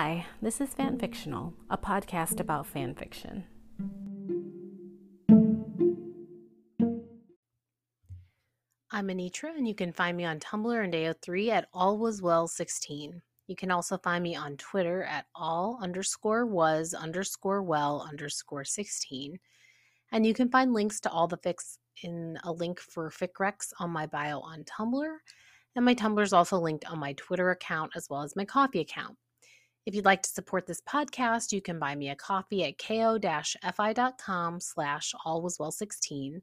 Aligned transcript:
Hi, 0.00 0.26
this 0.40 0.60
is 0.60 0.74
Fan 0.74 0.96
Fictional, 0.96 1.54
a 1.70 1.76
podcast 1.76 2.38
about 2.38 2.68
fan 2.68 2.94
fiction. 2.94 3.42
I'm 8.92 9.08
Anitra, 9.08 9.56
and 9.56 9.66
you 9.66 9.74
can 9.74 9.92
find 9.92 10.16
me 10.16 10.24
on 10.24 10.38
Tumblr 10.38 10.84
and 10.84 10.94
AO3 10.94 11.48
at 11.48 11.72
allwaswell16. 11.72 13.20
You 13.48 13.56
can 13.56 13.72
also 13.72 13.98
find 13.98 14.22
me 14.22 14.36
on 14.36 14.56
Twitter 14.56 15.02
at 15.02 15.26
all 15.34 15.80
underscore 15.82 16.46
was 16.46 16.94
underscore 16.94 17.64
well 17.64 18.06
underscore 18.08 18.64
16. 18.64 19.36
And 20.12 20.24
you 20.24 20.32
can 20.32 20.48
find 20.48 20.72
links 20.72 21.00
to 21.00 21.10
all 21.10 21.26
the 21.26 21.38
fics 21.38 21.78
in 22.04 22.38
a 22.44 22.52
link 22.52 22.78
for 22.78 23.10
FicRecs 23.10 23.72
on 23.80 23.90
my 23.90 24.06
bio 24.06 24.38
on 24.38 24.62
Tumblr. 24.62 25.16
And 25.74 25.84
my 25.84 25.96
Tumblr 25.96 26.22
is 26.22 26.32
also 26.32 26.56
linked 26.56 26.84
on 26.84 27.00
my 27.00 27.14
Twitter 27.14 27.50
account 27.50 27.90
as 27.96 28.08
well 28.08 28.22
as 28.22 28.36
my 28.36 28.44
Ko-fi 28.44 28.78
account. 28.78 29.16
If 29.88 29.94
you'd 29.94 30.04
like 30.04 30.20
to 30.20 30.28
support 30.28 30.66
this 30.66 30.82
podcast, 30.82 31.50
you 31.50 31.62
can 31.62 31.78
buy 31.78 31.94
me 31.94 32.10
a 32.10 32.14
coffee 32.14 32.62
at 32.62 32.76
ko-fi.com 32.76 34.60
slash 34.60 35.14
allwaswell16. 35.24 36.42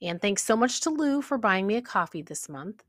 And 0.00 0.20
thanks 0.20 0.44
so 0.44 0.54
much 0.54 0.80
to 0.82 0.90
Lou 0.90 1.22
for 1.22 1.38
buying 1.38 1.66
me 1.66 1.74
a 1.74 1.82
coffee 1.82 2.22
this 2.22 2.48
month. 2.48 2.84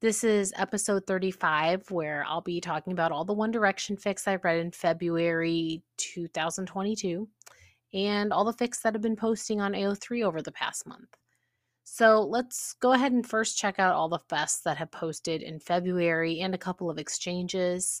This 0.00 0.24
is 0.24 0.54
episode 0.56 1.06
35, 1.06 1.90
where 1.90 2.24
I'll 2.26 2.40
be 2.40 2.58
talking 2.58 2.94
about 2.94 3.12
all 3.12 3.26
the 3.26 3.34
One 3.34 3.50
Direction 3.50 3.98
fics 3.98 4.26
I've 4.26 4.44
read 4.44 4.60
in 4.60 4.70
February 4.70 5.82
2022 5.98 7.28
and 7.92 8.32
all 8.32 8.46
the 8.46 8.54
fics 8.54 8.80
that 8.80 8.94
have 8.94 9.02
been 9.02 9.14
posting 9.14 9.60
on 9.60 9.72
AO3 9.72 10.24
over 10.24 10.40
the 10.40 10.52
past 10.52 10.86
month. 10.86 11.18
So 11.84 12.22
let's 12.22 12.72
go 12.80 12.92
ahead 12.92 13.12
and 13.12 13.28
first 13.28 13.58
check 13.58 13.78
out 13.78 13.94
all 13.94 14.08
the 14.08 14.20
fests 14.30 14.62
that 14.62 14.78
have 14.78 14.90
posted 14.90 15.42
in 15.42 15.60
February 15.60 16.40
and 16.40 16.54
a 16.54 16.58
couple 16.58 16.88
of 16.88 16.96
exchanges. 16.96 18.00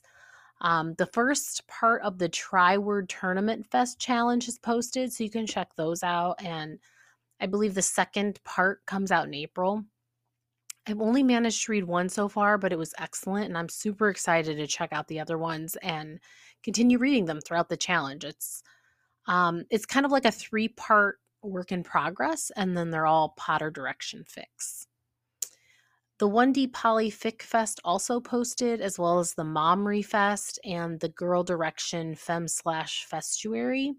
Um, 0.60 0.94
the 0.94 1.06
first 1.06 1.66
part 1.68 2.02
of 2.02 2.18
the 2.18 2.28
Triwizard 2.28 3.08
Tournament 3.08 3.66
Fest 3.70 3.98
challenge 3.98 4.48
is 4.48 4.58
posted, 4.58 5.12
so 5.12 5.24
you 5.24 5.30
can 5.30 5.46
check 5.46 5.74
those 5.76 6.02
out. 6.02 6.42
And 6.42 6.78
I 7.40 7.46
believe 7.46 7.74
the 7.74 7.82
second 7.82 8.42
part 8.44 8.84
comes 8.86 9.12
out 9.12 9.26
in 9.26 9.34
April. 9.34 9.84
I've 10.88 11.00
only 11.00 11.22
managed 11.22 11.64
to 11.66 11.72
read 11.72 11.84
one 11.84 12.08
so 12.08 12.28
far, 12.28 12.58
but 12.58 12.72
it 12.72 12.78
was 12.78 12.94
excellent, 12.98 13.46
and 13.46 13.58
I'm 13.58 13.68
super 13.68 14.08
excited 14.08 14.56
to 14.56 14.66
check 14.66 14.92
out 14.92 15.08
the 15.08 15.20
other 15.20 15.36
ones 15.36 15.76
and 15.82 16.20
continue 16.62 16.98
reading 16.98 17.24
them 17.24 17.40
throughout 17.40 17.68
the 17.68 17.76
challenge. 17.76 18.24
It's 18.24 18.62
um, 19.26 19.64
it's 19.70 19.86
kind 19.86 20.06
of 20.06 20.12
like 20.12 20.24
a 20.24 20.30
three 20.30 20.68
part 20.68 21.18
work 21.42 21.72
in 21.72 21.82
progress, 21.82 22.50
and 22.56 22.76
then 22.76 22.90
they're 22.90 23.06
all 23.06 23.34
Potter 23.36 23.70
Direction 23.70 24.24
fics. 24.24 24.86
The 26.18 26.28
1D 26.28 26.72
Poly 26.72 27.10
Fic 27.10 27.42
Fest 27.42 27.78
also 27.84 28.20
posted, 28.20 28.80
as 28.80 28.98
well 28.98 29.18
as 29.18 29.34
the 29.34 29.44
Momry 29.44 30.02
Fest 30.02 30.58
and 30.64 30.98
the 30.98 31.10
Girl 31.10 31.44
Direction 31.44 32.14
Fem 32.14 32.48
Slash 32.48 33.06
Festuary. 33.10 33.92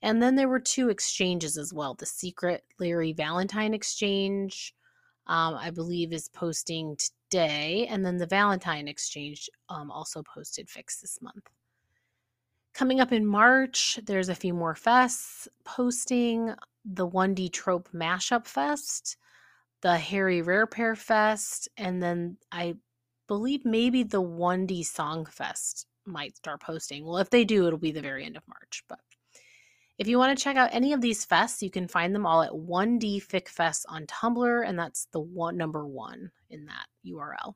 And 0.00 0.22
then 0.22 0.34
there 0.34 0.48
were 0.48 0.60
two 0.60 0.88
exchanges 0.88 1.58
as 1.58 1.72
well. 1.74 1.94
The 1.94 2.06
Secret 2.06 2.64
Larry 2.80 3.12
Valentine 3.12 3.74
Exchange, 3.74 4.74
um, 5.26 5.54
I 5.54 5.70
believe, 5.70 6.14
is 6.14 6.28
posting 6.28 6.96
today. 6.96 7.86
And 7.90 8.04
then 8.04 8.16
the 8.16 8.26
Valentine 8.26 8.88
Exchange 8.88 9.50
um, 9.68 9.90
also 9.90 10.22
posted 10.22 10.68
fics 10.68 11.02
this 11.02 11.20
month. 11.20 11.50
Coming 12.72 13.00
up 13.00 13.12
in 13.12 13.26
March, 13.26 14.00
there's 14.06 14.30
a 14.30 14.34
few 14.34 14.54
more 14.54 14.74
fests 14.74 15.46
posting 15.64 16.54
the 16.86 17.06
1D 17.06 17.52
Trope 17.52 17.90
Mashup 17.92 18.46
Fest, 18.46 19.18
the 19.82 19.96
Harry 19.96 20.42
Rare 20.42 20.66
Pair 20.66 20.96
Fest, 20.96 21.68
and 21.76 22.02
then 22.02 22.38
I 22.50 22.76
believe 23.28 23.64
maybe 23.64 24.04
the 24.04 24.22
1D 24.22 24.86
Song 24.86 25.26
Fest 25.26 25.86
might 26.06 26.36
start 26.36 26.62
posting. 26.62 27.04
Well, 27.04 27.18
if 27.18 27.30
they 27.30 27.44
do, 27.44 27.66
it'll 27.66 27.78
be 27.78 27.92
the 27.92 28.00
very 28.00 28.24
end 28.24 28.36
of 28.36 28.46
March. 28.48 28.84
But 28.88 29.00
if 29.98 30.08
you 30.08 30.18
want 30.18 30.36
to 30.36 30.42
check 30.42 30.56
out 30.56 30.70
any 30.72 30.92
of 30.92 31.00
these 31.00 31.26
fests, 31.26 31.62
you 31.62 31.70
can 31.70 31.88
find 31.88 32.14
them 32.14 32.26
all 32.26 32.42
at 32.42 32.52
1D 32.52 33.26
Fic 33.26 33.48
Fest 33.48 33.84
on 33.88 34.06
Tumblr, 34.06 34.66
and 34.66 34.78
that's 34.78 35.06
the 35.12 35.20
one 35.20 35.56
number 35.56 35.86
one 35.86 36.30
in 36.48 36.66
that 36.66 36.86
URL. 37.06 37.54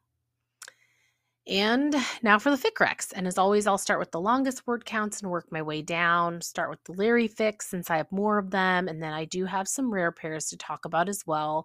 And 1.49 1.95
now 2.23 2.41
for 2.41 2.50
the 2.50 2.56
fic 2.56 2.75
recs. 2.81 3.12
And 3.15 3.25
as 3.25 3.39
always, 3.39 3.69
I'll 3.69 3.79
start 3.79 4.00
with 4.00 4.11
the 4.11 4.21
longest 4.21 4.67
word 4.67 4.84
counts 4.84 5.23
and 5.23 5.31
work 5.31 5.47
my 5.53 5.62
way 5.62 5.81
down. 5.81 6.41
Start 6.41 6.71
with 6.71 6.83
the 6.83 6.93
Larry 6.93 7.29
fics 7.29 7.62
since 7.62 7.89
I 7.89 7.99
have 7.99 8.11
more 8.11 8.39
of 8.39 8.50
them. 8.50 8.89
And 8.89 9.00
then 9.00 9.12
I 9.12 9.27
do 9.27 9.45
have 9.45 9.69
some 9.69 9.95
rare 9.95 10.11
pairs 10.11 10.47
to 10.47 10.56
talk 10.56 10.84
about 10.84 11.09
as 11.09 11.23
well 11.25 11.65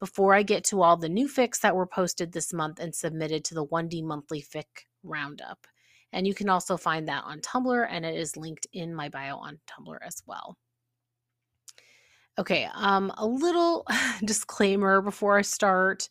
before 0.00 0.34
I 0.34 0.42
get 0.42 0.64
to 0.64 0.82
all 0.82 0.96
the 0.96 1.08
new 1.08 1.28
fics 1.28 1.60
that 1.60 1.74
were 1.74 1.86
posted 1.86 2.32
this 2.32 2.52
month 2.52 2.78
and 2.78 2.94
submitted 2.94 3.44
to 3.44 3.54
the 3.54 3.66
1D 3.66 4.02
monthly 4.04 4.42
fic 4.42 4.86
roundup. 5.02 5.66
And 6.12 6.26
you 6.26 6.34
can 6.34 6.48
also 6.48 6.76
find 6.76 7.08
that 7.08 7.24
on 7.24 7.40
Tumblr, 7.40 7.86
and 7.90 8.06
it 8.06 8.16
is 8.16 8.36
linked 8.36 8.66
in 8.72 8.94
my 8.94 9.08
bio 9.08 9.36
on 9.36 9.58
Tumblr 9.66 9.98
as 10.02 10.22
well. 10.26 10.56
Okay, 12.38 12.68
um, 12.74 13.12
a 13.18 13.26
little 13.26 13.84
disclaimer 14.24 15.02
before 15.02 15.38
I 15.38 15.42
start 15.42 16.08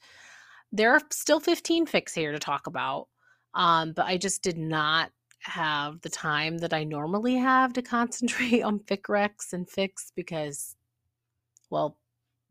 there 0.71 0.91
are 0.91 1.01
still 1.11 1.39
15 1.39 1.85
fics 1.85 2.13
here 2.13 2.31
to 2.31 2.39
talk 2.39 2.67
about. 2.67 3.07
Um, 3.53 3.93
but 3.93 4.05
I 4.05 4.17
just 4.17 4.43
did 4.43 4.57
not 4.57 5.11
have 5.39 6.01
the 6.01 6.09
time 6.09 6.57
that 6.59 6.73
I 6.73 6.83
normally 6.83 7.35
have 7.35 7.73
to 7.73 7.81
concentrate 7.81 8.61
on 8.63 8.79
fic 8.79 9.03
recs 9.03 9.53
and 9.53 9.67
fics 9.67 10.11
because, 10.15 10.75
well, 11.69 11.97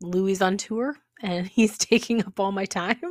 Louis 0.01 0.41
on 0.41 0.57
tour 0.57 0.95
and 1.21 1.47
he's 1.53 1.77
taking 1.77 2.23
up 2.25 2.39
all 2.39 2.51
my 2.51 2.65
time. 2.65 3.01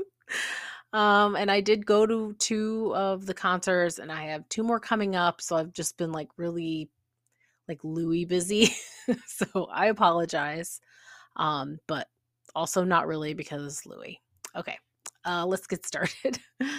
Um, 0.93 1.37
and 1.37 1.51
I 1.51 1.61
did 1.61 1.85
go 1.85 2.07
to 2.07 2.35
two 2.39 2.93
of 2.95 3.27
the 3.27 3.35
concerts 3.35 3.99
and 3.99 4.11
I 4.11 4.27
have 4.27 4.49
two 4.49 4.63
more 4.63 4.81
coming 4.81 5.15
up. 5.15 5.41
So 5.41 5.57
I've 5.57 5.73
just 5.73 5.97
been 5.99 6.13
like 6.13 6.29
really 6.37 6.89
like 7.69 7.81
Louis 7.83 8.25
busy. 8.25 8.75
so 9.27 9.69
I 9.73 9.87
apologize. 9.87 10.81
Um, 11.37 11.79
but 11.87 12.09
also 12.55 12.85
not 12.85 13.07
really 13.07 13.35
because 13.35 13.85
Louis. 13.85 14.21
Okay 14.55 14.79
uh, 15.27 15.45
let's 15.45 15.67
get 15.67 15.85
started. 15.85 16.39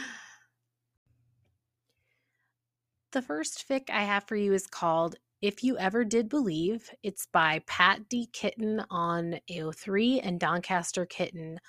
the 3.12 3.22
first 3.22 3.66
fic 3.70 3.90
I 3.90 4.04
have 4.04 4.24
for 4.24 4.38
you 4.38 4.54
is 4.54 4.66
called 4.66 5.18
If 5.42 5.64
You 5.64 5.78
Ever 5.78 6.04
Did 6.04 6.30
Believe. 6.30 6.90
It's 7.04 7.28
by 7.32 7.62
Pat 7.68 8.10
D. 8.10 8.28
Kitten 8.34 8.84
on 8.90 9.40
AO3 9.52 10.22
and 10.24 10.40
Doncaster 10.40 11.06
Kitten 11.06 11.60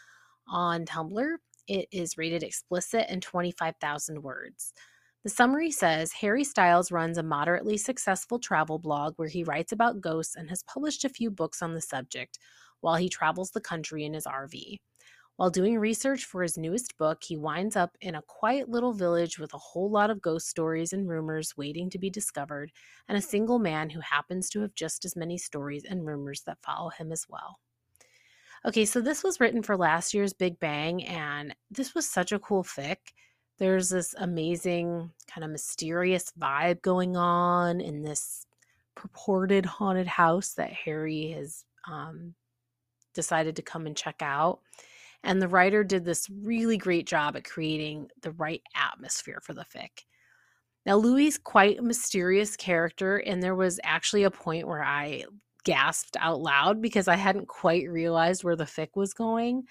on 0.46 0.86
Tumblr. 0.86 1.36
It 1.66 1.86
is 1.92 2.16
rated 2.16 2.42
explicit 2.42 3.04
and 3.10 3.20
25,000 3.20 4.22
words. 4.22 4.72
The 5.22 5.28
summary 5.28 5.70
says 5.70 6.12
Harry 6.12 6.44
Styles 6.44 6.90
runs 6.90 7.18
a 7.18 7.22
moderately 7.22 7.76
successful 7.76 8.38
travel 8.38 8.78
blog 8.78 9.12
where 9.16 9.28
he 9.28 9.44
writes 9.44 9.72
about 9.72 10.00
ghosts 10.00 10.34
and 10.34 10.48
has 10.48 10.62
published 10.62 11.04
a 11.04 11.10
few 11.10 11.30
books 11.30 11.60
on 11.60 11.74
the 11.74 11.82
subject 11.82 12.38
while 12.80 12.96
he 12.96 13.10
travels 13.10 13.50
the 13.50 13.60
country 13.60 14.02
in 14.02 14.14
his 14.14 14.24
RV. 14.24 14.78
While 15.38 15.50
doing 15.50 15.78
research 15.78 16.24
for 16.24 16.42
his 16.42 16.58
newest 16.58 16.98
book, 16.98 17.22
he 17.22 17.36
winds 17.36 17.76
up 17.76 17.96
in 18.00 18.16
a 18.16 18.22
quiet 18.22 18.68
little 18.68 18.92
village 18.92 19.38
with 19.38 19.54
a 19.54 19.58
whole 19.58 19.88
lot 19.88 20.10
of 20.10 20.20
ghost 20.20 20.48
stories 20.48 20.92
and 20.92 21.08
rumors 21.08 21.56
waiting 21.56 21.88
to 21.90 21.98
be 21.98 22.10
discovered, 22.10 22.72
and 23.06 23.16
a 23.16 23.22
single 23.22 23.60
man 23.60 23.88
who 23.88 24.00
happens 24.00 24.50
to 24.50 24.62
have 24.62 24.74
just 24.74 25.04
as 25.04 25.14
many 25.14 25.38
stories 25.38 25.84
and 25.84 26.04
rumors 26.04 26.40
that 26.42 26.58
follow 26.64 26.88
him 26.88 27.12
as 27.12 27.24
well. 27.28 27.60
Okay, 28.66 28.84
so 28.84 29.00
this 29.00 29.22
was 29.22 29.38
written 29.38 29.62
for 29.62 29.76
last 29.76 30.12
year's 30.12 30.32
Big 30.32 30.58
Bang, 30.58 31.04
and 31.04 31.54
this 31.70 31.94
was 31.94 32.04
such 32.04 32.32
a 32.32 32.40
cool 32.40 32.64
fic. 32.64 32.96
There's 33.58 33.90
this 33.90 34.16
amazing, 34.18 35.12
kind 35.32 35.44
of 35.44 35.52
mysterious 35.52 36.32
vibe 36.36 36.82
going 36.82 37.16
on 37.16 37.80
in 37.80 38.02
this 38.02 38.44
purported 38.96 39.66
haunted 39.66 40.08
house 40.08 40.54
that 40.54 40.72
Harry 40.72 41.30
has 41.30 41.64
um, 41.88 42.34
decided 43.14 43.54
to 43.54 43.62
come 43.62 43.86
and 43.86 43.96
check 43.96 44.16
out. 44.20 44.58
And 45.24 45.42
the 45.42 45.48
writer 45.48 45.84
did 45.84 46.04
this 46.04 46.28
really 46.30 46.76
great 46.76 47.06
job 47.06 47.36
at 47.36 47.44
creating 47.44 48.08
the 48.22 48.32
right 48.32 48.62
atmosphere 48.74 49.40
for 49.42 49.52
the 49.52 49.64
fic. 49.64 50.04
Now, 50.86 50.96
Louis 50.96 51.36
quite 51.36 51.78
a 51.78 51.82
mysterious 51.82 52.56
character, 52.56 53.18
and 53.18 53.42
there 53.42 53.54
was 53.54 53.80
actually 53.82 54.24
a 54.24 54.30
point 54.30 54.66
where 54.66 54.82
I 54.82 55.24
gasped 55.64 56.16
out 56.18 56.40
loud 56.40 56.80
because 56.80 57.08
I 57.08 57.16
hadn't 57.16 57.48
quite 57.48 57.90
realized 57.90 58.42
where 58.42 58.56
the 58.56 58.64
fic 58.64 58.88
was 58.94 59.12
going. 59.12 59.64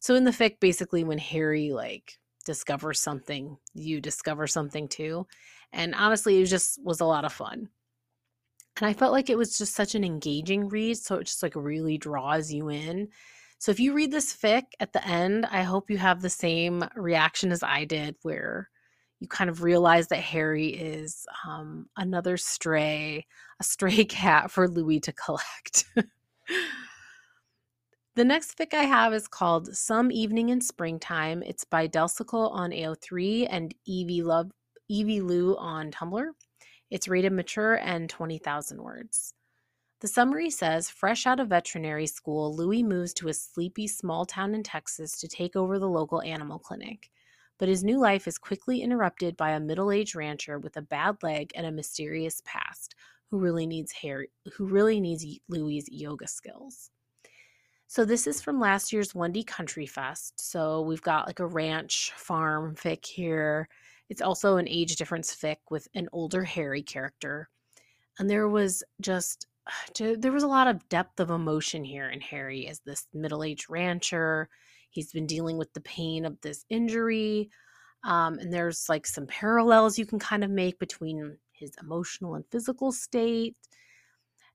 So 0.00 0.14
in 0.14 0.24
the 0.24 0.30
fic, 0.30 0.60
basically, 0.60 1.04
when 1.04 1.18
Harry 1.18 1.72
like 1.72 2.18
discovers 2.44 3.00
something, 3.00 3.56
you 3.74 4.00
discover 4.00 4.46
something 4.46 4.88
too. 4.88 5.26
And 5.72 5.94
honestly, 5.94 6.40
it 6.40 6.46
just 6.46 6.82
was 6.84 7.00
a 7.00 7.06
lot 7.06 7.24
of 7.24 7.32
fun. 7.32 7.68
And 8.76 8.86
I 8.86 8.92
felt 8.92 9.12
like 9.12 9.30
it 9.30 9.38
was 9.38 9.58
just 9.58 9.74
such 9.74 9.94
an 9.94 10.04
engaging 10.04 10.68
read. 10.68 10.96
So 10.98 11.16
it 11.16 11.24
just 11.24 11.42
like 11.42 11.56
really 11.56 11.98
draws 11.98 12.52
you 12.52 12.68
in. 12.68 13.08
So 13.62 13.70
if 13.70 13.78
you 13.78 13.92
read 13.92 14.10
this 14.10 14.34
fic 14.34 14.64
at 14.80 14.92
the 14.92 15.06
end, 15.06 15.46
I 15.48 15.62
hope 15.62 15.88
you 15.88 15.96
have 15.96 16.20
the 16.20 16.28
same 16.28 16.82
reaction 16.96 17.52
as 17.52 17.62
I 17.62 17.84
did, 17.84 18.16
where 18.22 18.68
you 19.20 19.28
kind 19.28 19.48
of 19.48 19.62
realize 19.62 20.08
that 20.08 20.16
Harry 20.16 20.66
is 20.66 21.24
um, 21.46 21.86
another 21.96 22.36
stray, 22.36 23.24
a 23.60 23.62
stray 23.62 24.04
cat 24.04 24.50
for 24.50 24.66
Louis 24.66 24.98
to 24.98 25.12
collect. 25.12 25.84
the 28.16 28.24
next 28.24 28.58
fic 28.58 28.74
I 28.74 28.82
have 28.82 29.14
is 29.14 29.28
called 29.28 29.76
Some 29.76 30.10
Evening 30.10 30.48
in 30.48 30.60
Springtime. 30.60 31.44
It's 31.44 31.64
by 31.64 31.86
Delsicle 31.86 32.50
on 32.50 32.72
AO3 32.72 33.46
and 33.48 33.72
Evie 33.86 34.24
Love 34.24 34.50
Evie 34.88 35.20
Lou 35.20 35.56
on 35.56 35.92
Tumblr. 35.92 36.26
It's 36.90 37.06
rated 37.06 37.32
mature 37.32 37.74
and 37.76 38.10
20,000 38.10 38.82
words. 38.82 39.34
The 40.02 40.08
summary 40.08 40.50
says 40.50 40.90
Fresh 40.90 41.28
out 41.28 41.38
of 41.38 41.50
veterinary 41.50 42.08
school, 42.08 42.52
Louis 42.56 42.82
moves 42.82 43.14
to 43.14 43.28
a 43.28 43.32
sleepy 43.32 43.86
small 43.86 44.26
town 44.26 44.52
in 44.52 44.64
Texas 44.64 45.16
to 45.20 45.28
take 45.28 45.54
over 45.54 45.78
the 45.78 45.88
local 45.88 46.20
animal 46.22 46.58
clinic. 46.58 47.08
But 47.56 47.68
his 47.68 47.84
new 47.84 48.00
life 48.00 48.26
is 48.26 48.36
quickly 48.36 48.82
interrupted 48.82 49.36
by 49.36 49.50
a 49.50 49.60
middle 49.60 49.92
aged 49.92 50.16
rancher 50.16 50.58
with 50.58 50.76
a 50.76 50.82
bad 50.82 51.22
leg 51.22 51.52
and 51.54 51.66
a 51.66 51.70
mysterious 51.70 52.42
past 52.44 52.96
who 53.30 53.38
really 53.38 53.64
needs 53.64 53.92
Harry, 53.92 54.28
who 54.52 54.66
really 54.66 54.98
needs 54.98 55.24
Louis' 55.48 55.88
yoga 55.88 56.26
skills. 56.26 56.90
So 57.86 58.04
this 58.04 58.26
is 58.26 58.42
from 58.42 58.58
last 58.58 58.92
year's 58.92 59.14
Wendy 59.14 59.44
Country 59.44 59.86
Fest. 59.86 60.40
So 60.40 60.80
we've 60.80 61.00
got 61.00 61.28
like 61.28 61.38
a 61.38 61.46
ranch 61.46 62.10
farm 62.16 62.74
fic 62.74 63.06
here. 63.06 63.68
It's 64.08 64.20
also 64.20 64.56
an 64.56 64.66
age 64.66 64.96
difference 64.96 65.32
fic 65.32 65.58
with 65.70 65.86
an 65.94 66.08
older 66.12 66.42
Harry 66.42 66.82
character. 66.82 67.48
And 68.18 68.28
there 68.28 68.48
was 68.48 68.82
just 69.00 69.46
there 69.98 70.32
was 70.32 70.42
a 70.42 70.48
lot 70.48 70.68
of 70.68 70.88
depth 70.88 71.20
of 71.20 71.30
emotion 71.30 71.84
here 71.84 72.08
in 72.08 72.20
Harry 72.20 72.66
as 72.66 72.80
this 72.80 73.06
middle-aged 73.12 73.70
rancher. 73.70 74.48
He's 74.90 75.12
been 75.12 75.26
dealing 75.26 75.58
with 75.58 75.72
the 75.72 75.80
pain 75.80 76.24
of 76.24 76.40
this 76.40 76.64
injury. 76.68 77.50
Um, 78.04 78.38
and 78.38 78.52
there's 78.52 78.88
like 78.88 79.06
some 79.06 79.26
parallels 79.26 79.98
you 79.98 80.06
can 80.06 80.18
kind 80.18 80.42
of 80.42 80.50
make 80.50 80.78
between 80.78 81.38
his 81.52 81.72
emotional 81.80 82.34
and 82.34 82.44
physical 82.50 82.92
state. 82.92 83.56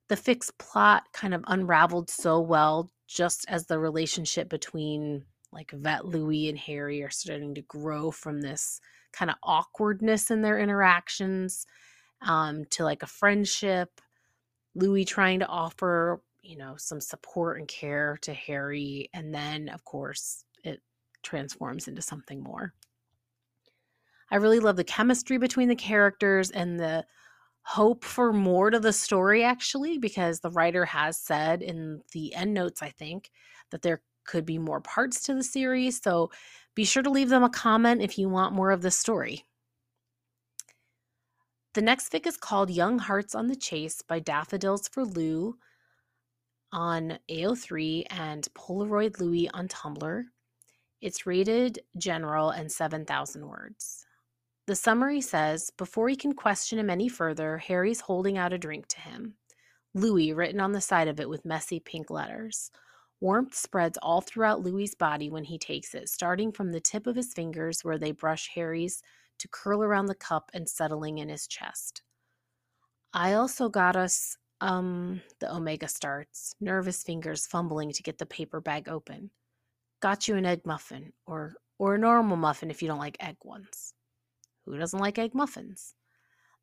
The 0.10 0.18
fixed 0.18 0.58
plot 0.58 1.04
kind 1.14 1.34
of 1.34 1.44
unraveled 1.48 2.10
so 2.10 2.40
well 2.40 2.90
just 3.08 3.46
as 3.48 3.66
the 3.66 3.80
relationship 3.80 4.50
between 4.50 5.24
like 5.54 5.72
Vet 5.72 6.06
Louis 6.06 6.50
and 6.50 6.58
Harry 6.58 7.02
are 7.04 7.10
starting 7.10 7.56
to 7.56 7.62
grow 7.62 8.12
from 8.12 8.42
this 8.42 8.82
kind 9.14 9.32
of 9.32 9.38
awkwardness 9.44 10.30
in 10.30 10.42
their 10.42 10.60
interactions 10.60 11.66
um, 12.22 12.66
to 12.72 12.84
like 12.84 13.02
a 13.02 13.08
friendship 13.08 14.02
Louis 14.78 15.06
trying 15.06 15.40
to 15.40 15.48
offer, 15.48 16.22
you 16.42 16.58
know, 16.58 16.76
some 16.78 17.02
support 17.02 17.60
and 17.60 17.68
care 17.68 18.18
to 18.22 18.34
Harry. 18.34 19.10
And 19.14 19.34
then, 19.34 19.70
of 19.70 19.84
course, 19.84 20.46
it 20.64 20.82
transforms 21.24 21.88
into 21.88 22.02
something 22.02 22.42
more. 22.42 22.74
I 24.30 24.36
really 24.36 24.60
love 24.60 24.76
the 24.76 24.84
chemistry 24.84 25.38
between 25.38 25.70
the 25.70 25.76
characters 25.76 26.52
and 26.52 26.80
the 26.80 27.06
hope 27.62 28.06
for 28.06 28.32
more 28.32 28.70
to 28.70 28.80
the 28.80 28.94
story, 28.94 29.44
actually, 29.44 29.98
because 29.98 30.40
the 30.40 30.52
writer 30.52 30.86
has 30.86 31.20
said 31.20 31.62
in 31.62 32.02
the 32.14 32.34
end 32.34 32.54
notes, 32.54 32.82
I 32.82 32.90
think, 32.90 33.32
that 33.72 33.82
there 33.82 34.02
could 34.26 34.46
be 34.46 34.58
more 34.58 34.82
parts 34.82 35.24
to 35.24 35.34
the 35.34 35.44
series. 35.44 36.02
So 36.02 36.32
be 36.76 36.86
sure 36.86 37.04
to 37.04 37.10
leave 37.10 37.30
them 37.30 37.44
a 37.44 37.50
comment 37.50 38.02
if 38.02 38.18
you 38.18 38.30
want 38.30 38.54
more 38.54 38.72
of 38.72 38.82
the 38.82 38.92
story. 38.92 39.44
The 41.78 41.84
next 41.84 42.12
fic 42.12 42.26
is 42.26 42.38
called 42.38 42.72
Young 42.72 42.98
Hearts 42.98 43.36
on 43.36 43.50
the 43.50 43.56
Chase 43.56 44.02
by 44.02 44.18
Daffodils 44.18 44.88
for 44.88 45.06
Lou 45.06 45.60
on 46.72 47.20
AO3 47.30 48.06
and 48.10 48.48
Polaroid 48.56 49.20
Louie 49.20 49.48
on 49.54 49.68
Tumblr. 49.68 50.24
It's 51.02 51.28
rated 51.28 51.78
general 51.96 52.50
and 52.50 52.72
7,000 52.72 53.48
words. 53.48 54.08
The 54.66 54.74
summary 54.74 55.22
says 55.22 55.70
Before 55.78 56.10
he 56.10 56.16
can 56.16 56.34
question 56.34 56.80
him 56.80 56.90
any 56.90 57.08
further, 57.08 57.60
Harry's 57.60 58.02
holding 58.02 58.40
out 58.40 58.54
a 58.54 58.58
drink 58.58 58.88
to 58.88 59.02
him. 59.02 59.36
Louis 59.94 60.34
written 60.34 60.60
on 60.60 60.72
the 60.72 60.82
side 60.82 61.08
of 61.08 61.20
it 61.20 61.30
with 61.30 61.46
messy 61.46 61.80
pink 61.80 62.10
letters. 62.10 62.72
Warmth 63.22 63.54
spreads 63.54 64.00
all 64.02 64.22
throughout 64.22 64.62
Louis's 64.64 64.96
body 64.96 65.30
when 65.30 65.44
he 65.44 65.60
takes 65.60 65.94
it, 65.94 66.10
starting 66.10 66.52
from 66.52 66.72
the 66.72 66.82
tip 66.82 67.06
of 67.06 67.16
his 67.16 67.34
fingers 67.34 67.86
where 67.86 68.00
they 68.00 68.14
brush 68.14 68.50
Harry's 68.56 69.04
to 69.40 69.48
curl 69.48 69.84
around 69.84 70.08
the 70.08 70.16
cup 70.16 70.50
and 70.54 70.68
settling 70.68 71.18
in 71.20 71.30
his 71.30 71.48
chest. 71.48 72.02
I 73.14 73.34
also 73.34 73.70
got 73.70 73.96
us, 73.96 74.38
um, 74.62 75.22
the 75.40 75.54
Omega 75.54 75.88
starts, 75.88 76.56
nervous 76.60 77.04
fingers 77.04 77.48
fumbling 77.48 77.92
to 77.92 78.04
get 78.04 78.18
the 78.18 78.26
paper 78.26 78.62
bag 78.62 78.90
open. 78.90 79.32
Got 80.02 80.28
you 80.28 80.36
an 80.36 80.46
egg 80.46 80.62
muffin, 80.66 81.14
or 81.26 81.56
or 81.80 81.96
a 81.96 82.00
normal 82.00 82.38
muffin 82.38 82.72
if 82.72 82.82
you 82.82 82.88
don't 82.88 83.00
like 83.00 83.18
egg 83.20 83.38
ones. 83.44 83.94
Who 84.66 84.78
doesn't 84.78 85.00
like 85.00 85.18
egg 85.18 85.34
muffins? 85.34 85.96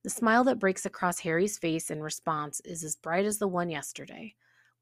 The 0.03 0.11
smile 0.11 0.45
that 0.45 0.59
breaks 0.59 0.85
across 0.85 1.21
Harry's 1.21 1.57
face 1.57 1.91
in 1.91 2.03
response 2.03 2.61
is 2.65 2.85
as 2.85 2.97
bright 2.97 3.25
as 3.25 3.39
the 3.39 3.49
one 3.49 3.71
yesterday. 3.71 4.35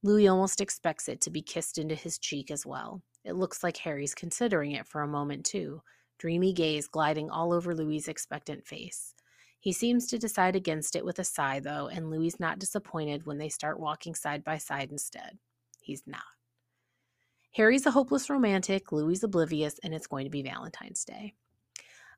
Louis 0.02 0.26
almost 0.26 0.60
expects 0.60 1.08
it 1.08 1.20
to 1.20 1.30
be 1.30 1.42
kissed 1.42 1.78
into 1.78 1.94
his 1.94 2.18
cheek 2.18 2.50
as 2.50 2.66
well. 2.66 3.02
It 3.24 3.34
looks 3.34 3.62
like 3.62 3.76
Harry's 3.76 4.16
considering 4.16 4.72
it 4.72 4.86
for 4.86 5.02
a 5.02 5.08
moment, 5.08 5.46
too, 5.46 5.80
dreamy 6.22 6.52
gaze 6.52 6.86
gliding 6.86 7.28
all 7.28 7.52
over 7.52 7.74
Louis' 7.74 8.06
expectant 8.06 8.64
face. 8.64 9.12
He 9.58 9.72
seems 9.72 10.06
to 10.06 10.20
decide 10.20 10.54
against 10.54 10.94
it 10.94 11.04
with 11.04 11.18
a 11.18 11.24
sigh, 11.24 11.58
though, 11.58 11.88
and 11.88 12.10
Louis 12.10 12.38
not 12.38 12.60
disappointed 12.60 13.26
when 13.26 13.38
they 13.38 13.48
start 13.48 13.80
walking 13.80 14.14
side 14.14 14.44
by 14.44 14.58
side 14.58 14.92
instead. 14.92 15.36
He's 15.80 16.04
not. 16.06 16.22
Harry's 17.56 17.86
a 17.86 17.90
hopeless 17.90 18.30
romantic, 18.30 18.92
Louis 18.92 19.20
oblivious, 19.24 19.80
and 19.82 19.92
it's 19.92 20.06
going 20.06 20.24
to 20.24 20.30
be 20.30 20.42
Valentine's 20.42 21.04
Day. 21.04 21.34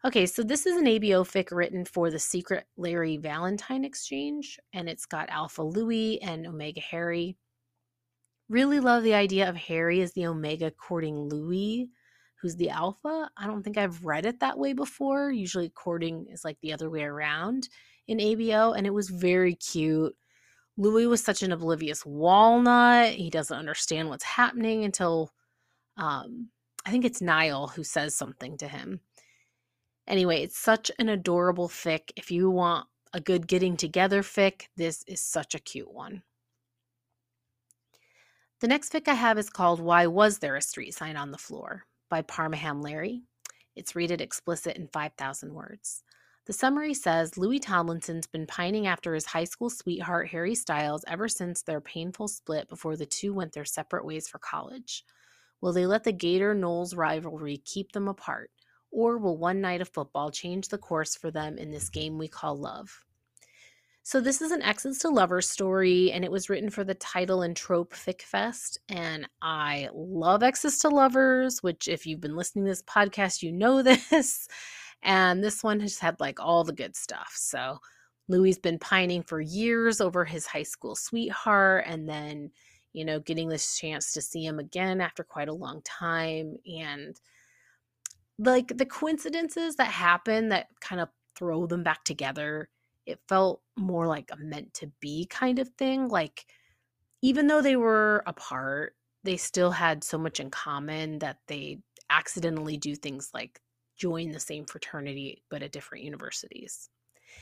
Okay, 0.05 0.27
so 0.27 0.43
this 0.43 0.67
is 0.67 0.77
an 0.77 0.85
ABO 0.85 1.25
fic 1.25 1.51
written 1.51 1.87
for 1.87 2.11
the 2.11 2.19
Secret 2.19 2.67
Larry 2.77 3.17
Valentine 3.17 3.87
Exchange, 3.87 4.59
and 4.75 4.87
it's 4.87 5.07
got 5.07 5.31
Alpha 5.31 5.63
Louis 5.63 6.21
and 6.21 6.47
Omega 6.47 6.83
Harry. 6.83 7.39
Really 8.51 8.81
love 8.81 9.03
the 9.03 9.15
idea 9.15 9.49
of 9.49 9.57
Harry 9.57 10.03
as 10.03 10.13
the 10.13 10.27
Omega 10.27 10.71
courting 10.71 11.17
Louis 11.17 11.89
who's 12.45 12.57
the 12.57 12.69
alpha. 12.69 13.31
I 13.39 13.47
don't 13.47 13.63
think 13.63 13.79
I've 13.79 14.05
read 14.05 14.27
it 14.27 14.41
that 14.41 14.59
way 14.59 14.75
before. 14.75 15.31
Usually 15.31 15.71
courting 15.71 16.27
is 16.31 16.45
like 16.45 16.59
the 16.61 16.75
other 16.75 16.91
way 16.91 17.03
around 17.03 17.71
in 18.07 18.19
ABO, 18.19 18.77
and 18.77 18.87
it 18.87 18.93
was 18.93 19.09
very 19.09 19.55
cute. 19.55 20.15
Louis 20.77 21.07
was 21.07 21.25
such 21.25 21.43
an 21.43 21.53
oblivious 21.53 22.05
walnut. 22.05 23.15
He 23.15 23.31
doesn't 23.31 23.57
understand 23.57 24.11
what's 24.11 24.25
happening 24.25 24.85
until 24.85 25.33
um, 25.97 26.51
I 26.85 26.91
think 26.91 27.07
it's 27.07 27.23
Niall 27.23 27.69
who 27.69 27.83
says 27.83 28.15
something 28.15 28.59
to 28.59 28.69
him. 28.69 29.01
Anyway, 30.07 30.43
it's 30.43 30.59
such 30.59 30.91
an 30.99 31.09
adorable 31.09 31.71
fic. 31.71 32.11
If 32.15 32.31
you 32.31 32.51
want 32.51 32.87
a 33.15 33.23
good 33.23 33.47
getting 33.47 33.79
together 33.79 34.23
fic, 34.23 34.65
this 34.77 35.03
is 35.07 35.23
such 35.23 35.55
a 35.55 35.59
cute 35.61 35.91
one. 35.91 36.25
The 38.61 38.69
next 38.69 38.93
fic 38.93 39.09
I 39.09 39.15
have 39.15 39.39
is 39.39 39.49
called 39.49 39.81
Why 39.81 40.07
Was 40.07 40.41
There 40.41 40.57
a 40.57 40.61
Street 40.61 40.93
Sign 40.93 41.17
on 41.17 41.31
the 41.31 41.39
Floor? 41.39 41.87
By 42.09 42.23
Parmaham 42.23 42.83
Larry. 42.83 43.23
It's 43.77 43.97
rated 43.97 44.21
explicit 44.21 44.77
in 44.77 44.89
5,000 44.89 45.53
words. 45.53 46.03
The 46.47 46.53
summary 46.53 46.93
says 46.93 47.39
Louis 47.39 47.59
Tomlinson's 47.59 48.27
been 48.27 48.47
pining 48.47 48.87
after 48.87 49.15
his 49.15 49.25
high 49.25 49.45
school 49.45 49.71
sweetheart 49.71 50.29
Harry 50.29 50.55
Styles 50.55 51.03
ever 51.07 51.27
since 51.27 51.63
their 51.63 51.81
painful 51.81 52.29
split 52.29 52.69
before 52.69 52.97
the 52.97 53.07
two 53.07 53.33
went 53.33 53.55
their 53.55 53.65
separate 53.65 54.05
ways 54.05 54.29
for 54.29 54.39
college. 54.39 55.05
Will 55.63 55.73
they 55.73 55.87
let 55.87 56.05
the 56.05 56.13
Gator 56.13 56.55
Noles 56.55 56.95
rivalry 56.95 57.57
keep 57.57 57.93
them 57.93 58.09
apart, 58.09 58.51
or 58.91 59.17
will 59.17 59.39
one 59.39 59.63
night 59.63 59.81
of 59.81 59.89
football 59.89 60.31
change 60.31 60.69
the 60.69 60.77
course 60.77 61.17
for 61.17 61.31
them 61.31 61.57
in 61.57 61.71
this 61.71 61.89
game 61.89 62.19
we 62.19 62.29
call 62.29 62.55
love? 62.55 63.05
So 64.07 64.21
this 64.21 64.43
is 64.43 64.51
an 64.51 64.61
exes 64.61 64.99
to 64.99 65.09
lovers 65.09 65.49
story, 65.49 66.13
and 66.13 66.27
it 66.27 66.31
was 66.31 66.51
written 66.51 66.69
for 66.69 66.85
the 66.85 66.93
title 66.93 67.41
and 67.41 67.57
trope 67.57 67.95
fic 67.95 68.21
fest. 68.21 68.79
And 68.91 69.27
I 69.41 69.89
love 69.95 70.43
exes 70.43 70.79
to 70.81 70.91
lovers, 70.91 71.63
which 71.63 71.89
if 71.89 72.07
you've 72.07 72.21
been 72.21 72.37
listening 72.37 72.67
to 72.67 72.71
this 72.71 72.83
podcast, 72.83 73.43
you 73.43 73.51
know 73.51 73.81
this. 73.83 74.47
And 75.03 75.43
this 75.43 75.65
one 75.65 75.81
has 75.81 75.99
had 75.99 76.21
like 76.21 76.39
all 76.39 76.65
the 76.65 76.75
good 76.75 76.95
stuff. 76.95 77.33
So 77.35 77.79
Louis 78.29 78.51
has 78.51 78.59
been 78.59 78.79
pining 78.79 79.23
for 79.23 79.41
years 79.41 80.03
over 80.03 80.27
his 80.27 80.45
high 80.45 80.65
school 80.65 80.95
sweetheart, 80.95 81.85
and 81.87 82.07
then 82.07 82.51
you 82.93 83.07
know 83.07 83.21
getting 83.21 83.49
this 83.49 83.79
chance 83.79 84.13
to 84.13 84.21
see 84.21 84.45
him 84.45 84.59
again 84.59 85.01
after 85.01 85.25
quite 85.25 85.49
a 85.49 85.55
long 85.55 85.81
time, 85.83 86.59
and 86.67 87.19
like 88.39 88.69
the 88.77 88.87
coincidences 88.87 89.77
that 89.77 89.89
happen 89.89 90.51
that 90.51 90.67
kind 90.83 91.01
of 91.01 91.09
throw 91.35 91.67
them 91.67 91.83
back 91.83 92.05
together 92.05 92.69
it 93.07 93.21
felt 93.29 93.63
more 93.77 94.07
like 94.07 94.31
a 94.33 94.37
meant 94.37 94.75
to 94.75 94.91
be 95.01 95.27
kind 95.27 95.59
of 95.59 95.69
thing. 95.79 96.09
Like, 96.09 96.47
even 97.23 97.47
though 97.47 97.63
they 97.63 97.77
were 97.77 98.23
apart, 98.27 98.95
they 99.25 99.37
still 99.37 99.71
had 99.71 100.05
so 100.05 100.19
much 100.19 100.41
in 100.41 100.51
common 100.51 101.19
that 101.21 101.39
they 101.49 101.79
accidentally 102.11 102.77
do 102.77 102.95
things 102.95 103.31
like 103.33 103.61
join 103.97 104.31
the 104.31 104.41
same 104.41 104.67
fraternity 104.67 105.43
but 105.51 105.63
at 105.63 105.73
different 105.73 106.05
universities. 106.05 106.91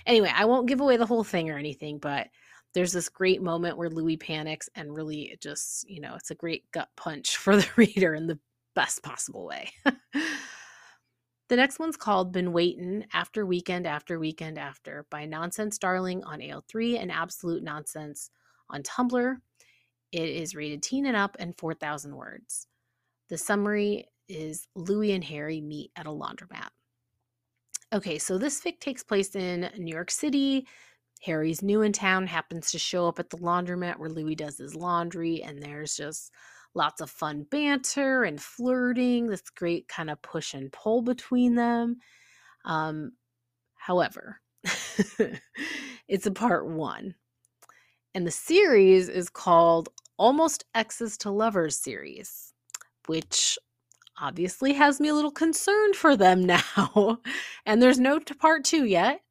Anyway, 0.07 0.33
I 0.35 0.45
won't 0.45 0.69
give 0.69 0.81
away 0.81 0.97
the 0.97 1.07
whole 1.07 1.25
thing 1.25 1.51
or 1.51 1.59
anything, 1.59 1.99
but 1.99 2.29
there's 2.75 2.93
this 2.93 3.09
great 3.09 3.43
moment 3.43 3.77
where 3.77 3.91
Louis 3.91 4.17
panics 4.17 4.69
and 4.75 4.95
really 4.95 5.31
it 5.33 5.41
just, 5.41 5.89
you 5.89 6.01
know, 6.01 6.15
it's 6.15 6.31
a 6.31 6.37
great 6.37 6.71
gut 6.73 6.89
punch 6.97 7.37
for 7.39 7.57
the 7.57 7.69
reader 7.77 8.15
in 8.15 8.27
the 8.27 8.39
best 8.75 9.03
possible 9.03 9.47
way. 9.47 9.71
The 11.53 11.57
next 11.57 11.79
one's 11.79 11.99
called 11.99 12.33
Been 12.33 12.55
Waitin' 12.55 13.05
After 13.13 13.45
Weekend 13.45 13.87
After 13.87 14.19
Weekend 14.19 14.57
After 14.57 15.05
by 15.11 15.27
Nonsense 15.27 15.77
Darling 15.77 16.25
on 16.25 16.41
AO3 16.41 16.99
and 16.99 17.13
Absolute 17.13 17.63
Nonsense 17.63 18.31
on 18.71 18.83
Tumblr. 18.83 19.37
It 20.13 20.29
is 20.31 20.55
rated 20.55 20.83
teen 20.83 21.05
and 21.05 21.15
up 21.15 21.37
and 21.39 21.55
4,000 21.59 22.17
words. 22.17 22.69
The 23.29 23.37
summary 23.37 24.07
is 24.31 24.67
Louis 24.75 25.13
and 25.13 25.23
Harry 25.25 25.61
meet 25.61 25.91
at 25.95 26.07
a 26.07 26.11
laundromat. 26.11 26.71
Okay, 27.93 28.19
so 28.19 28.39
this 28.39 28.59
fic 28.59 28.81
takes 28.81 29.03
place 29.03 29.37
in 29.37 29.69
New 29.77 29.93
York 29.93 30.11
City. 30.11 30.67
Harry's 31.23 31.61
new 31.61 31.83
in 31.83 31.93
town, 31.93 32.29
happens 32.29 32.71
to 32.71 32.79
show 32.79 33.07
up 33.07 33.19
at 33.19 33.29
the 33.29 33.37
laundromat 33.37 33.99
where 33.99 34.09
Louis 34.09 34.37
does 34.37 34.57
his 34.57 34.75
laundry, 34.75 35.43
and 35.43 35.63
there's 35.63 35.99
just 35.99 36.33
lots 36.75 37.01
of 37.01 37.11
fun 37.11 37.47
banter 37.51 38.25
and 38.25 38.41
flirting, 38.41 39.27
this 39.27 39.43
great 39.51 39.89
kind 39.89 40.11
of 40.11 40.21
push 40.23 40.55
and 40.55 40.73
pull 40.73 41.03
between 41.03 41.55
them. 41.55 41.99
Um, 42.65 43.13
however, 43.75 44.41
it's 46.09 46.27
a 46.27 46.31
part 46.31 46.67
one. 46.67 47.15
And 48.15 48.27
the 48.27 48.31
series 48.31 49.09
is 49.09 49.31
called 49.31 49.89
Almost 50.19 50.65
Exes 50.75 51.17
to 51.19 51.31
Lovers 51.31 51.79
series, 51.79 52.53
which 53.07 53.59
obviously 54.21 54.75
has 54.75 55.01
me 55.01 55.09
a 55.09 55.15
little 55.15 55.31
concerned 55.31 55.97
for 55.97 56.17
them 56.17 56.45
now. 56.47 57.19
and 57.67 57.83
there's 57.83 57.99
no 57.99 58.21
part 58.21 58.65
two 58.65 58.85
yet. 58.85 59.23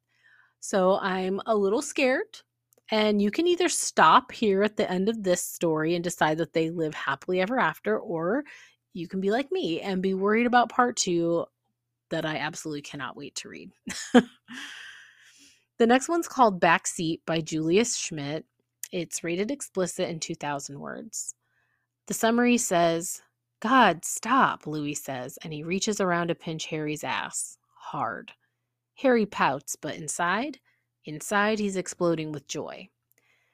So 0.60 0.98
I'm 0.98 1.40
a 1.46 1.56
little 1.56 1.82
scared. 1.82 2.40
And 2.92 3.22
you 3.22 3.30
can 3.30 3.46
either 3.46 3.70
stop 3.70 4.32
here 4.32 4.62
at 4.62 4.76
the 4.76 4.88
end 4.88 5.08
of 5.08 5.22
this 5.22 5.42
story 5.42 5.94
and 5.94 6.04
decide 6.04 6.36
that 6.38 6.52
they 6.52 6.68
live 6.68 6.92
happily 6.92 7.40
ever 7.40 7.58
after, 7.58 7.98
or 7.98 8.44
you 8.92 9.08
can 9.08 9.18
be 9.18 9.30
like 9.30 9.50
me 9.50 9.80
and 9.80 10.02
be 10.02 10.12
worried 10.12 10.44
about 10.44 10.68
part 10.68 10.96
two 10.96 11.46
that 12.10 12.26
I 12.26 12.36
absolutely 12.36 12.82
cannot 12.82 13.16
wait 13.16 13.34
to 13.36 13.48
read. 13.48 13.72
the 14.12 15.86
next 15.86 16.10
one's 16.10 16.28
called 16.28 16.60
Backseat 16.60 17.20
by 17.26 17.40
Julius 17.40 17.96
Schmidt. 17.96 18.44
It's 18.92 19.24
rated 19.24 19.50
explicit 19.50 20.10
in 20.10 20.20
2,000 20.20 20.78
words. 20.78 21.34
The 22.08 22.14
summary 22.14 22.58
says, 22.58 23.22
God, 23.60 24.04
stop, 24.04 24.66
Louis 24.66 24.94
says, 24.94 25.38
and 25.42 25.54
he 25.54 25.62
reaches 25.62 25.98
around 25.98 26.28
to 26.28 26.34
pinch 26.34 26.66
Harry's 26.66 27.04
ass. 27.04 27.56
Hard. 27.74 28.32
Harry 28.96 29.24
pouts, 29.24 29.76
but 29.76 29.96
inside, 29.96 30.58
inside 31.04 31.58
he's 31.58 31.76
exploding 31.76 32.32
with 32.32 32.46
joy. 32.48 32.88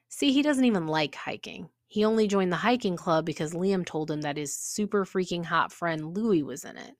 See, 0.09 0.33
he 0.33 0.43
doesn't 0.43 0.64
even 0.64 0.87
like 0.87 1.14
hiking. 1.14 1.69
He 1.87 2.05
only 2.05 2.28
joined 2.28 2.52
the 2.52 2.57
hiking 2.57 2.97
club 2.97 3.25
because 3.25 3.55
Liam 3.55 3.85
told 3.85 4.11
him 4.11 4.21
that 4.23 4.37
his 4.37 4.57
super 4.57 5.05
freaking 5.05 5.45
hot 5.45 5.73
friend 5.73 6.17
Louis 6.17 6.43
was 6.43 6.64
in 6.64 6.76
it, 6.76 6.95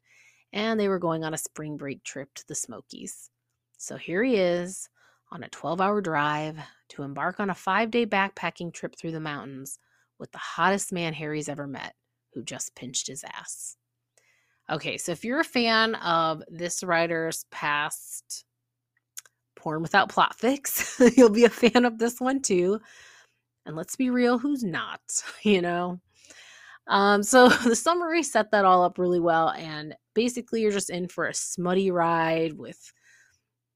and 0.53 0.79
they 0.79 0.89
were 0.89 0.99
going 0.99 1.25
on 1.25 1.35
a 1.35 1.39
spring 1.39 1.77
break 1.77 2.03
trip 2.05 2.33
to 2.35 2.47
the 2.49 2.55
Smokies. 2.55 3.31
So 3.77 3.97
here 3.97 4.25
he 4.25 4.37
is, 4.37 4.89
on 5.31 5.43
a 5.43 5.49
12 5.49 5.81
hour 5.81 6.01
drive 6.01 6.59
to 6.91 7.03
embark 7.03 7.39
on 7.39 7.51
a 7.51 7.55
five 7.55 7.91
day 7.91 8.07
backpacking 8.07 8.73
trip 8.73 8.97
through 8.97 9.13
the 9.13 9.21
mountains 9.21 9.79
with 10.19 10.33
the 10.33 10.39
hottest 10.39 10.93
man 10.93 11.15
Harry's 11.15 11.49
ever 11.49 11.67
met, 11.67 11.95
who 12.33 12.43
just 12.43 12.75
pinched 12.75 13.07
his 13.07 13.25
ass. 13.25 13.77
Okay, 14.71 14.99
so 14.99 15.13
if 15.13 15.25
you're 15.25 15.41
a 15.41 15.45
fan 15.45 15.95
of 15.97 16.43
this 16.49 16.83
writer's 16.83 17.45
past 17.51 18.45
porn 19.59 19.83
without 19.83 20.09
plot 20.09 20.37
fics, 20.39 20.99
you'll 21.17 21.31
be 21.31 21.45
a 21.45 21.51
fan 21.51 21.85
of 21.85 21.99
this 21.99 22.21
one 22.21 22.41
too. 22.41 22.81
And 23.67 23.77
let's 23.77 23.97
be 23.97 24.09
real, 24.09 24.39
who's 24.39 24.65
not, 24.65 25.01
you 25.43 25.61
know? 25.61 26.01
Um, 26.87 27.23
so 27.23 27.49
the 27.65 27.77
summary 27.77 28.23
set 28.23 28.51
that 28.51 28.65
all 28.65 28.83
up 28.83 28.99
really 28.99 29.21
well. 29.21 29.51
And 29.51 29.95
basically, 30.15 30.63
you're 30.63 30.73
just 30.73 30.91
in 30.91 31.09
for 31.09 31.27
a 31.27 31.35
smutty 31.35 31.91
ride 31.91 32.55
with 32.55 32.93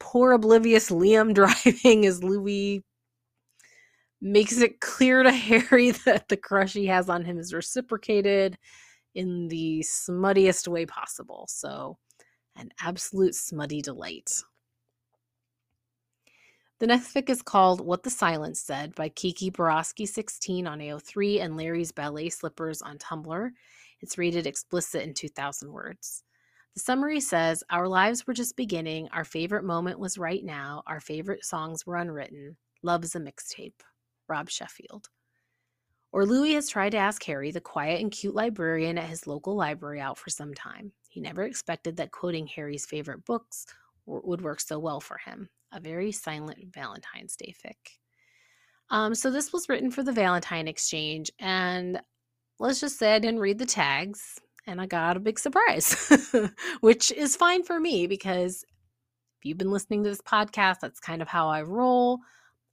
poor 0.00 0.32
oblivious 0.32 0.90
Liam 0.90 1.34
driving 1.34 2.06
as 2.06 2.24
Louis 2.24 2.82
makes 4.20 4.58
it 4.58 4.80
clear 4.80 5.22
to 5.22 5.32
Harry 5.32 5.90
that 5.90 6.28
the 6.28 6.36
crush 6.36 6.72
he 6.72 6.86
has 6.86 7.08
on 7.08 7.24
him 7.24 7.38
is 7.38 7.52
reciprocated 7.52 8.56
in 9.14 9.48
the 9.48 9.84
smuttiest 9.86 10.68
way 10.68 10.86
possible. 10.86 11.44
So, 11.48 11.98
an 12.56 12.70
absolute 12.80 13.34
smutty 13.34 13.82
delight. 13.82 14.42
The 16.82 16.88
next 16.88 17.14
fic 17.14 17.30
is 17.30 17.42
called 17.42 17.80
What 17.80 18.02
the 18.02 18.10
Silence 18.10 18.58
Said 18.58 18.96
by 18.96 19.08
Kiki 19.08 19.50
Borowski 19.50 20.04
16 20.04 20.66
on 20.66 20.80
AO3 20.80 21.40
and 21.40 21.56
Larry's 21.56 21.92
Ballet 21.92 22.28
Slippers 22.28 22.82
on 22.82 22.98
Tumblr. 22.98 23.50
It's 24.00 24.18
rated 24.18 24.48
explicit 24.48 25.02
in 25.04 25.14
2,000 25.14 25.70
words. 25.70 26.24
The 26.74 26.80
summary 26.80 27.20
says 27.20 27.62
Our 27.70 27.86
lives 27.86 28.26
were 28.26 28.34
just 28.34 28.56
beginning. 28.56 29.08
Our 29.12 29.22
favorite 29.22 29.62
moment 29.62 30.00
was 30.00 30.18
right 30.18 30.44
now. 30.44 30.82
Our 30.88 30.98
favorite 30.98 31.44
songs 31.44 31.86
were 31.86 31.94
unwritten. 31.94 32.56
Love 32.82 33.04
is 33.04 33.14
a 33.14 33.20
mixtape. 33.20 33.80
Rob 34.26 34.50
Sheffield. 34.50 35.08
Or 36.10 36.26
Louis 36.26 36.54
has 36.54 36.68
tried 36.68 36.90
to 36.90 36.98
ask 36.98 37.22
Harry, 37.22 37.52
the 37.52 37.60
quiet 37.60 38.00
and 38.00 38.10
cute 38.10 38.34
librarian 38.34 38.98
at 38.98 39.08
his 39.08 39.28
local 39.28 39.54
library, 39.54 40.00
out 40.00 40.18
for 40.18 40.30
some 40.30 40.52
time. 40.52 40.90
He 41.08 41.20
never 41.20 41.44
expected 41.44 41.98
that 41.98 42.10
quoting 42.10 42.48
Harry's 42.48 42.86
favorite 42.86 43.24
books 43.24 43.66
would 44.04 44.40
work 44.40 44.60
so 44.60 44.80
well 44.80 44.98
for 44.98 45.18
him. 45.18 45.48
A 45.72 45.80
very 45.80 46.12
silent 46.12 46.58
Valentine's 46.72 47.36
Day 47.36 47.54
fic. 47.64 47.98
Um, 48.90 49.14
so 49.14 49.30
this 49.30 49.52
was 49.52 49.68
written 49.68 49.90
for 49.90 50.02
the 50.02 50.12
Valentine 50.12 50.68
Exchange, 50.68 51.30
and 51.38 52.00
let's 52.58 52.80
just 52.80 52.98
say 52.98 53.14
I 53.14 53.18
didn't 53.18 53.40
read 53.40 53.58
the 53.58 53.66
tags 53.66 54.38
and 54.66 54.80
I 54.80 54.86
got 54.86 55.16
a 55.16 55.20
big 55.20 55.38
surprise, 55.38 56.10
which 56.80 57.10
is 57.12 57.36
fine 57.36 57.64
for 57.64 57.80
me 57.80 58.06
because 58.06 58.64
if 59.38 59.44
you've 59.44 59.58
been 59.58 59.72
listening 59.72 60.04
to 60.04 60.10
this 60.10 60.20
podcast, 60.20 60.80
that's 60.80 61.00
kind 61.00 61.20
of 61.20 61.28
how 61.28 61.48
I 61.48 61.62
roll. 61.62 62.20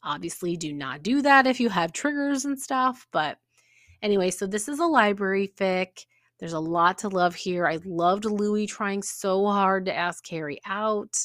Obviously, 0.03 0.55
do 0.55 0.71
not 0.71 1.03
do 1.03 1.21
that 1.23 1.47
if 1.47 1.59
you 1.59 1.69
have 1.69 1.91
triggers 1.91 2.45
and 2.45 2.59
stuff. 2.59 3.07
But 3.11 3.37
anyway, 4.01 4.29
so 4.29 4.45
this 4.45 4.69
is 4.69 4.79
a 4.79 4.85
library 4.85 5.51
fic. 5.57 6.05
There's 6.39 6.53
a 6.53 6.59
lot 6.59 6.99
to 6.99 7.09
love 7.09 7.35
here. 7.35 7.67
I 7.67 7.79
loved 7.83 8.25
Louis 8.25 8.65
trying 8.67 9.01
so 9.01 9.47
hard 9.47 9.85
to 9.85 9.95
ask 9.95 10.25
Harry 10.29 10.59
out. 10.65 11.17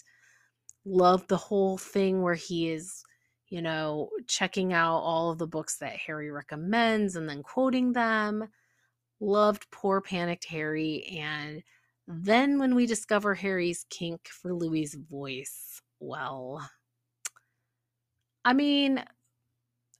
Loved 0.84 1.28
the 1.28 1.36
whole 1.36 1.78
thing 1.78 2.22
where 2.22 2.34
he 2.34 2.70
is, 2.70 3.02
you 3.48 3.62
know, 3.62 4.10
checking 4.28 4.72
out 4.72 4.98
all 4.98 5.30
of 5.30 5.38
the 5.38 5.46
books 5.46 5.78
that 5.78 5.96
Harry 5.96 6.30
recommends 6.30 7.16
and 7.16 7.28
then 7.28 7.42
quoting 7.42 7.92
them 7.92 8.48
loved 9.20 9.70
poor 9.70 10.00
panicked 10.00 10.44
Harry. 10.46 11.04
And 11.18 11.62
then 12.06 12.58
when 12.58 12.74
we 12.74 12.86
discover 12.86 13.34
Harry's 13.34 13.86
kink 13.90 14.28
for 14.28 14.52
Louis's 14.54 14.94
voice, 14.94 15.80
well, 16.00 16.68
I 18.44 18.52
mean, 18.52 19.02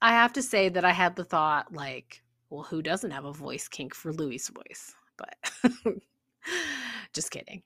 I 0.03 0.11
have 0.11 0.35
to 0.35 0.43
say 0.43 0.69
that 0.69 0.85
I 0.85 0.93
had 0.93 1.17
the 1.17 1.25
thought, 1.25 1.73
like, 1.73 2.23
well, 2.50 2.62
who 2.62 2.83
doesn't 2.83 3.11
have 3.11 3.25
a 3.25 3.33
voice 3.33 3.69
kink 3.69 3.95
for 3.95 4.12
Louis's 4.12 4.50
voice? 4.50 4.95
But 5.17 5.73
just 7.14 7.31
kidding. 7.31 7.62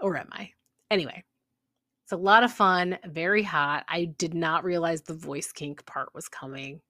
Or 0.00 0.16
am 0.16 0.28
I? 0.32 0.50
Anyway, 0.90 1.24
it's 2.04 2.12
a 2.12 2.16
lot 2.16 2.44
of 2.44 2.52
fun, 2.52 2.98
very 3.04 3.42
hot. 3.42 3.84
I 3.88 4.04
did 4.04 4.34
not 4.34 4.64
realize 4.64 5.02
the 5.02 5.14
voice 5.14 5.52
kink 5.52 5.84
part 5.86 6.14
was 6.14 6.28
coming. 6.28 6.80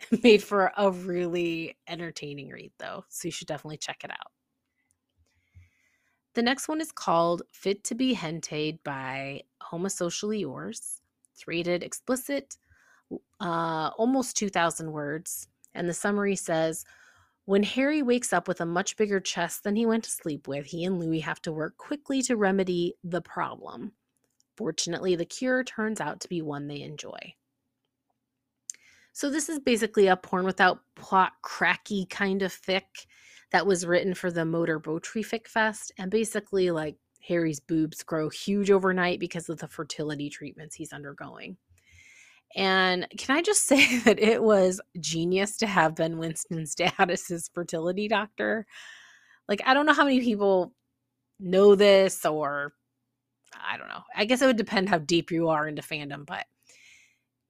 made 0.22 0.42
for 0.42 0.72
a 0.76 0.90
really 0.90 1.76
entertaining 1.88 2.50
read, 2.50 2.72
though. 2.78 3.04
So 3.08 3.28
you 3.28 3.32
should 3.32 3.48
definitely 3.48 3.78
check 3.78 4.04
it 4.04 4.10
out. 4.10 4.32
The 6.34 6.42
next 6.42 6.68
one 6.68 6.80
is 6.80 6.92
called 6.92 7.42
Fit 7.52 7.82
to 7.84 7.94
be 7.94 8.12
Hented 8.14 8.82
by 8.84 9.42
Homosocially 9.62 10.40
Yours. 10.40 11.00
It's 11.32 11.48
rated 11.48 11.82
explicit, 11.82 12.56
uh, 13.40 13.90
almost 13.96 14.36
2,000 14.36 14.92
words. 14.92 15.48
And 15.74 15.88
the 15.88 15.94
summary 15.94 16.36
says 16.36 16.84
When 17.44 17.62
Harry 17.62 18.02
wakes 18.02 18.32
up 18.32 18.46
with 18.46 18.60
a 18.60 18.66
much 18.66 18.96
bigger 18.96 19.20
chest 19.20 19.64
than 19.64 19.74
he 19.74 19.86
went 19.86 20.04
to 20.04 20.10
sleep 20.10 20.46
with, 20.46 20.66
he 20.66 20.84
and 20.84 21.00
Louis 21.00 21.20
have 21.20 21.42
to 21.42 21.52
work 21.52 21.76
quickly 21.76 22.22
to 22.22 22.36
remedy 22.36 22.94
the 23.02 23.22
problem. 23.22 23.92
Fortunately, 24.58 25.14
the 25.14 25.24
cure 25.24 25.62
turns 25.62 26.00
out 26.00 26.18
to 26.18 26.28
be 26.28 26.42
one 26.42 26.66
they 26.66 26.82
enjoy. 26.82 27.34
So 29.12 29.30
this 29.30 29.48
is 29.48 29.60
basically 29.60 30.08
a 30.08 30.16
porn 30.16 30.44
without 30.44 30.80
plot 30.96 31.34
cracky 31.42 32.06
kind 32.06 32.42
of 32.42 32.52
fic 32.52 32.82
that 33.52 33.68
was 33.68 33.86
written 33.86 34.14
for 34.14 34.32
the 34.32 34.44
Motor 34.44 34.80
Boatry 34.80 35.24
Fic 35.24 35.46
Fest. 35.46 35.92
And 35.96 36.10
basically, 36.10 36.72
like 36.72 36.96
Harry's 37.20 37.60
boobs 37.60 38.02
grow 38.02 38.28
huge 38.30 38.72
overnight 38.72 39.20
because 39.20 39.48
of 39.48 39.60
the 39.60 39.68
fertility 39.68 40.28
treatments 40.28 40.74
he's 40.74 40.92
undergoing. 40.92 41.56
And 42.56 43.06
can 43.16 43.36
I 43.36 43.42
just 43.42 43.62
say 43.68 43.98
that 44.00 44.18
it 44.18 44.42
was 44.42 44.80
genius 44.98 45.56
to 45.58 45.68
have 45.68 45.94
Ben 45.94 46.18
Winston's 46.18 46.74
dad 46.74 47.10
as 47.12 47.28
his 47.28 47.48
fertility 47.54 48.08
doctor? 48.08 48.66
Like, 49.48 49.62
I 49.64 49.72
don't 49.72 49.86
know 49.86 49.94
how 49.94 50.04
many 50.04 50.20
people 50.20 50.74
know 51.38 51.76
this, 51.76 52.26
or 52.26 52.72
I 53.54 53.76
don't 53.76 53.88
know. 53.88 54.02
I 54.14 54.24
guess 54.24 54.42
it 54.42 54.46
would 54.46 54.56
depend 54.56 54.88
how 54.88 54.98
deep 54.98 55.30
you 55.30 55.48
are 55.48 55.68
into 55.68 55.82
fandom, 55.82 56.26
but 56.26 56.46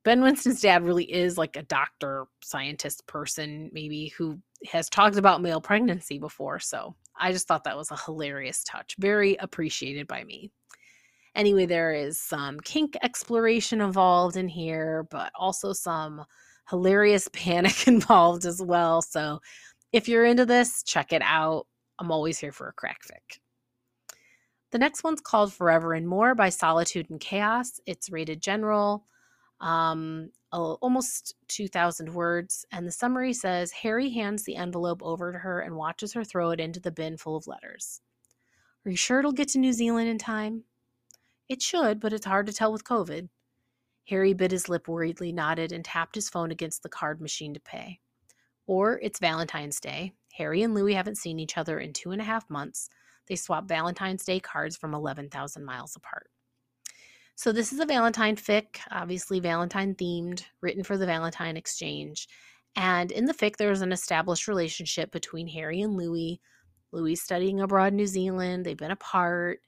Ben 0.05 0.23
Winston's 0.23 0.61
dad 0.61 0.85
really 0.85 1.05
is 1.05 1.37
like 1.37 1.57
a 1.57 1.63
doctor, 1.63 2.27
scientist 2.43 3.07
person, 3.07 3.71
maybe 3.73 4.09
who 4.17 4.39
has 4.71 4.89
talked 4.89 5.17
about 5.17 5.43
male 5.43 5.61
pregnancy 5.61 6.19
before. 6.19 6.59
So 6.61 6.95
I 7.19 7.33
just 7.33 7.47
thought 7.47 7.65
that 7.65 7.77
was 7.77 7.91
a 7.91 7.97
hilarious 7.97 8.63
touch, 8.65 8.95
very 8.99 9.37
appreciated 9.37 10.07
by 10.07 10.25
me. 10.25 10.51
Anyway, 11.35 11.67
there 11.67 11.93
is 11.93 12.21
some 12.21 12.59
kink 12.61 12.97
exploration 13.03 13.81
involved 13.81 14.37
in 14.37 14.49
here, 14.49 15.07
but 15.11 15.31
also 15.35 15.73
some 15.73 16.25
hilarious 16.71 17.29
panic 17.33 17.87
involved 17.87 18.45
as 18.45 18.63
well. 18.63 19.03
So 19.03 19.41
if 19.93 20.09
you're 20.09 20.25
into 20.25 20.47
this, 20.47 20.83
check 20.83 21.13
it 21.13 21.23
out. 21.23 21.67
I'm 21.99 22.11
always 22.11 22.39
here 22.39 22.53
for 22.53 22.69
a 22.69 22.73
crack 22.73 23.01
fic. 23.05 23.41
The 24.71 24.79
next 24.79 25.03
one's 25.03 25.21
called 25.21 25.53
Forever 25.53 25.95
and 25.95 26.07
More 26.07 26.35
by 26.35 26.51
Solitude 26.51 27.09
and 27.11 27.19
Chaos. 27.21 27.81
It's 27.87 28.11
rated 28.11 28.43
general, 28.43 29.07
um, 29.61 30.31
almost 30.53 31.35
2,000 31.49 32.13
words. 32.13 32.67
And 32.71 32.87
the 32.87 32.93
summary 32.93 33.33
says 33.33 33.73
Harry 33.73 34.11
hands 34.11 34.45
the 34.45 34.57
envelope 34.57 35.03
over 35.03 35.33
to 35.33 35.39
her 35.39 35.61
and 35.61 35.77
watches 35.77 36.13
her 36.13 36.25
throw 36.25 36.51
it 36.51 36.61
into 36.61 36.81
the 36.81 36.91
bin 36.91 37.17
full 37.17 37.37
of 37.37 37.47
letters. 37.47 38.03
Are 38.85 38.91
you 38.91 38.97
sure 38.97 39.21
it'll 39.21 39.33
get 39.33 39.49
to 39.51 39.59
New 39.59 39.73
Zealand 39.73 40.09
in 40.09 40.19
time? 40.19 40.65
It 41.49 41.63
should, 41.63 41.99
but 41.99 42.13
it's 42.13 42.27
hard 42.27 42.47
to 42.47 42.53
tell 42.53 42.73
with 42.73 42.85
COVID. 42.85 43.29
Harry 44.09 44.33
bit 44.35 44.51
his 44.51 44.69
lip 44.69 44.87
worriedly, 44.89 45.33
nodded, 45.33 45.73
and 45.73 45.85
tapped 45.85 46.15
his 46.15 46.29
phone 46.29 46.51
against 46.51 46.83
the 46.83 46.89
card 46.89 47.21
machine 47.21 47.55
to 47.55 47.61
pay. 47.61 48.01
Or 48.67 48.99
it's 49.03 49.19
Valentine's 49.19 49.81
Day. 49.81 50.13
Harry 50.35 50.63
and 50.63 50.75
Louis 50.75 50.95
haven't 50.95 51.17
seen 51.17 51.39
each 51.39 51.57
other 51.57 51.79
in 51.79 51.93
two 51.93 52.11
and 52.11 52.21
a 52.21 52.25
half 52.25 52.49
months. 52.49 52.89
They 53.29 53.37
swap 53.37 53.69
Valentine's 53.69 54.25
Day 54.25 54.41
cards 54.41 54.77
from 54.77 54.95
11,000 54.95 55.65
miles 55.65 55.97
apart. 55.97 56.31
So, 57.35 57.53
this 57.53 57.73
is 57.73 57.79
a 57.79 57.87
Valentine 57.87 58.35
fic, 58.35 58.79
obviously 58.91 59.39
Valentine 59.39 59.95
themed, 59.95 60.43
written 60.61 60.83
for 60.83 60.97
the 60.97 61.07
Valentine 61.07 61.57
Exchange. 61.57 62.27
And 62.75 63.13
in 63.13 63.27
the 63.27 63.35
fic, 63.35 63.57
there's 63.57 63.81
an 63.81 63.93
established 63.93 64.49
relationship 64.49 65.13
between 65.13 65.47
Harry 65.49 65.81
and 65.81 65.97
Louis. 65.97 66.41
Louis 66.91 67.17
studying 67.17 67.61
abroad 67.61 67.93
in 67.93 67.97
New 67.97 68.07
Zealand, 68.07 68.65
they've 68.65 68.77
been 68.77 68.91
apart. 68.91 69.61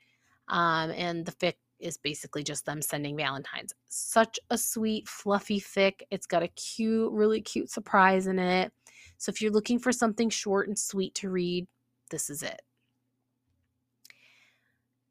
Um, 0.48 0.90
and 0.90 1.24
the 1.24 1.32
fic 1.32 1.54
is 1.78 1.96
basically 1.96 2.42
just 2.42 2.66
them 2.66 2.82
sending 2.82 3.16
Valentines. 3.16 3.72
Such 3.88 4.38
a 4.50 4.58
sweet, 4.58 5.08
fluffy 5.08 5.60
fic. 5.60 6.02
It's 6.10 6.26
got 6.26 6.42
a 6.42 6.48
cute, 6.48 7.12
really 7.12 7.40
cute 7.40 7.70
surprise 7.70 8.26
in 8.26 8.38
it. 8.38 8.72
So 9.18 9.30
if 9.30 9.40
you're 9.40 9.52
looking 9.52 9.78
for 9.78 9.92
something 9.92 10.30
short 10.30 10.68
and 10.68 10.78
sweet 10.78 11.14
to 11.16 11.30
read, 11.30 11.66
this 12.10 12.30
is 12.30 12.42
it. 12.42 12.60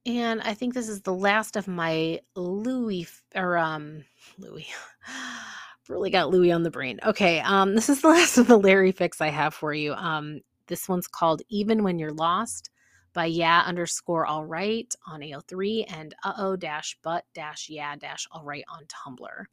And 0.10 0.42
I 0.42 0.56
think 0.56 0.74
this 0.74 0.90
is 0.90 1.02
the 1.02 1.14
last 1.14 1.56
of 1.56 1.68
my 1.68 2.20
Louis 2.36 3.08
or 3.36 3.58
um 3.60 4.06
Louis. 4.40 4.68
really 5.88 6.10
got 6.10 6.32
Louis 6.32 6.52
on 6.52 6.64
the 6.64 6.72
brain. 6.72 7.00
Okay, 7.06 7.42
um 7.42 7.76
this 7.76 7.90
is 7.90 8.02
the 8.02 8.08
last 8.08 8.40
of 8.40 8.48
the 8.48 8.58
Larry 8.58 8.92
fics 8.92 9.22
I 9.22 9.30
have 9.30 9.54
for 9.54 9.72
you. 9.72 9.94
Um 9.94 10.42
this 10.66 10.90
one's 10.90 11.08
called 11.08 11.44
Even 11.50 11.84
When 11.84 12.00
You're 12.00 12.12
Lost 12.12 12.72
by 13.14 13.26
yeah 13.26 13.62
underscore 13.68 14.26
all 14.26 14.48
right 14.48 14.92
on 15.06 15.20
AO3 15.20 15.86
and 15.96 16.16
uh 16.24 16.34
oh 16.38 16.56
dash 16.56 16.98
but 17.04 17.26
dash 17.36 17.70
yeah 17.70 17.96
dash 17.96 18.28
all 18.32 18.44
right 18.44 18.66
on 18.68 18.86
Tumblr. 18.88 19.46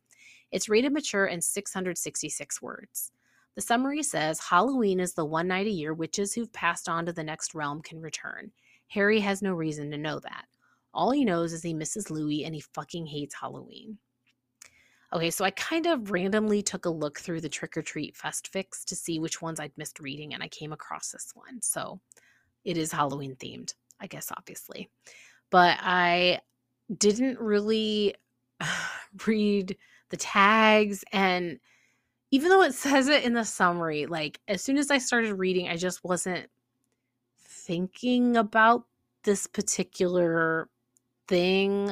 It's 0.52 0.70
rated 0.70 0.94
mature 0.94 1.26
and 1.26 1.44
666 1.44 2.62
words. 2.62 3.12
The 3.56 3.60
summary 3.60 4.02
says 4.02 4.40
Halloween 4.40 5.00
is 5.00 5.12
the 5.12 5.24
one 5.26 5.48
night 5.48 5.66
a 5.66 5.70
year 5.70 5.92
witches 5.92 6.32
who've 6.32 6.52
passed 6.54 6.88
on 6.88 7.04
to 7.04 7.12
the 7.12 7.24
next 7.24 7.54
realm 7.54 7.82
can 7.82 8.00
return. 8.00 8.52
Harry 8.88 9.20
has 9.20 9.42
no 9.42 9.52
reason 9.52 9.90
to 9.90 9.98
know 9.98 10.18
that. 10.20 10.46
All 10.94 11.10
he 11.10 11.24
knows 11.24 11.52
is 11.52 11.62
he 11.62 11.74
misses 11.74 12.10
Louis 12.10 12.44
and 12.44 12.54
he 12.54 12.60
fucking 12.60 13.06
hates 13.06 13.34
Halloween. 13.34 13.98
Okay, 15.12 15.30
so 15.30 15.44
I 15.44 15.50
kind 15.50 15.86
of 15.86 16.10
randomly 16.10 16.62
took 16.62 16.84
a 16.84 16.90
look 16.90 17.20
through 17.20 17.40
the 17.40 17.48
trick 17.48 17.76
or 17.76 17.82
treat 17.82 18.16
fest 18.16 18.50
fics 18.52 18.84
to 18.86 18.96
see 18.96 19.18
which 19.18 19.40
ones 19.40 19.60
I'd 19.60 19.76
missed 19.76 20.00
reading, 20.00 20.34
and 20.34 20.42
I 20.42 20.48
came 20.48 20.72
across 20.72 21.10
this 21.10 21.30
one. 21.34 21.62
So 21.62 22.00
it 22.64 22.76
is 22.76 22.90
Halloween 22.90 23.36
themed, 23.36 23.74
I 24.00 24.08
guess, 24.08 24.32
obviously. 24.36 24.90
But 25.50 25.78
I 25.80 26.40
didn't 26.96 27.38
really 27.38 28.14
read 29.26 29.76
the 30.10 30.16
tags 30.16 31.04
and 31.12 31.58
even 32.30 32.48
though 32.48 32.62
it 32.62 32.74
says 32.74 33.08
it 33.08 33.24
in 33.24 33.34
the 33.34 33.44
summary, 33.44 34.06
like 34.06 34.40
as 34.48 34.62
soon 34.62 34.78
as 34.78 34.90
I 34.90 34.98
started 34.98 35.34
reading, 35.34 35.68
I 35.68 35.76
just 35.76 36.02
wasn't 36.02 36.48
thinking 37.66 38.36
about 38.36 38.84
this 39.24 39.46
particular 39.46 40.68
thing 41.28 41.90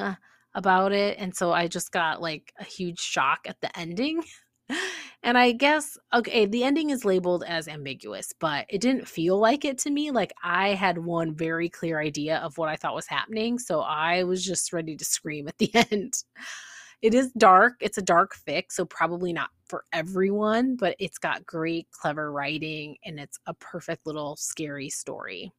about 0.55 0.93
it. 0.93 1.17
And 1.19 1.35
so 1.35 1.51
I 1.51 1.67
just 1.67 1.91
got 1.91 2.21
like 2.21 2.53
a 2.59 2.63
huge 2.63 2.99
shock 2.99 3.41
at 3.45 3.59
the 3.61 3.77
ending. 3.77 4.23
and 5.23 5.37
I 5.37 5.51
guess, 5.51 5.97
okay, 6.13 6.45
the 6.45 6.63
ending 6.63 6.89
is 6.89 7.05
labeled 7.05 7.43
as 7.45 7.67
ambiguous, 7.67 8.33
but 8.39 8.65
it 8.69 8.79
didn't 8.81 9.07
feel 9.07 9.37
like 9.37 9.65
it 9.65 9.77
to 9.79 9.91
me. 9.91 10.11
Like 10.11 10.33
I 10.41 10.69
had 10.69 10.97
one 10.97 11.35
very 11.35 11.69
clear 11.69 11.99
idea 11.99 12.37
of 12.37 12.57
what 12.57 12.69
I 12.69 12.77
thought 12.77 12.95
was 12.95 13.07
happening. 13.07 13.59
So 13.59 13.81
I 13.81 14.23
was 14.23 14.43
just 14.43 14.71
ready 14.71 14.95
to 14.95 15.05
scream 15.05 15.47
at 15.47 15.57
the 15.57 15.71
end. 15.91 16.23
It 17.01 17.13
is 17.13 17.31
dark. 17.33 17.73
It's 17.81 17.97
a 17.97 18.01
dark 18.01 18.35
fic, 18.47 18.65
so 18.69 18.85
probably 18.85 19.33
not 19.33 19.49
for 19.67 19.83
everyone, 19.91 20.77
but 20.77 20.95
it's 20.99 21.17
got 21.17 21.45
great, 21.45 21.87
clever 21.91 22.31
writing 22.31 22.95
and 23.03 23.19
it's 23.19 23.37
a 23.45 23.53
perfect 23.53 24.07
little 24.07 24.37
scary 24.37 24.89
story. 24.89 25.51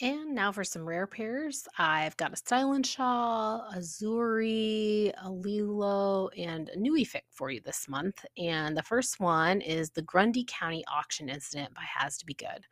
And 0.00 0.34
now 0.34 0.50
for 0.50 0.64
some 0.64 0.84
rare 0.84 1.06
pairs. 1.06 1.68
I've 1.78 2.16
got 2.16 2.32
a 2.32 2.36
Stylinshaw, 2.36 3.76
Azuri, 3.76 5.12
a 5.22 5.30
Lilo, 5.30 6.28
and 6.36 6.68
a 6.68 6.78
Nui 6.78 7.04
fic 7.04 7.22
for 7.30 7.50
you 7.50 7.60
this 7.60 7.88
month. 7.88 8.24
And 8.36 8.76
the 8.76 8.82
first 8.82 9.20
one 9.20 9.60
is 9.60 9.90
the 9.90 10.02
Grundy 10.02 10.44
County 10.48 10.84
Auction 10.92 11.28
Incident 11.28 11.74
by 11.74 11.82
Has 11.82 12.18
to 12.18 12.26
Be 12.26 12.34
Good. 12.34 12.66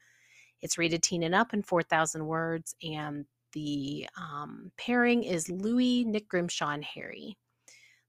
It's 0.62 0.78
rated 0.78 1.04
teen 1.04 1.22
and 1.22 1.34
up 1.34 1.54
in 1.54 1.62
4,000 1.62 2.26
words, 2.26 2.74
and 2.82 3.24
the 3.52 4.08
um, 4.16 4.72
pairing 4.76 5.22
is 5.22 5.48
Louis, 5.48 6.04
Nick 6.04 6.28
Grimshaw, 6.28 6.70
and 6.70 6.84
Harry. 6.84 7.36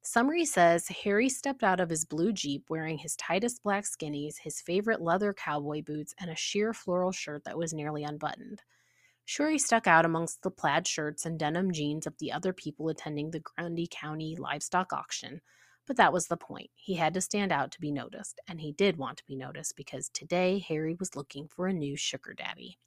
Summary 0.01 0.43
says 0.43 0.87
Harry 0.87 1.29
stepped 1.29 1.63
out 1.63 1.79
of 1.79 1.89
his 1.89 2.03
blue 2.03 2.33
Jeep 2.33 2.65
wearing 2.67 2.97
his 2.97 3.15
tightest 3.15 3.61
black 3.63 3.85
skinnies, 3.85 4.39
his 4.39 4.59
favorite 4.59 5.01
leather 5.01 5.33
cowboy 5.33 5.81
boots, 5.83 6.15
and 6.19 6.31
a 6.31 6.35
sheer 6.35 6.73
floral 6.73 7.11
shirt 7.11 7.43
that 7.45 7.57
was 7.57 7.73
nearly 7.73 8.03
unbuttoned. 8.03 8.61
He 9.25 9.57
stuck 9.57 9.87
out 9.87 10.05
amongst 10.05 10.41
the 10.41 10.51
plaid 10.51 10.87
shirts 10.87 11.25
and 11.25 11.39
denim 11.39 11.71
jeans 11.71 12.05
of 12.05 12.17
the 12.19 12.31
other 12.31 12.53
people 12.53 12.89
attending 12.89 13.31
the 13.31 13.39
Grundy 13.39 13.87
County 13.89 14.35
livestock 14.37 14.93
auction, 14.93 15.41
but 15.87 15.97
that 15.97 16.13
was 16.13 16.27
the 16.27 16.37
point. 16.37 16.69
He 16.75 16.95
had 16.95 17.13
to 17.13 17.21
stand 17.21 17.51
out 17.51 17.71
to 17.71 17.81
be 17.81 17.91
noticed, 17.91 18.39
and 18.47 18.61
he 18.61 18.71
did 18.71 18.97
want 18.97 19.17
to 19.17 19.25
be 19.25 19.35
noticed 19.35 19.75
because 19.75 20.09
today 20.09 20.59
Harry 20.67 20.95
was 20.99 21.15
looking 21.15 21.47
for 21.47 21.67
a 21.67 21.73
new 21.73 21.95
sugar 21.95 22.33
daddy. 22.33 22.77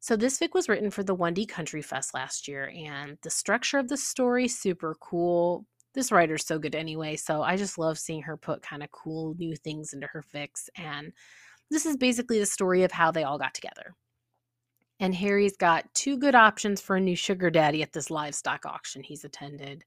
So 0.00 0.16
this 0.16 0.38
fic 0.38 0.54
was 0.54 0.68
written 0.68 0.90
for 0.90 1.02
the 1.02 1.14
Wendy 1.14 1.44
Country 1.44 1.82
Fest 1.82 2.14
last 2.14 2.46
year, 2.46 2.72
and 2.74 3.18
the 3.22 3.30
structure 3.30 3.78
of 3.78 3.88
the 3.88 3.96
story 3.96 4.48
super 4.48 4.94
cool. 5.00 5.66
This 5.94 6.12
writer's 6.12 6.46
so 6.46 6.58
good 6.58 6.74
anyway, 6.74 7.16
so 7.16 7.42
I 7.42 7.56
just 7.56 7.78
love 7.78 7.98
seeing 7.98 8.22
her 8.22 8.36
put 8.36 8.62
kind 8.62 8.82
of 8.82 8.92
cool 8.92 9.34
new 9.38 9.56
things 9.56 9.92
into 9.92 10.06
her 10.08 10.22
fics. 10.22 10.68
And 10.76 11.12
this 11.70 11.84
is 11.84 11.96
basically 11.96 12.38
the 12.38 12.46
story 12.46 12.84
of 12.84 12.92
how 12.92 13.10
they 13.10 13.24
all 13.24 13.38
got 13.38 13.54
together. 13.54 13.94
And 15.00 15.14
Harry's 15.14 15.56
got 15.56 15.92
two 15.94 16.18
good 16.18 16.34
options 16.34 16.80
for 16.80 16.96
a 16.96 17.00
new 17.00 17.16
sugar 17.16 17.50
daddy 17.50 17.82
at 17.82 17.92
this 17.92 18.10
livestock 18.10 18.66
auction 18.66 19.02
he's 19.02 19.24
attended. 19.24 19.84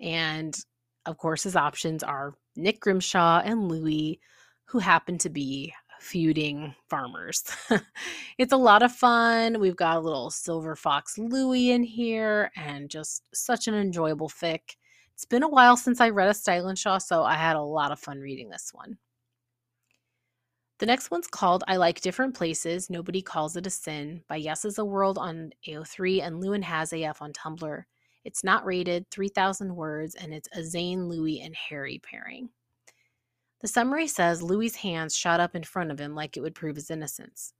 And 0.00 0.58
of 1.06 1.18
course, 1.18 1.42
his 1.42 1.56
options 1.56 2.02
are 2.02 2.34
Nick 2.56 2.80
Grimshaw 2.80 3.42
and 3.44 3.68
Louis, 3.68 4.20
who 4.66 4.78
happen 4.78 5.18
to 5.18 5.30
be 5.30 5.74
feuding 6.00 6.74
farmers. 6.88 7.42
it's 8.38 8.52
a 8.52 8.56
lot 8.56 8.82
of 8.82 8.92
fun. 8.92 9.60
We've 9.60 9.76
got 9.76 9.96
a 9.96 10.00
little 10.00 10.30
Silver 10.30 10.76
Fox 10.76 11.18
Louis 11.18 11.70
in 11.70 11.82
here 11.82 12.50
and 12.56 12.88
just 12.88 13.22
such 13.34 13.68
an 13.68 13.74
enjoyable 13.74 14.28
fic. 14.28 14.76
It's 15.14 15.24
been 15.24 15.42
a 15.42 15.48
while 15.48 15.76
since 15.76 16.00
I 16.00 16.10
read 16.10 16.28
a 16.28 16.32
Stylinshaw, 16.32 17.02
so 17.02 17.24
I 17.24 17.34
had 17.34 17.56
a 17.56 17.62
lot 17.62 17.90
of 17.90 17.98
fun 17.98 18.20
reading 18.20 18.50
this 18.50 18.70
one. 18.72 18.98
The 20.78 20.86
next 20.86 21.10
one's 21.10 21.26
called 21.26 21.64
I 21.66 21.76
Like 21.76 22.00
Different 22.00 22.36
Places, 22.36 22.88
Nobody 22.88 23.20
Calls 23.20 23.56
It 23.56 23.66
a 23.66 23.70
Sin 23.70 24.22
by 24.28 24.36
Yes 24.36 24.64
is 24.64 24.78
a 24.78 24.84
World 24.84 25.18
on 25.18 25.50
AO3 25.66 26.22
and 26.22 26.40
Lewin 26.40 26.62
Has 26.62 26.92
AF 26.92 27.20
on 27.20 27.32
Tumblr. 27.32 27.82
It's 28.24 28.44
not 28.44 28.64
rated, 28.64 29.10
3,000 29.10 29.74
words, 29.74 30.14
and 30.14 30.32
it's 30.32 30.48
a 30.52 30.60
Zayn, 30.60 31.08
Louis, 31.08 31.40
and 31.40 31.56
Harry 31.56 32.00
pairing. 32.04 32.50
The 33.60 33.66
summary 33.66 34.06
says 34.06 34.40
Louis's 34.40 34.76
hands 34.76 35.16
shot 35.16 35.40
up 35.40 35.56
in 35.56 35.64
front 35.64 35.90
of 35.90 35.98
him 35.98 36.14
like 36.14 36.36
it 36.36 36.42
would 36.42 36.54
prove 36.54 36.76
his 36.76 36.92
innocence. 36.92 37.54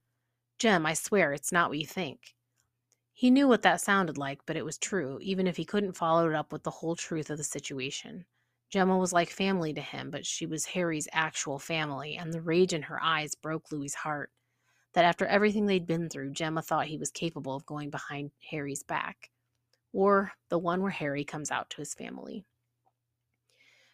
Jem, 0.57 0.85
I 0.85 0.93
swear 0.93 1.33
it's 1.33 1.51
not 1.51 1.67
what 1.67 1.79
you 1.79 1.85
think. 1.85 2.35
He 3.11 3.31
knew 3.31 3.49
what 3.49 3.63
that 3.63 3.81
sounded 3.81 4.17
like, 4.17 4.39
but 4.45 4.55
it 4.55 4.63
was 4.63 4.77
true, 4.77 5.19
even 5.21 5.45
if 5.45 5.57
he 5.57 5.65
couldn't 5.65 5.97
follow 5.97 6.29
it 6.29 6.35
up 6.35 6.53
with 6.53 6.63
the 6.63 6.71
whole 6.71 6.95
truth 6.95 7.29
of 7.29 7.37
the 7.37 7.43
situation. 7.43 8.23
Gemma 8.69 8.97
was 8.97 9.11
like 9.11 9.29
family 9.29 9.73
to 9.73 9.81
him, 9.81 10.11
but 10.11 10.25
she 10.25 10.45
was 10.45 10.65
Harry's 10.65 11.07
actual 11.11 11.57
family, 11.57 12.15
and 12.15 12.31
the 12.31 12.41
rage 12.41 12.73
in 12.73 12.83
her 12.83 13.01
eyes 13.01 13.35
broke 13.35 13.71
Louis's 13.71 13.95
heart. 13.95 14.31
That 14.93 15.05
after 15.05 15.25
everything 15.25 15.65
they'd 15.65 15.87
been 15.87 16.09
through, 16.09 16.33
Gemma 16.33 16.61
thought 16.61 16.87
he 16.87 16.97
was 16.97 17.11
capable 17.11 17.55
of 17.55 17.65
going 17.65 17.89
behind 17.89 18.31
Harry's 18.49 18.83
back. 18.83 19.29
Or 19.93 20.31
the 20.49 20.59
one 20.59 20.81
where 20.81 20.91
Harry 20.91 21.23
comes 21.23 21.51
out 21.51 21.69
to 21.71 21.77
his 21.77 21.93
family. 21.93 22.45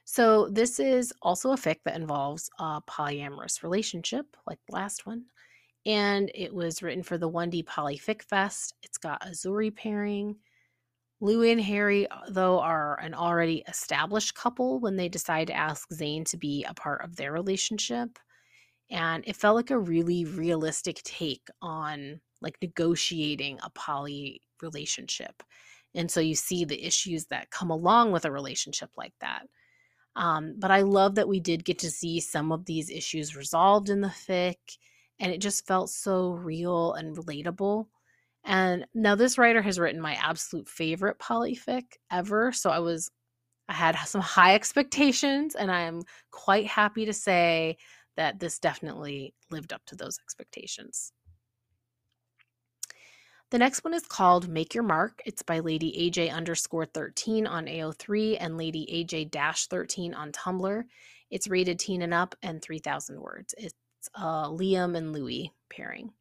So, 0.04 0.50
this 0.50 0.80
is 0.80 1.14
also 1.22 1.52
a 1.52 1.58
fic 1.58 1.78
that 1.86 1.96
involves 1.96 2.50
a 2.60 2.82
polyamorous 2.82 3.64
relationship, 3.64 4.38
like 4.46 4.60
the 4.68 4.76
last 4.76 5.06
one. 5.06 5.26
And 5.86 6.32
it 6.36 6.54
was 6.54 6.84
written 6.84 7.04
for 7.04 7.18
the 7.18 7.30
1D 7.30 7.66
Poly 7.66 7.98
Fic 7.98 8.22
Fest. 8.22 8.74
It's 8.84 8.98
got 8.98 9.22
Azuri 9.22 9.76
pairing. 9.76 10.36
Louis 11.26 11.52
and 11.52 11.62
Harry, 11.62 12.08
uh, 12.08 12.20
though, 12.30 12.60
are 12.60 13.00
an 13.00 13.16
already 13.16 13.64
established 13.68 14.36
couple 14.36 14.80
when 14.80 14.96
they 14.96 15.10
decide 15.10 15.48
to 15.48 15.56
ask 15.56 15.90
Zayn 15.90 16.24
to 16.26 16.38
be 16.38 16.64
a 16.70 16.74
part 16.76 17.04
of 17.04 17.16
their 17.16 17.32
relationship. 17.32 18.20
And 18.92 19.24
it 19.26 19.36
felt 19.36 19.56
like 19.56 19.72
a 19.72 19.80
really 19.80 20.26
realistic 20.26 21.02
take 21.04 21.48
on 21.64 22.22
like 22.42 22.58
negotiating 22.62 23.58
a 23.64 23.72
poly 23.72 24.40
relationship. 24.62 25.42
And 25.96 26.12
so 26.12 26.20
you 26.20 26.36
see 26.36 26.64
the 26.64 26.86
issues 26.86 27.26
that 27.28 27.50
come 27.50 27.72
along 27.72 28.12
with 28.12 28.26
a 28.26 28.32
relationship 28.32 28.92
like 28.96 29.14
that. 29.20 29.48
Um, 30.16 30.54
but 30.60 30.70
I 30.70 30.82
love 30.82 31.16
that 31.16 31.28
we 31.28 31.40
did 31.40 31.66
get 31.66 31.80
to 31.80 31.90
see 31.90 32.20
some 32.20 32.52
of 32.52 32.66
these 32.66 32.92
issues 32.92 33.36
resolved 33.36 33.90
in 33.90 34.02
the 34.02 34.10
fic, 34.10 34.78
and 35.20 35.32
it 35.32 35.42
just 35.42 35.66
felt 35.66 35.90
so 35.90 36.34
real 36.34 36.94
and 36.94 37.18
relatable. 37.18 37.88
And 38.45 38.86
now 38.93 39.15
this 39.15 39.38
writer 39.38 39.62
has 39.62 39.79
written 39.79 39.99
my 39.99 40.13
absolute 40.15 40.69
favorite 40.69 41.17
polyfic 41.17 41.84
ever, 42.12 42.51
so 42.51 42.69
I 42.69 42.79
was 42.79 43.10
I 43.67 43.73
had 43.73 43.95
some 44.05 44.21
high 44.21 44.53
expectations, 44.53 45.55
and 45.55 45.71
I 45.71 45.81
am 45.81 46.03
quite 46.29 46.67
happy 46.67 47.05
to 47.05 47.13
say 47.13 47.77
that 48.15 48.39
this 48.39 48.60
definitely 48.60 49.34
lived 49.49 49.73
up 49.73 49.81
to 49.88 49.95
those 49.95 50.19
expectations. 50.19 51.12
The 53.49 53.58
next 53.58 53.84
one 53.84 53.93
is 53.93 54.05
called 54.05 54.49
Make 54.49 54.73
Your 54.75 54.84
Mark. 54.84 55.21
It's 55.25 55.41
by 55.41 55.60
Lady 55.60 56.12
AJ 56.12 56.31
underscore 56.31 56.86
13 56.86 57.47
on 57.47 57.65
AO3 57.65 58.38
and 58.39 58.58
Lady 58.58 58.88
AJ 58.91 59.31
dash 59.31 59.67
13 59.67 60.13
on 60.13 60.31
Tumblr. 60.31 60.84
It's 61.29 61.47
rated 61.47 61.79
teen 61.79 62.01
and 62.01 62.13
up 62.13 62.36
and 62.43 62.62
3,000 62.62 63.19
words. 63.19 63.53
It's 63.58 63.73
uh, 64.13 64.49
Liam 64.49 64.95
and 64.97 65.13
Louis 65.13 65.51
pairing. 65.69 66.12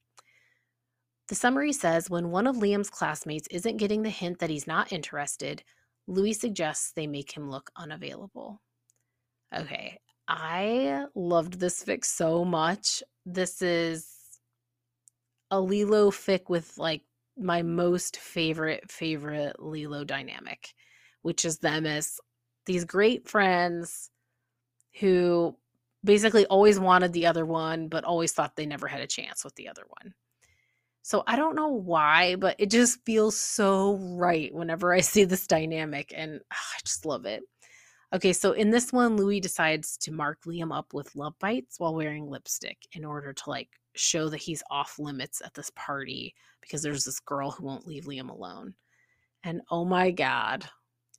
The 1.29 1.35
summary 1.35 1.73
says 1.73 2.11
when 2.11 2.31
one 2.31 2.47
of 2.47 2.57
Liam's 2.57 2.91
classmates 2.91 3.49
isn't 3.51 3.79
getting 3.79 4.03
the 4.03 4.11
hint 4.11 4.39
that 4.41 4.51
he's 4.51 4.67
not 4.67 4.93
interested, 4.93 5.63
Louis 6.07 6.35
suggests 6.35 6.93
they 6.93 7.07
make 7.07 7.35
him 7.35 7.51
look 7.51 7.71
unavailable. 7.77 8.61
Okay, 9.57 9.99
I 10.29 11.07
loved 11.15 11.59
this 11.61 11.83
fic 11.83 12.05
so 12.05 12.45
much. 12.45 13.03
This 13.25 13.63
is 13.63 14.07
a 15.51 15.61
Lilo 15.61 16.11
fic 16.11 16.49
with 16.49 16.77
like 16.77 17.03
my 17.39 17.63
most 17.63 18.19
favorite, 18.19 18.91
favorite 18.91 19.57
Lilo 19.59 20.05
dynamic, 20.05 20.75
which 21.23 21.45
is 21.45 21.59
them 21.59 21.87
as 21.87 22.21
these 22.67 22.85
great 22.85 23.29
friends 23.29 24.11
who 25.01 25.57
basically 26.05 26.45
always 26.47 26.79
wanted 26.79 27.13
the 27.13 27.27
other 27.27 27.47
one, 27.47 27.89
but 27.89 28.05
always 28.05 28.33
thought 28.33 28.57
they 28.57 28.67
never 28.67 28.87
had 28.87 29.01
a 29.01 29.07
chance 29.07 29.43
with 29.43 29.55
the 29.55 29.69
other 29.69 29.85
one. 29.89 30.15
So 31.05 31.23
I 31.27 31.37
don't 31.37 31.55
know 31.55 31.69
why, 31.69 32.37
but 32.37 32.57
it 32.59 32.71
just 32.71 32.99
feels 33.05 33.37
so 33.37 33.99
right 34.17 34.53
whenever 34.55 34.95
I 34.95 35.03
see 35.03 35.25
this 35.25 35.47
dynamic, 35.47 36.15
and 36.17 36.41
oh, 36.41 36.57
I 36.77 36.81
just 36.83 37.05
love 37.05 37.27
it. 37.27 37.43
Okay, 38.15 38.33
so 38.33 38.53
in 38.53 38.71
this 38.71 38.91
one, 38.91 39.19
Louis 39.19 39.39
decides 39.39 39.99
to 39.99 40.13
mark 40.13 40.39
Liam 40.47 40.75
up 40.75 40.95
with 40.95 41.15
love 41.15 41.35
bites 41.41 41.79
while 41.79 41.95
wearing 41.95 42.31
lipstick 42.31 42.79
in 42.93 43.05
order 43.05 43.35
to 43.35 43.51
like 43.51 43.69
show 43.95 44.31
that 44.31 44.41
he's 44.41 44.63
off 44.71 44.99
limits 44.99 45.43
at 45.45 45.53
this 45.53 45.71
party 45.77 46.35
because 46.63 46.81
there's 46.83 47.05
this 47.05 47.21
girl 47.21 47.51
who 47.51 47.65
won't 47.65 47.87
leave 47.87 48.05
Liam 48.07 48.31
alone. 48.31 48.73
And 49.43 49.61
oh 49.71 49.85
my 49.85 50.11
god, 50.11 50.65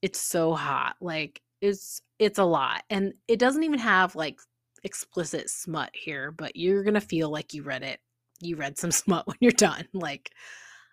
it's 0.01 0.19
so 0.19 0.55
hot. 0.55 0.95
Like 0.99 1.43
it's 1.61 2.01
it's 2.17 2.39
a 2.39 2.43
lot. 2.43 2.81
And 2.89 3.13
it 3.27 3.37
doesn't 3.37 3.63
even 3.63 3.79
have 3.79 4.15
like 4.15 4.39
explicit 4.83 5.47
smut 5.51 5.91
here, 5.93 6.31
but 6.31 6.55
you're 6.55 6.83
going 6.83 6.95
to 6.95 7.01
feel 7.01 7.29
like 7.29 7.53
you 7.53 7.61
read 7.61 7.83
it. 7.83 7.99
You 8.39 8.55
read 8.55 8.77
some 8.77 8.91
smut 9.03 9.27
when 9.27 9.37
you're 9.39 9.51
done. 9.51 9.87
Like 9.93 10.31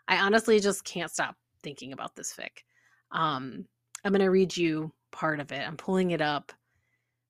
I 0.08 0.18
honestly 0.18 0.60
just 0.60 0.84
can't 0.84 1.10
stop 1.10 1.36
thinking 1.62 1.92
about 1.92 2.14
this 2.14 2.34
fic. 2.34 2.64
Um 3.10 3.66
I'm 4.04 4.12
going 4.12 4.20
to 4.20 4.30
read 4.30 4.56
you 4.56 4.92
part 5.12 5.38
of 5.38 5.52
it. 5.52 5.60
I'm 5.64 5.76
pulling 5.76 6.10
it 6.10 6.20
up. 6.20 6.52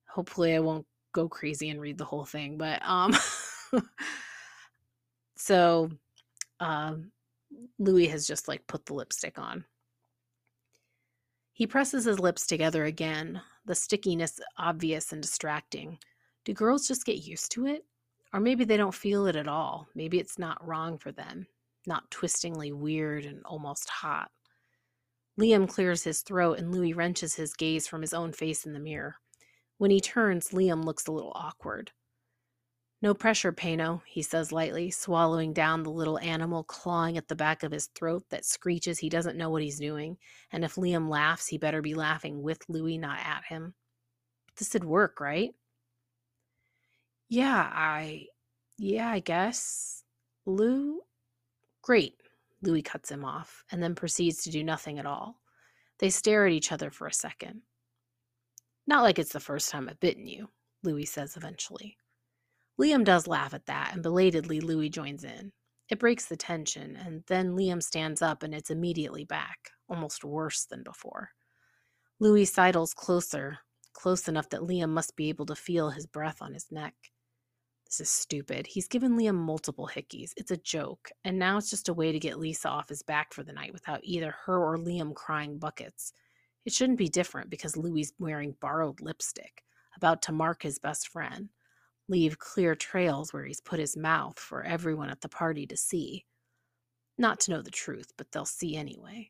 Hopefully 0.09 0.55
I 0.55 0.59
won't 0.59 0.87
go 1.11 1.29
crazy 1.29 1.69
and 1.69 1.79
read 1.79 1.99
the 1.99 2.05
whole 2.05 2.25
thing, 2.25 2.57
but 2.57 2.81
um 2.83 3.13
So 5.43 5.91
um, 6.61 7.11
Louis 7.77 8.07
has 8.07 8.25
just 8.25 8.47
like 8.47 8.65
put 8.65 8.85
the 8.85 8.93
lipstick 8.93 9.37
on. 9.37 9.65
He 11.51 11.67
presses 11.67 12.05
his 12.05 12.17
lips 12.17 12.47
together 12.47 12.85
again, 12.85 13.41
the 13.65 13.75
stickiness 13.75 14.39
obvious 14.57 15.11
and 15.11 15.21
distracting. 15.21 15.99
Do 16.45 16.53
girls 16.53 16.87
just 16.87 17.05
get 17.05 17.25
used 17.25 17.51
to 17.51 17.67
it? 17.67 17.83
Or 18.33 18.39
maybe 18.39 18.65
they 18.65 18.77
don't 18.77 18.95
feel 18.95 19.27
it 19.27 19.35
at 19.35 19.47
all. 19.47 19.87
Maybe 19.93 20.19
it's 20.19 20.39
not 20.39 20.65
wrong 20.65 20.97
for 20.97 21.11
them, 21.11 21.45
not 21.85 22.09
twistingly 22.09 22.73
weird 22.73 23.25
and 23.25 23.43
almost 23.45 23.89
hot. 23.89 24.31
Liam 25.39 25.69
clears 25.69 26.03
his 26.03 26.21
throat 26.21 26.59
and 26.59 26.71
Louis 26.71 26.93
wrenches 26.93 27.35
his 27.35 27.53
gaze 27.53 27.87
from 27.87 28.01
his 28.01 28.13
own 28.13 28.33
face 28.33 28.65
in 28.65 28.73
the 28.73 28.79
mirror. 28.79 29.15
When 29.77 29.91
he 29.91 29.99
turns, 29.99 30.49
Liam 30.49 30.83
looks 30.83 31.07
a 31.07 31.11
little 31.11 31.31
awkward. 31.35 31.91
No 33.01 33.13
pressure, 33.13 33.51
Payno, 33.51 34.01
he 34.05 34.21
says 34.21 34.53
lightly, 34.53 34.89
swallowing 34.89 35.51
down 35.51 35.83
the 35.83 35.91
little 35.91 36.17
animal 36.19 36.63
clawing 36.63 37.17
at 37.17 37.27
the 37.27 37.35
back 37.35 37.61
of 37.61 37.71
his 37.71 37.87
throat 37.87 38.23
that 38.29 38.45
screeches 38.45 38.97
he 38.97 39.09
doesn't 39.09 39.37
know 39.37 39.49
what 39.49 39.61
he's 39.61 39.77
doing, 39.77 40.17
and 40.51 40.63
if 40.63 40.75
Liam 40.75 41.09
laughs, 41.09 41.47
he 41.47 41.57
better 41.57 41.81
be 41.81 41.95
laughing 41.95 42.41
with 42.41 42.63
Louis, 42.69 42.97
not 42.97 43.19
at 43.19 43.43
him. 43.43 43.73
But 44.47 44.55
this 44.55 44.73
would 44.73 44.85
work, 44.85 45.19
right? 45.19 45.53
Yeah, 47.33 47.67
I. 47.73 48.27
Yeah, 48.77 49.09
I 49.09 49.19
guess. 49.19 50.03
Lou? 50.45 51.01
Great. 51.81 52.13
Louis 52.61 52.83
cuts 52.83 53.09
him 53.09 53.25
off, 53.25 53.63
and 53.71 53.81
then 53.81 53.95
proceeds 53.95 54.43
to 54.43 54.51
do 54.51 54.63
nothing 54.63 54.99
at 54.99 55.07
all. 55.07 55.41
They 55.97 56.11
stare 56.11 56.45
at 56.45 56.53
each 56.53 56.71
other 56.71 56.91
for 56.91 57.07
a 57.07 57.13
second. 57.13 57.63
Not 58.85 59.01
like 59.01 59.17
it's 59.17 59.33
the 59.33 59.39
first 59.39 59.71
time 59.71 59.89
I've 59.89 59.99
bitten 59.99 60.27
you, 60.27 60.47
Louis 60.83 61.05
says 61.05 61.35
eventually. 61.35 61.97
Liam 62.79 63.03
does 63.03 63.25
laugh 63.25 63.55
at 63.55 63.65
that, 63.65 63.93
and 63.95 64.03
belatedly, 64.03 64.59
Louis 64.59 64.89
joins 64.89 65.23
in. 65.23 65.51
It 65.89 65.97
breaks 65.97 66.27
the 66.27 66.37
tension, 66.37 66.95
and 66.97 67.23
then 67.25 67.55
Liam 67.55 67.81
stands 67.81 68.21
up 68.21 68.43
and 68.43 68.53
it's 68.53 68.69
immediately 68.69 69.25
back, 69.25 69.71
almost 69.89 70.23
worse 70.23 70.65
than 70.65 70.83
before. 70.83 71.31
Louis 72.19 72.45
sidles 72.45 72.93
closer, 72.93 73.57
close 73.93 74.27
enough 74.27 74.49
that 74.49 74.61
Liam 74.61 74.89
must 74.89 75.15
be 75.15 75.29
able 75.29 75.47
to 75.47 75.55
feel 75.55 75.89
his 75.89 76.05
breath 76.05 76.37
on 76.39 76.53
his 76.53 76.67
neck. 76.71 76.93
This 77.93 78.09
is 78.09 78.15
stupid. 78.15 78.65
He's 78.65 78.87
given 78.87 79.19
Liam 79.19 79.35
multiple 79.35 79.87
hickeys. 79.93 80.31
It's 80.35 80.49
a 80.49 80.57
joke, 80.57 81.11
and 81.23 81.37
now 81.37 81.57
it's 81.57 81.69
just 81.69 81.89
a 81.89 81.93
way 81.93 82.11
to 82.11 82.17
get 82.17 82.39
Lisa 82.39 82.67
off 82.67 82.89
his 82.89 83.03
back 83.03 83.31
for 83.31 83.43
the 83.43 83.53
night 83.53 83.71
without 83.71 83.99
either 84.01 84.33
her 84.45 84.57
or 84.57 84.79
Liam 84.79 85.13
crying 85.13 85.59
buckets. 85.59 86.11
It 86.65 86.73
shouldn't 86.73 86.97
be 86.97 87.07
different 87.07 87.51
because 87.51 87.77
Louis 87.77 88.11
wearing 88.17 88.55
borrowed 88.59 88.99
lipstick, 88.99 89.63
about 89.95 90.23
to 90.23 90.31
mark 90.31 90.63
his 90.63 90.79
best 90.79 91.09
friend 91.09 91.49
leave 92.07 92.39
clear 92.39 92.73
trails 92.73 93.31
where 93.31 93.45
he's 93.45 93.61
put 93.61 93.79
his 93.79 93.95
mouth 93.95 94.39
for 94.39 94.63
everyone 94.63 95.11
at 95.11 95.21
the 95.21 95.29
party 95.29 95.67
to 95.67 95.77
see. 95.77 96.25
Not 97.19 97.39
to 97.41 97.51
know 97.51 97.61
the 97.61 97.69
truth, 97.69 98.11
but 98.17 98.31
they'll 98.31 98.43
see 98.43 98.75
anyway. 98.75 99.29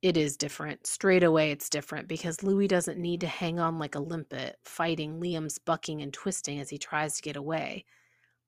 It 0.00 0.16
is 0.16 0.36
different. 0.36 0.86
Straight 0.86 1.24
away, 1.24 1.50
it's 1.50 1.68
different 1.68 2.06
because 2.06 2.44
Louis 2.44 2.68
doesn't 2.68 3.00
need 3.00 3.20
to 3.22 3.26
hang 3.26 3.58
on 3.58 3.80
like 3.80 3.96
a 3.96 4.00
limpet, 4.00 4.56
fighting 4.64 5.20
Liam's 5.20 5.58
bucking 5.58 6.02
and 6.02 6.12
twisting 6.12 6.60
as 6.60 6.70
he 6.70 6.78
tries 6.78 7.16
to 7.16 7.22
get 7.22 7.36
away. 7.36 7.84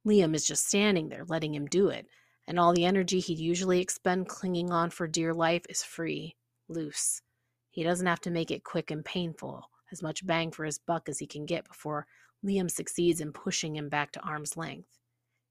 Liam 0.06 0.34
is 0.34 0.46
just 0.46 0.68
standing 0.68 1.08
there, 1.08 1.24
letting 1.26 1.52
him 1.52 1.66
do 1.66 1.88
it, 1.88 2.06
and 2.46 2.58
all 2.58 2.72
the 2.72 2.84
energy 2.84 3.18
he'd 3.18 3.38
usually 3.40 3.80
expend 3.80 4.28
clinging 4.28 4.70
on 4.70 4.90
for 4.90 5.08
dear 5.08 5.34
life 5.34 5.64
is 5.68 5.82
free, 5.82 6.36
loose. 6.68 7.20
He 7.68 7.82
doesn't 7.82 8.06
have 8.06 8.20
to 8.20 8.30
make 8.30 8.52
it 8.52 8.62
quick 8.62 8.92
and 8.92 9.04
painful, 9.04 9.68
as 9.90 10.02
much 10.02 10.24
bang 10.24 10.52
for 10.52 10.64
his 10.64 10.78
buck 10.78 11.08
as 11.08 11.18
he 11.18 11.26
can 11.26 11.46
get 11.46 11.66
before 11.66 12.06
Liam 12.44 12.70
succeeds 12.70 13.20
in 13.20 13.32
pushing 13.32 13.74
him 13.74 13.88
back 13.88 14.12
to 14.12 14.20
arm's 14.20 14.56
length. 14.56 14.98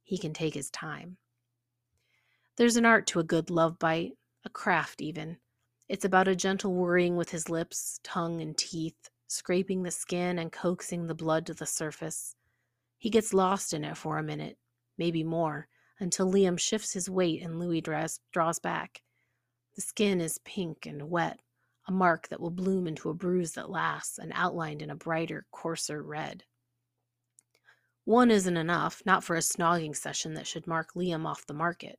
He 0.03 0.17
can 0.17 0.33
take 0.33 0.53
his 0.53 0.69
time. 0.71 1.17
There's 2.55 2.77
an 2.77 2.85
art 2.85 3.05
to 3.07 3.19
a 3.19 3.23
good 3.23 3.49
love 3.49 3.77
bite, 3.79 4.13
a 4.45 4.49
craft 4.49 5.01
even. 5.01 5.37
It's 5.89 6.05
about 6.05 6.27
a 6.27 6.35
gentle 6.35 6.75
worrying 6.75 7.17
with 7.17 7.31
his 7.31 7.49
lips, 7.49 7.99
tongue, 8.03 8.41
and 8.41 8.55
teeth, 8.55 9.09
scraping 9.27 9.81
the 9.81 9.91
skin 9.91 10.37
and 10.37 10.51
coaxing 10.51 11.07
the 11.07 11.15
blood 11.15 11.47
to 11.47 11.55
the 11.55 11.65
surface. 11.65 12.35
He 12.99 13.09
gets 13.09 13.33
lost 13.33 13.73
in 13.73 13.83
it 13.83 13.97
for 13.97 14.19
a 14.19 14.23
minute, 14.23 14.57
maybe 14.99 15.23
more, 15.23 15.67
until 15.99 16.31
Liam 16.31 16.59
shifts 16.59 16.93
his 16.93 17.09
weight 17.09 17.41
and 17.41 17.59
Louis 17.59 17.81
draws, 17.81 18.19
draws 18.31 18.59
back. 18.59 19.01
The 19.75 19.81
skin 19.81 20.21
is 20.21 20.39
pink 20.45 20.85
and 20.85 21.09
wet, 21.09 21.39
a 21.87 21.91
mark 21.91 22.27
that 22.27 22.39
will 22.39 22.51
bloom 22.51 22.87
into 22.87 23.09
a 23.09 23.15
bruise 23.15 23.53
that 23.53 23.71
lasts 23.71 24.19
and 24.19 24.31
outlined 24.35 24.83
in 24.83 24.91
a 24.91 24.95
brighter, 24.95 25.47
coarser 25.51 26.03
red. 26.03 26.43
One 28.05 28.29
isn't 28.29 28.57
enough, 28.57 29.01
not 29.05 29.23
for 29.23 29.35
a 29.35 29.39
snogging 29.39 29.95
session 29.95 30.35
that 30.35 30.45
should 30.45 30.67
mark 30.67 30.93
Liam 30.93 31.25
off 31.25 31.47
the 31.47 31.53
market. 31.53 31.97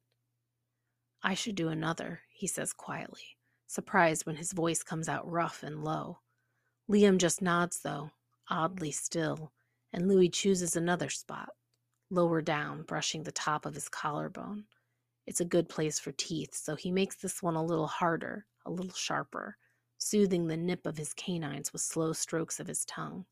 I 1.23 1.35
should 1.35 1.57
do 1.57 1.69
another, 1.69 2.21
he 2.29 2.47
says 2.47 2.73
quietly, 2.73 3.37
surprised 3.71 4.27
when 4.27 4.35
his 4.35 4.53
voice 4.53 4.83
comes 4.83 5.09
out 5.09 5.31
rough 5.31 5.63
and 5.63 5.85
low. 5.85 6.19
Liam 6.91 7.19
just 7.19 7.41
nods, 7.41 7.79
though, 7.83 8.11
oddly 8.49 8.91
still, 8.91 9.53
and 9.93 10.09
Louis 10.09 10.29
chooses 10.29 10.75
another 10.75 11.09
spot, 11.09 11.51
lower 12.11 12.43
down, 12.43 12.83
brushing 12.83 13.23
the 13.23 13.31
top 13.31 13.65
of 13.65 13.75
his 13.75 13.89
collarbone. 13.89 14.65
It's 15.25 15.41
a 15.41 15.45
good 15.45 15.69
place 15.69 16.01
for 16.01 16.11
teeth, 16.11 16.53
so 16.53 16.75
he 16.75 16.91
makes 16.91 17.15
this 17.15 17.45
one 17.45 17.55
a 17.55 17.65
little 17.65 17.87
harder, 17.87 18.45
a 18.67 18.73
little 18.73 18.93
sharper, 18.93 19.57
soothing 19.99 20.49
the 20.49 20.57
nip 20.57 20.85
of 20.85 20.99
his 20.99 21.15
canines 21.15 21.73
with 21.73 21.83
slow 21.83 22.13
strokes 22.13 22.59
of 22.59 22.67
his 22.67 22.85
tongue. 22.85 23.25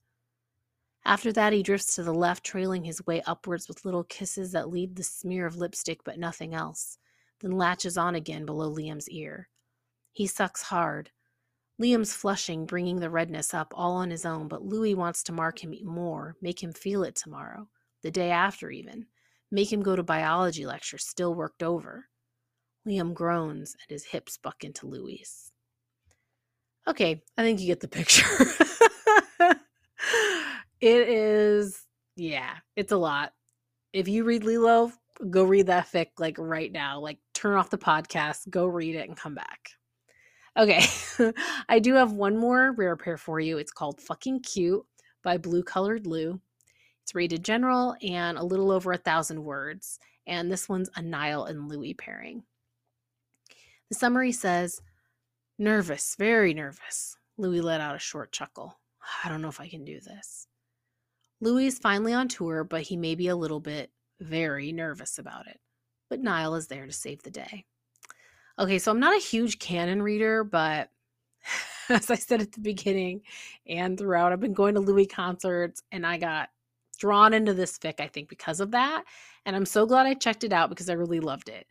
After 1.05 1.33
that, 1.33 1.53
he 1.53 1.65
drifts 1.65 1.97
to 1.97 2.05
the 2.05 2.15
left, 2.15 2.45
trailing 2.45 2.85
his 2.85 3.05
way 3.05 3.23
upwards 3.23 3.67
with 3.67 3.85
little 3.85 4.05
kisses 4.05 4.53
that 4.53 4.69
leave 4.69 4.95
the 4.95 5.03
smear 5.03 5.47
of 5.47 5.57
lipstick 5.57 6.05
but 6.05 6.17
nothing 6.17 6.55
else, 6.55 6.99
then 7.41 7.51
latches 7.51 7.99
on 7.99 8.15
again 8.15 8.47
below 8.47 8.73
Liam's 8.73 9.11
ear. 9.11 9.49
He 10.19 10.27
sucks 10.27 10.63
hard. 10.63 11.13
Liam's 11.81 12.13
flushing, 12.13 12.67
bringing 12.67 12.99
the 12.99 13.09
redness 13.09 13.55
up 13.55 13.73
all 13.77 13.93
on 13.93 14.11
his 14.11 14.27
own, 14.27 14.49
but 14.49 14.65
Louis 14.65 14.97
wants 14.97 15.23
to 15.23 15.33
mark 15.33 15.63
him 15.63 15.73
more, 15.85 16.35
make 16.43 16.61
him 16.61 16.73
feel 16.73 17.05
it 17.05 17.15
tomorrow, 17.15 17.69
the 18.03 18.11
day 18.11 18.33
after 18.33 18.69
even, 18.69 19.07
make 19.53 19.73
him 19.73 19.81
go 19.81 19.95
to 19.95 20.03
biology 20.03 20.67
lecture 20.67 20.99
still 20.99 21.37
worked 21.37 21.63
over. 21.63 22.09
Liam 22.85 23.15
groans 23.15 23.77
and 23.81 23.95
his 23.95 24.07
hips 24.07 24.37
buck 24.39 24.65
into 24.65 24.89
Louis. 24.89 25.53
Okay, 26.89 27.23
I 27.37 27.43
think 27.43 27.61
you 27.61 27.69
get 27.69 27.79
the 27.79 27.87
picture. 27.87 28.27
it 30.81 31.09
is, 31.09 31.81
yeah, 32.17 32.57
it's 32.75 32.91
a 32.91 32.97
lot. 32.97 33.35
If 33.93 34.09
you 34.09 34.25
read 34.25 34.43
Lilo, 34.43 34.91
go 35.31 35.45
read 35.45 35.69
that 35.69 35.87
fic 35.87 36.09
like 36.19 36.39
right 36.41 36.73
now. 36.73 36.99
Like 36.99 37.21
turn 37.35 37.57
off 37.57 37.71
the 37.71 37.79
podcast, 37.79 38.51
go 38.51 38.67
read 38.67 38.97
it, 38.97 39.09
and 39.09 39.17
come 39.17 39.37
back. 39.37 39.78
Okay, 40.59 40.85
I 41.69 41.79
do 41.79 41.95
have 41.95 42.13
one 42.13 42.37
more 42.37 42.73
rare 42.73 42.97
pair 42.97 43.17
for 43.17 43.39
you. 43.39 43.59
It's 43.59 43.71
called 43.71 44.01
Fucking 44.01 44.41
Cute 44.41 44.85
by 45.23 45.39
Blue 45.39 45.63
Colored 45.63 46.05
Lou. 46.05 46.41
It's 47.05 47.15
rated 47.15 47.45
general 47.45 47.95
and 48.03 48.37
a 48.37 48.45
little 48.45 48.73
over 48.73 48.91
a 48.91 48.99
thousand 48.99 49.45
words. 49.45 50.01
And 50.27 50.51
this 50.51 50.69
one's 50.69 50.91
a 50.97 51.01
Niall 51.01 51.45
and 51.45 51.69
Louis 51.69 51.95
pairing. 51.95 52.43
The 53.89 53.95
summary 53.95 54.33
says, 54.33 54.83
Nervous, 55.61 56.17
very 56.19 56.53
nervous. 56.55 57.17
Louis 57.37 57.61
let 57.61 57.81
out 57.81 57.95
a 57.95 58.01
short 58.01 58.33
chuckle. 58.33 58.81
I 59.25 59.29
don't 59.29 59.41
know 59.41 59.49
if 59.49 59.61
I 59.61 59.69
can 59.69 59.85
do 59.85 60.01
this. 60.01 60.49
Louis 61.41 61.69
is 61.69 61.79
finally 61.79 62.13
on 62.13 62.27
tour, 62.27 62.65
but 62.65 62.83
he 62.83 62.97
may 62.97 63.15
be 63.15 63.29
a 63.29 63.37
little 63.37 63.61
bit 63.61 63.93
very 64.21 64.73
nervous 64.73 65.19
about 65.19 65.47
it. 65.47 65.61
But 66.11 66.21
Niall 66.21 66.57
is 66.57 66.67
there 66.67 66.87
to 66.87 66.93
save 66.93 67.23
the 67.23 67.31
day. 67.31 67.65
Okay, 68.59 68.79
so 68.79 68.91
I'm 68.91 69.01
not 69.01 69.17
a 69.17 69.21
huge 69.21 69.59
canon 69.61 70.03
reader, 70.03 70.43
but 70.43 70.91
as 71.89 72.11
I 72.11 72.17
said 72.17 72.41
at 72.41 72.53
the 72.53 72.61
beginning 72.61 73.23
and 73.67 73.97
throughout, 73.97 74.33
I've 74.33 74.41
been 74.41 74.53
going 74.53 74.75
to 74.75 74.81
Louis 74.81 75.07
concerts 75.07 75.83
and 75.93 76.07
I 76.07 76.19
got 76.19 76.49
drawn 76.99 77.33
into 77.33 77.55
this 77.55 77.79
fic, 77.79 78.01
I 78.01 78.09
think, 78.09 78.29
because 78.29 78.61
of 78.61 78.73
that. 78.73 79.05
And 79.47 79.55
I'm 79.55 79.67
so 79.67 79.87
glad 79.87 80.07
I 80.07 80.15
checked 80.15 80.43
it 80.45 80.53
out 80.53 80.71
because 80.71 80.91
I 80.91 80.95
really 80.95 81.21
loved 81.21 81.49
it. 81.49 81.67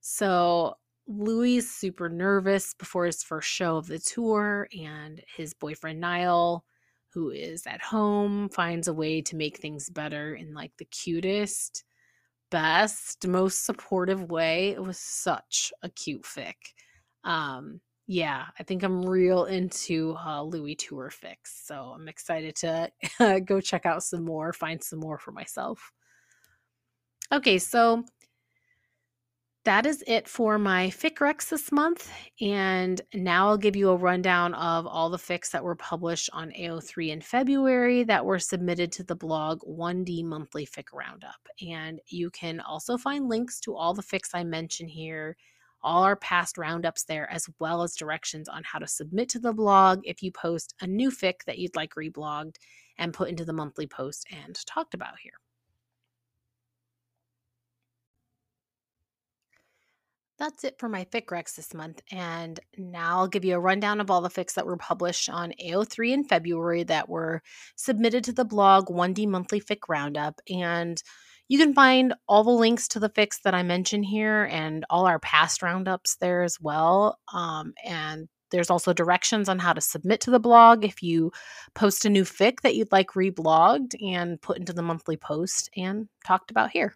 So 0.00 0.76
Louis 1.06 1.58
is 1.58 1.70
super 1.70 2.08
nervous 2.08 2.74
before 2.74 3.04
his 3.06 3.22
first 3.22 3.48
show 3.48 3.76
of 3.76 3.86
the 3.86 3.98
tour, 3.98 4.68
and 4.78 5.22
his 5.36 5.54
boyfriend 5.54 6.00
Niall, 6.00 6.64
who 7.10 7.30
is 7.30 7.66
at 7.66 7.82
home, 7.82 8.48
finds 8.48 8.88
a 8.88 8.94
way 8.94 9.20
to 9.22 9.36
make 9.36 9.58
things 9.58 9.90
better 9.90 10.34
in 10.34 10.54
like 10.54 10.72
the 10.78 10.84
cutest, 10.86 11.84
best, 12.56 13.26
most 13.28 13.66
supportive 13.66 14.30
way. 14.30 14.70
It 14.70 14.82
was 14.82 14.98
such 14.98 15.74
a 15.82 15.90
cute 15.90 16.22
fic. 16.22 16.54
Um, 17.22 17.82
yeah, 18.06 18.46
I 18.58 18.62
think 18.62 18.82
I'm 18.82 19.04
real 19.04 19.44
into 19.44 20.16
uh, 20.24 20.42
Louis 20.42 20.74
tour 20.74 21.12
fics, 21.12 21.64
so 21.64 21.92
I'm 21.94 22.08
excited 22.08 22.56
to 22.56 22.90
go 23.44 23.60
check 23.60 23.84
out 23.84 24.02
some 24.02 24.24
more, 24.24 24.54
find 24.54 24.82
some 24.82 25.00
more 25.00 25.18
for 25.18 25.32
myself. 25.32 25.92
Okay, 27.30 27.58
so 27.58 28.04
that 29.66 29.84
is 29.84 30.04
it 30.06 30.28
for 30.28 30.60
my 30.60 30.86
fic 30.90 31.16
recs 31.16 31.48
this 31.48 31.72
month. 31.72 32.08
And 32.40 33.00
now 33.12 33.48
I'll 33.48 33.58
give 33.58 33.74
you 33.74 33.90
a 33.90 33.96
rundown 33.96 34.54
of 34.54 34.86
all 34.86 35.10
the 35.10 35.16
fics 35.16 35.50
that 35.50 35.64
were 35.64 35.74
published 35.74 36.30
on 36.32 36.52
AO3 36.52 37.08
in 37.08 37.20
February 37.20 38.04
that 38.04 38.24
were 38.24 38.38
submitted 38.38 38.92
to 38.92 39.02
the 39.02 39.16
blog 39.16 39.60
1D 39.62 40.22
Monthly 40.24 40.66
Fic 40.66 40.92
Roundup. 40.92 41.48
And 41.60 42.00
you 42.06 42.30
can 42.30 42.60
also 42.60 42.96
find 42.96 43.28
links 43.28 43.58
to 43.62 43.74
all 43.74 43.92
the 43.92 44.04
fics 44.04 44.30
I 44.34 44.44
mention 44.44 44.86
here, 44.86 45.36
all 45.82 46.04
our 46.04 46.14
past 46.14 46.58
roundups 46.58 47.02
there, 47.02 47.28
as 47.28 47.48
well 47.58 47.82
as 47.82 47.96
directions 47.96 48.48
on 48.48 48.62
how 48.64 48.78
to 48.78 48.86
submit 48.86 49.28
to 49.30 49.40
the 49.40 49.52
blog 49.52 50.00
if 50.04 50.22
you 50.22 50.30
post 50.30 50.74
a 50.80 50.86
new 50.86 51.10
fic 51.10 51.42
that 51.44 51.58
you'd 51.58 51.74
like 51.74 51.94
reblogged 51.94 52.54
and 52.98 53.12
put 53.12 53.30
into 53.30 53.44
the 53.44 53.52
monthly 53.52 53.88
post 53.88 54.28
and 54.30 54.64
talked 54.64 54.94
about 54.94 55.18
here. 55.20 55.32
That's 60.38 60.64
it 60.64 60.78
for 60.78 60.88
my 60.88 61.04
fic 61.06 61.26
recs 61.26 61.54
this 61.54 61.72
month. 61.72 62.02
And 62.12 62.60
now 62.76 63.20
I'll 63.20 63.28
give 63.28 63.44
you 63.44 63.56
a 63.56 63.60
rundown 63.60 64.00
of 64.00 64.10
all 64.10 64.20
the 64.20 64.28
fics 64.28 64.54
that 64.54 64.66
were 64.66 64.76
published 64.76 65.30
on 65.30 65.54
AO3 65.64 66.12
in 66.12 66.24
February 66.24 66.84
that 66.84 67.08
were 67.08 67.42
submitted 67.76 68.24
to 68.24 68.32
the 68.32 68.44
blog 68.44 68.88
1D 68.88 69.26
Monthly 69.28 69.60
Fic 69.62 69.78
Roundup. 69.88 70.40
And 70.52 71.02
you 71.48 71.58
can 71.58 71.72
find 71.72 72.12
all 72.28 72.44
the 72.44 72.50
links 72.50 72.88
to 72.88 73.00
the 73.00 73.08
fics 73.08 73.40
that 73.44 73.54
I 73.54 73.62
mention 73.62 74.02
here 74.02 74.44
and 74.50 74.84
all 74.90 75.06
our 75.06 75.20
past 75.20 75.62
roundups 75.62 76.16
there 76.16 76.42
as 76.42 76.58
well. 76.60 77.18
Um, 77.32 77.72
and 77.84 78.28
there's 78.50 78.70
also 78.70 78.92
directions 78.92 79.48
on 79.48 79.58
how 79.58 79.72
to 79.72 79.80
submit 79.80 80.20
to 80.22 80.30
the 80.30 80.40
blog 80.40 80.84
if 80.84 81.02
you 81.02 81.32
post 81.74 82.04
a 82.04 82.10
new 82.10 82.24
fic 82.24 82.60
that 82.60 82.74
you'd 82.74 82.92
like 82.92 83.12
reblogged 83.12 83.94
and 84.04 84.40
put 84.40 84.58
into 84.58 84.72
the 84.72 84.82
monthly 84.82 85.16
post 85.16 85.70
and 85.76 86.08
talked 86.26 86.50
about 86.50 86.70
here. 86.70 86.94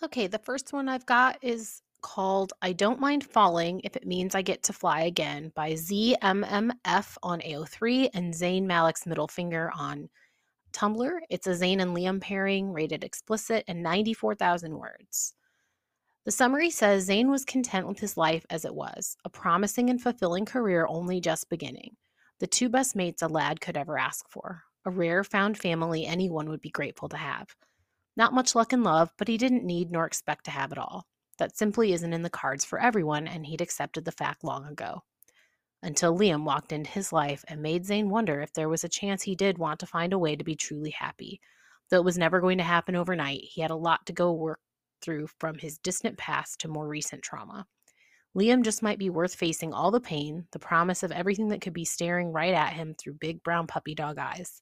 Okay, 0.00 0.28
the 0.28 0.38
first 0.38 0.72
one 0.72 0.88
I've 0.88 1.06
got 1.06 1.38
is 1.42 1.82
called 2.02 2.52
I 2.62 2.72
Don't 2.72 3.00
Mind 3.00 3.24
Falling 3.24 3.80
If 3.82 3.96
It 3.96 4.06
Means 4.06 4.36
I 4.36 4.42
Get 4.42 4.62
to 4.64 4.72
Fly 4.72 5.00
Again 5.00 5.50
by 5.56 5.72
ZMMF 5.72 7.16
on 7.24 7.40
AO3 7.40 8.10
and 8.14 8.32
Zayn 8.32 8.62
Malik's 8.62 9.06
Middle 9.06 9.26
Finger 9.26 9.72
on 9.76 10.08
Tumblr. 10.72 11.18
It's 11.30 11.48
a 11.48 11.50
Zayn 11.50 11.82
and 11.82 11.96
Liam 11.96 12.20
pairing, 12.20 12.72
rated 12.72 13.02
explicit, 13.02 13.64
and 13.66 13.82
94,000 13.82 14.78
words. 14.78 15.34
The 16.24 16.30
summary 16.30 16.70
says 16.70 17.08
Zayn 17.08 17.28
was 17.28 17.44
content 17.44 17.88
with 17.88 17.98
his 17.98 18.16
life 18.16 18.46
as 18.50 18.64
it 18.64 18.76
was, 18.76 19.16
a 19.24 19.28
promising 19.28 19.90
and 19.90 20.00
fulfilling 20.00 20.44
career 20.44 20.86
only 20.88 21.20
just 21.20 21.50
beginning. 21.50 21.96
The 22.38 22.46
two 22.46 22.68
best 22.68 22.94
mates 22.94 23.22
a 23.22 23.26
lad 23.26 23.60
could 23.60 23.76
ever 23.76 23.98
ask 23.98 24.28
for, 24.28 24.62
a 24.84 24.90
rare 24.90 25.24
found 25.24 25.58
family 25.58 26.06
anyone 26.06 26.48
would 26.50 26.60
be 26.60 26.70
grateful 26.70 27.08
to 27.08 27.16
have. 27.16 27.48
Not 28.18 28.34
much 28.34 28.56
luck 28.56 28.72
in 28.72 28.82
love, 28.82 29.12
but 29.16 29.28
he 29.28 29.38
didn't 29.38 29.64
need 29.64 29.92
nor 29.92 30.04
expect 30.04 30.44
to 30.46 30.50
have 30.50 30.72
it 30.72 30.78
all. 30.78 31.06
That 31.38 31.56
simply 31.56 31.92
isn't 31.92 32.12
in 32.12 32.22
the 32.22 32.28
cards 32.28 32.64
for 32.64 32.80
everyone, 32.80 33.28
and 33.28 33.46
he'd 33.46 33.60
accepted 33.60 34.04
the 34.04 34.12
fact 34.12 34.42
long 34.42 34.66
ago. 34.66 35.04
Until 35.84 36.18
Liam 36.18 36.42
walked 36.42 36.72
into 36.72 36.90
his 36.90 37.12
life 37.12 37.44
and 37.46 37.62
made 37.62 37.84
Zayn 37.84 38.08
wonder 38.08 38.40
if 38.40 38.52
there 38.52 38.68
was 38.68 38.82
a 38.82 38.88
chance 38.88 39.22
he 39.22 39.36
did 39.36 39.56
want 39.56 39.78
to 39.78 39.86
find 39.86 40.12
a 40.12 40.18
way 40.18 40.34
to 40.34 40.42
be 40.42 40.56
truly 40.56 40.90
happy. 40.90 41.40
Though 41.88 41.98
it 41.98 42.04
was 42.04 42.18
never 42.18 42.40
going 42.40 42.58
to 42.58 42.64
happen 42.64 42.96
overnight, 42.96 43.42
he 43.42 43.60
had 43.60 43.70
a 43.70 43.76
lot 43.76 44.04
to 44.06 44.12
go 44.12 44.32
work 44.32 44.58
through 45.00 45.28
from 45.38 45.56
his 45.58 45.78
distant 45.78 46.18
past 46.18 46.58
to 46.60 46.68
more 46.68 46.88
recent 46.88 47.22
trauma. 47.22 47.68
Liam 48.36 48.64
just 48.64 48.82
might 48.82 48.98
be 48.98 49.10
worth 49.10 49.36
facing 49.36 49.72
all 49.72 49.92
the 49.92 50.00
pain, 50.00 50.46
the 50.50 50.58
promise 50.58 51.04
of 51.04 51.12
everything 51.12 51.48
that 51.50 51.60
could 51.60 51.72
be 51.72 51.84
staring 51.84 52.32
right 52.32 52.52
at 52.52 52.72
him 52.72 52.94
through 52.98 53.14
big 53.14 53.44
brown 53.44 53.68
puppy 53.68 53.94
dog 53.94 54.18
eyes. 54.18 54.60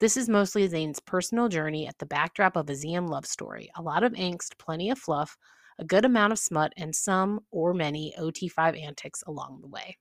This 0.00 0.16
is 0.16 0.28
mostly 0.28 0.68
Zayn's 0.68 1.00
personal 1.00 1.48
journey 1.48 1.86
at 1.86 1.98
the 1.98 2.06
backdrop 2.06 2.56
of 2.56 2.68
a 2.68 2.72
Ziam 2.72 3.08
love 3.08 3.26
story. 3.26 3.70
A 3.76 3.82
lot 3.82 4.02
of 4.02 4.12
angst, 4.12 4.58
plenty 4.58 4.90
of 4.90 4.98
fluff, 4.98 5.36
a 5.78 5.84
good 5.84 6.04
amount 6.04 6.32
of 6.32 6.38
smut, 6.38 6.72
and 6.76 6.94
some 6.94 7.40
or 7.50 7.72
many 7.72 8.12
OT5 8.18 8.80
antics 8.80 9.22
along 9.26 9.60
the 9.60 9.68
way. 9.68 9.96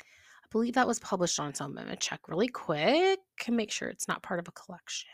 I 0.00 0.46
believe 0.50 0.74
that 0.74 0.88
was 0.88 0.98
published 0.98 1.38
on 1.38 1.54
some. 1.54 1.78
I'm 1.78 1.84
going 1.84 1.96
to 1.96 1.96
check 1.96 2.28
really 2.28 2.48
quick 2.48 3.20
and 3.46 3.56
make 3.56 3.70
sure 3.70 3.88
it's 3.88 4.08
not 4.08 4.22
part 4.22 4.40
of 4.40 4.48
a 4.48 4.52
collection. 4.52 5.08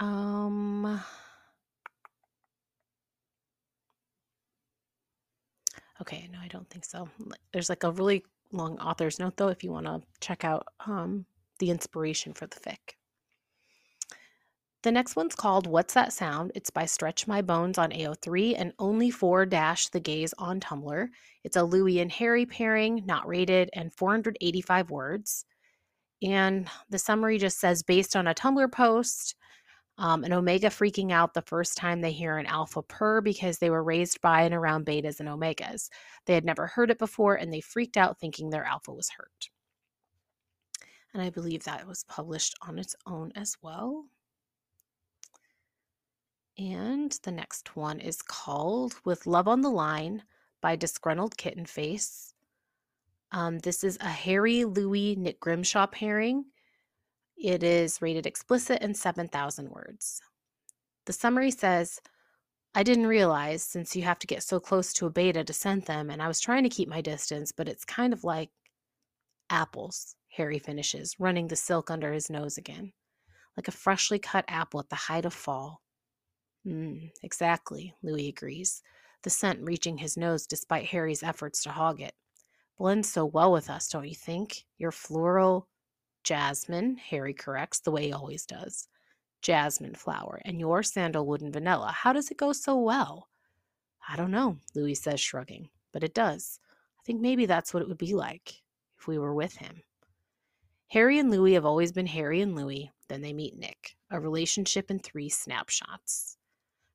Um. 0.00 1.00
Okay, 6.00 6.28
no, 6.32 6.38
I 6.40 6.48
don't 6.48 6.68
think 6.70 6.84
so. 6.84 7.08
There's 7.52 7.68
like 7.68 7.84
a 7.84 7.92
really 7.92 8.24
long 8.52 8.78
author's 8.78 9.18
note 9.18 9.36
though 9.36 9.48
if 9.48 9.62
you 9.62 9.70
want 9.70 9.86
to 9.86 10.02
check 10.20 10.44
out 10.44 10.66
um, 10.86 11.26
the 11.58 11.70
inspiration 11.70 12.32
for 12.32 12.46
the 12.46 12.58
fic. 12.60 12.94
The 14.82 14.90
next 14.90 15.14
one's 15.14 15.34
called 15.34 15.66
What's 15.66 15.92
That 15.92 16.10
Sound? 16.10 16.52
It's 16.54 16.70
by 16.70 16.86
Stretch 16.86 17.26
My 17.26 17.42
Bones 17.42 17.76
on 17.76 17.90
AO3 17.90 18.54
and 18.56 18.72
only 18.78 19.10
4 19.10 19.44
dash 19.44 19.88
the 19.88 20.00
gays 20.00 20.32
on 20.38 20.58
Tumblr. 20.58 21.08
It's 21.44 21.56
a 21.56 21.64
Louis 21.64 22.00
and 22.00 22.10
Harry 22.10 22.46
pairing, 22.46 23.02
not 23.04 23.28
rated, 23.28 23.68
and 23.74 23.92
485 23.92 24.90
words. 24.90 25.44
And 26.22 26.66
the 26.88 26.98
summary 26.98 27.36
just 27.36 27.60
says 27.60 27.82
based 27.82 28.16
on 28.16 28.26
a 28.26 28.34
Tumblr 28.34 28.72
post, 28.72 29.34
um, 30.00 30.24
an 30.24 30.32
omega 30.32 30.68
freaking 30.68 31.12
out 31.12 31.34
the 31.34 31.42
first 31.42 31.76
time 31.76 32.00
they 32.00 32.10
hear 32.10 32.38
an 32.38 32.46
alpha 32.46 32.82
purr 32.82 33.20
because 33.20 33.58
they 33.58 33.68
were 33.68 33.84
raised 33.84 34.18
by 34.22 34.42
and 34.42 34.54
around 34.54 34.86
betas 34.86 35.20
and 35.20 35.28
omegas. 35.28 35.90
They 36.24 36.32
had 36.32 36.44
never 36.44 36.66
heard 36.66 36.90
it 36.90 36.98
before 36.98 37.34
and 37.34 37.52
they 37.52 37.60
freaked 37.60 37.98
out 37.98 38.18
thinking 38.18 38.48
their 38.48 38.64
alpha 38.64 38.94
was 38.94 39.10
hurt. 39.10 39.50
And 41.12 41.22
I 41.22 41.28
believe 41.28 41.64
that 41.64 41.86
was 41.86 42.04
published 42.04 42.56
on 42.62 42.78
its 42.78 42.96
own 43.04 43.30
as 43.34 43.58
well. 43.60 44.06
And 46.56 47.12
the 47.22 47.32
next 47.32 47.76
one 47.76 48.00
is 48.00 48.22
called 48.22 48.94
With 49.04 49.26
Love 49.26 49.48
on 49.48 49.60
the 49.60 49.70
Line 49.70 50.22
by 50.62 50.76
Disgruntled 50.76 51.36
Kitten 51.36 51.66
Face. 51.66 52.32
Um, 53.32 53.58
this 53.58 53.84
is 53.84 53.98
a 54.00 54.08
Harry 54.08 54.64
Louis 54.64 55.14
Nick 55.16 55.40
Grimshaw 55.40 55.88
pairing. 55.88 56.46
It 57.42 57.62
is 57.62 58.02
rated 58.02 58.26
explicit 58.26 58.82
and 58.82 58.94
7,000 58.94 59.70
words. 59.70 60.20
The 61.06 61.14
summary 61.14 61.50
says, 61.50 61.98
I 62.74 62.82
didn't 62.82 63.06
realize 63.06 63.62
since 63.62 63.96
you 63.96 64.02
have 64.02 64.18
to 64.18 64.26
get 64.26 64.42
so 64.42 64.60
close 64.60 64.92
to 64.92 65.06
a 65.06 65.10
beta 65.10 65.42
to 65.42 65.52
scent 65.54 65.86
them, 65.86 66.10
and 66.10 66.22
I 66.22 66.28
was 66.28 66.38
trying 66.38 66.64
to 66.64 66.68
keep 66.68 66.88
my 66.88 67.00
distance, 67.00 67.50
but 67.50 67.66
it's 67.66 67.84
kind 67.84 68.12
of 68.12 68.24
like 68.24 68.50
apples, 69.48 70.16
Harry 70.36 70.58
finishes, 70.58 71.16
running 71.18 71.48
the 71.48 71.56
silk 71.56 71.90
under 71.90 72.12
his 72.12 72.28
nose 72.28 72.58
again. 72.58 72.92
Like 73.56 73.68
a 73.68 73.72
freshly 73.72 74.18
cut 74.18 74.44
apple 74.46 74.80
at 74.80 74.90
the 74.90 74.96
height 74.96 75.24
of 75.24 75.32
fall. 75.32 75.80
Mm, 76.66 77.10
exactly, 77.22 77.94
Louis 78.02 78.28
agrees, 78.28 78.82
the 79.22 79.30
scent 79.30 79.60
reaching 79.62 79.96
his 79.96 80.16
nose 80.18 80.46
despite 80.46 80.86
Harry's 80.86 81.22
efforts 81.22 81.62
to 81.62 81.70
hog 81.70 82.02
it. 82.02 82.12
Blends 82.76 83.10
so 83.10 83.24
well 83.24 83.50
with 83.50 83.70
us, 83.70 83.88
don't 83.88 84.08
you 84.08 84.14
think? 84.14 84.66
Your 84.76 84.92
floral 84.92 85.68
jasmine, 86.24 86.96
Harry 86.96 87.34
corrects, 87.34 87.80
the 87.80 87.90
way 87.90 88.06
he 88.06 88.12
always 88.12 88.46
does. 88.46 88.88
Jasmine 89.42 89.94
flower, 89.94 90.40
and 90.44 90.60
your 90.60 90.82
sandalwood 90.82 91.40
and 91.40 91.52
vanilla. 91.52 91.92
How 91.94 92.12
does 92.12 92.30
it 92.30 92.36
go 92.36 92.52
so 92.52 92.76
well? 92.76 93.28
I 94.06 94.16
don't 94.16 94.30
know, 94.30 94.58
Louis 94.74 94.94
says, 94.94 95.20
shrugging, 95.20 95.68
but 95.92 96.04
it 96.04 96.14
does. 96.14 96.58
I 96.98 97.02
think 97.04 97.20
maybe 97.20 97.46
that's 97.46 97.72
what 97.72 97.82
it 97.82 97.88
would 97.88 97.98
be 97.98 98.14
like 98.14 98.54
if 98.98 99.06
we 99.06 99.18
were 99.18 99.34
with 99.34 99.56
him. 99.56 99.82
Harry 100.88 101.18
and 101.18 101.30
Louis 101.30 101.54
have 101.54 101.64
always 101.64 101.92
been 101.92 102.06
Harry 102.06 102.40
and 102.40 102.56
Louis. 102.56 102.90
Then 103.08 103.22
they 103.22 103.32
meet 103.32 103.56
Nick, 103.56 103.96
a 104.10 104.20
relationship 104.20 104.90
in 104.90 104.98
three 104.98 105.28
snapshots. 105.28 106.36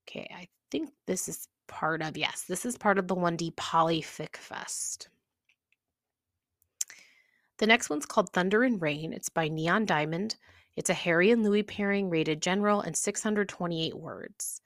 Okay, 0.08 0.30
I 0.36 0.48
think 0.70 0.92
this 1.08 1.28
is 1.28 1.48
part 1.68 2.02
of, 2.02 2.18
yes, 2.18 2.44
this 2.48 2.66
is 2.66 2.78
part 2.78 3.00
of 3.00 3.08
the 3.08 3.16
1D 3.16 3.56
Polyfic 3.56 4.36
Fest. 4.36 5.10
The 7.58 7.68
next 7.68 7.90
one's 7.90 8.06
called 8.06 8.32
Thunder 8.32 8.64
and 8.64 8.82
Rain. 8.82 9.14
It's 9.14 9.30
by 9.30 9.48
Neon 9.48 9.86
Diamond. 9.86 10.36
It's 10.76 10.90
a 10.90 10.94
Harry 10.94 11.32
and 11.32 11.44
Louis 11.44 11.64
pairing 11.64 12.10
rated 12.10 12.42
general 12.42 12.82
and 12.82 12.96
628 12.98 13.96
words. 13.96 14.62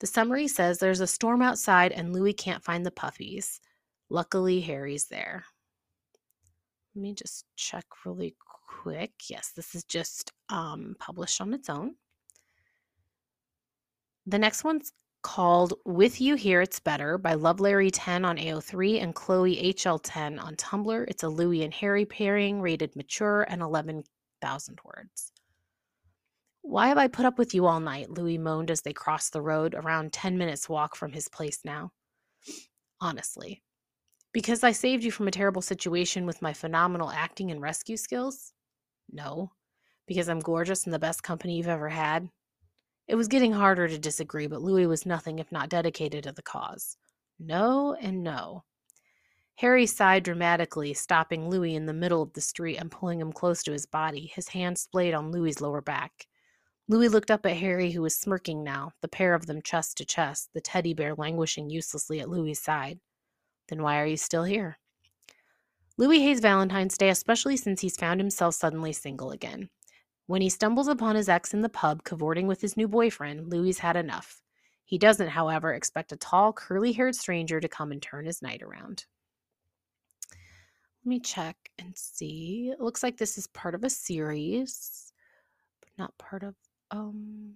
The 0.00 0.06
summary 0.06 0.48
says 0.48 0.78
there's 0.78 1.00
a 1.00 1.06
storm 1.06 1.42
outside 1.42 1.92
and 1.92 2.12
Louis 2.12 2.32
can't 2.32 2.64
find 2.64 2.86
the 2.86 2.90
puppies. 2.90 3.60
Luckily, 4.08 4.60
Harry's 4.60 5.06
there. 5.06 5.44
Let 6.94 7.02
me 7.02 7.14
just 7.14 7.44
check 7.56 7.84
really 8.06 8.34
quick. 8.66 9.12
Yes, 9.28 9.52
this 9.54 9.74
is 9.74 9.84
just 9.84 10.32
um, 10.48 10.96
published 10.98 11.40
on 11.40 11.52
its 11.52 11.68
own. 11.68 11.96
The 14.26 14.38
next 14.38 14.64
one's 14.64 14.92
called 15.22 15.74
With 15.84 16.20
You 16.20 16.34
Here 16.34 16.60
It's 16.60 16.80
Better 16.80 17.18
by 17.18 17.34
Love 17.34 17.60
Larry 17.60 17.90
10 17.90 18.24
on 18.24 18.36
AO3 18.36 19.02
and 19.02 19.14
Chloe 19.14 19.72
HL10 19.74 20.42
on 20.42 20.56
Tumblr. 20.56 21.04
It's 21.08 21.22
a 21.22 21.28
Louis 21.28 21.62
and 21.62 21.74
Harry 21.74 22.04
pairing, 22.04 22.60
rated 22.60 22.94
mature 22.96 23.42
and 23.42 23.62
11,000 23.62 24.78
words. 24.84 25.32
Why 26.62 26.88
have 26.88 26.98
I 26.98 27.08
put 27.08 27.24
up 27.24 27.38
with 27.38 27.54
you 27.54 27.66
all 27.66 27.80
night? 27.80 28.10
Louis 28.10 28.38
moaned 28.38 28.70
as 28.70 28.82
they 28.82 28.92
crossed 28.92 29.32
the 29.32 29.42
road, 29.42 29.74
around 29.74 30.12
10 30.12 30.36
minutes' 30.36 30.68
walk 30.68 30.96
from 30.96 31.12
his 31.12 31.28
place 31.28 31.60
now. 31.64 31.92
Honestly. 33.00 33.62
Because 34.32 34.62
I 34.62 34.72
saved 34.72 35.02
you 35.02 35.10
from 35.10 35.28
a 35.28 35.32
terrible 35.32 35.62
situation 35.62 36.26
with 36.26 36.42
my 36.42 36.52
phenomenal 36.52 37.10
acting 37.10 37.50
and 37.50 37.60
rescue 37.62 37.96
skills? 37.96 38.52
No. 39.10 39.52
Because 40.06 40.28
I'm 40.28 40.40
gorgeous 40.40 40.84
and 40.84 40.92
the 40.92 40.98
best 40.98 41.22
company 41.22 41.56
you've 41.56 41.68
ever 41.68 41.88
had? 41.88 42.28
It 43.08 43.14
was 43.14 43.28
getting 43.28 43.52
harder 43.52 43.88
to 43.88 43.98
disagree, 43.98 44.46
but 44.46 44.60
Louis 44.60 44.86
was 44.86 45.06
nothing 45.06 45.38
if 45.38 45.50
not 45.50 45.70
dedicated 45.70 46.24
to 46.24 46.32
the 46.32 46.42
cause. 46.42 46.98
No 47.38 47.94
and 47.94 48.22
no. 48.22 48.64
Harry 49.56 49.86
sighed 49.86 50.24
dramatically, 50.24 50.92
stopping 50.92 51.48
Louis 51.48 51.74
in 51.74 51.86
the 51.86 51.94
middle 51.94 52.20
of 52.20 52.34
the 52.34 52.42
street 52.42 52.76
and 52.76 52.90
pulling 52.90 53.20
him 53.20 53.32
close 53.32 53.62
to 53.62 53.72
his 53.72 53.86
body, 53.86 54.30
his 54.34 54.48
hand 54.48 54.78
splayed 54.78 55.14
on 55.14 55.32
Louis's 55.32 55.62
lower 55.62 55.80
back. 55.80 56.26
Louis 56.86 57.08
looked 57.08 57.30
up 57.30 57.46
at 57.46 57.56
Harry, 57.56 57.90
who 57.92 58.02
was 58.02 58.14
smirking 58.14 58.62
now, 58.62 58.92
the 59.00 59.08
pair 59.08 59.34
of 59.34 59.46
them 59.46 59.62
chest 59.62 59.96
to 59.96 60.04
chest, 60.04 60.50
the 60.52 60.60
teddy 60.60 60.92
bear 60.92 61.14
languishing 61.14 61.70
uselessly 61.70 62.20
at 62.20 62.28
Louis's 62.28 62.62
side. 62.62 63.00
Then 63.68 63.82
why 63.82 64.00
are 64.00 64.06
you 64.06 64.16
still 64.18 64.44
here? 64.44 64.78
Louis 65.96 66.20
hates 66.20 66.40
Valentine's 66.40 66.96
Day, 66.96 67.08
especially 67.08 67.56
since 67.56 67.80
he's 67.80 67.96
found 67.96 68.20
himself 68.20 68.54
suddenly 68.54 68.92
single 68.92 69.30
again. 69.30 69.70
When 70.28 70.42
he 70.42 70.50
stumbles 70.50 70.88
upon 70.88 71.16
his 71.16 71.30
ex 71.30 71.54
in 71.54 71.62
the 71.62 71.70
pub 71.70 72.04
cavorting 72.04 72.46
with 72.46 72.60
his 72.60 72.76
new 72.76 72.86
boyfriend, 72.86 73.50
Louis 73.50 73.78
had 73.78 73.96
enough. 73.96 74.42
He 74.84 74.98
doesn't, 74.98 75.28
however, 75.30 75.72
expect 75.72 76.12
a 76.12 76.16
tall, 76.16 76.52
curly 76.52 76.92
haired 76.92 77.16
stranger 77.16 77.60
to 77.60 77.68
come 77.68 77.92
and 77.92 78.02
turn 78.02 78.26
his 78.26 78.42
night 78.42 78.62
around. 78.62 79.06
Let 81.02 81.08
me 81.08 81.20
check 81.20 81.56
and 81.78 81.96
see. 81.96 82.68
It 82.70 82.78
looks 82.80 83.02
like 83.02 83.16
this 83.16 83.38
is 83.38 83.46
part 83.46 83.74
of 83.74 83.84
a 83.84 83.90
series, 83.90 85.14
but 85.80 85.88
not 85.96 86.18
part 86.18 86.42
of, 86.42 86.54
um, 86.90 87.54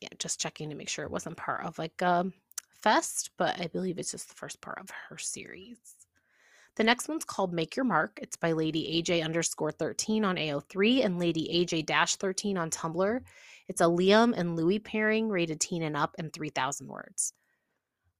yeah, 0.00 0.08
just 0.18 0.40
checking 0.40 0.70
to 0.70 0.74
make 0.76 0.88
sure 0.88 1.04
it 1.04 1.10
wasn't 1.10 1.36
part 1.36 1.64
of 1.64 1.78
like 1.78 2.02
a 2.02 2.26
fest, 2.70 3.30
but 3.38 3.60
I 3.60 3.68
believe 3.68 3.98
it's 3.98 4.10
just 4.10 4.28
the 4.28 4.34
first 4.34 4.60
part 4.60 4.78
of 4.80 4.90
her 5.08 5.18
series. 5.18 6.05
The 6.76 6.84
next 6.84 7.08
one's 7.08 7.24
called 7.24 7.54
Make 7.54 7.74
Your 7.74 7.86
Mark. 7.86 8.18
It's 8.20 8.36
by 8.36 8.52
Lady 8.52 9.02
AJ 9.02 9.24
underscore 9.24 9.72
13 9.72 10.26
on 10.26 10.36
AO3 10.36 11.04
and 11.04 11.18
Lady 11.18 11.48
AJ 11.52 11.86
dash 11.86 12.16
13 12.16 12.58
on 12.58 12.70
Tumblr. 12.70 13.20
It's 13.66 13.80
a 13.80 13.84
Liam 13.84 14.34
and 14.36 14.56
Louis 14.56 14.78
pairing, 14.78 15.30
rated 15.30 15.58
teen 15.58 15.82
and 15.82 15.96
up, 15.96 16.14
and 16.18 16.32
3,000 16.32 16.86
words. 16.86 17.32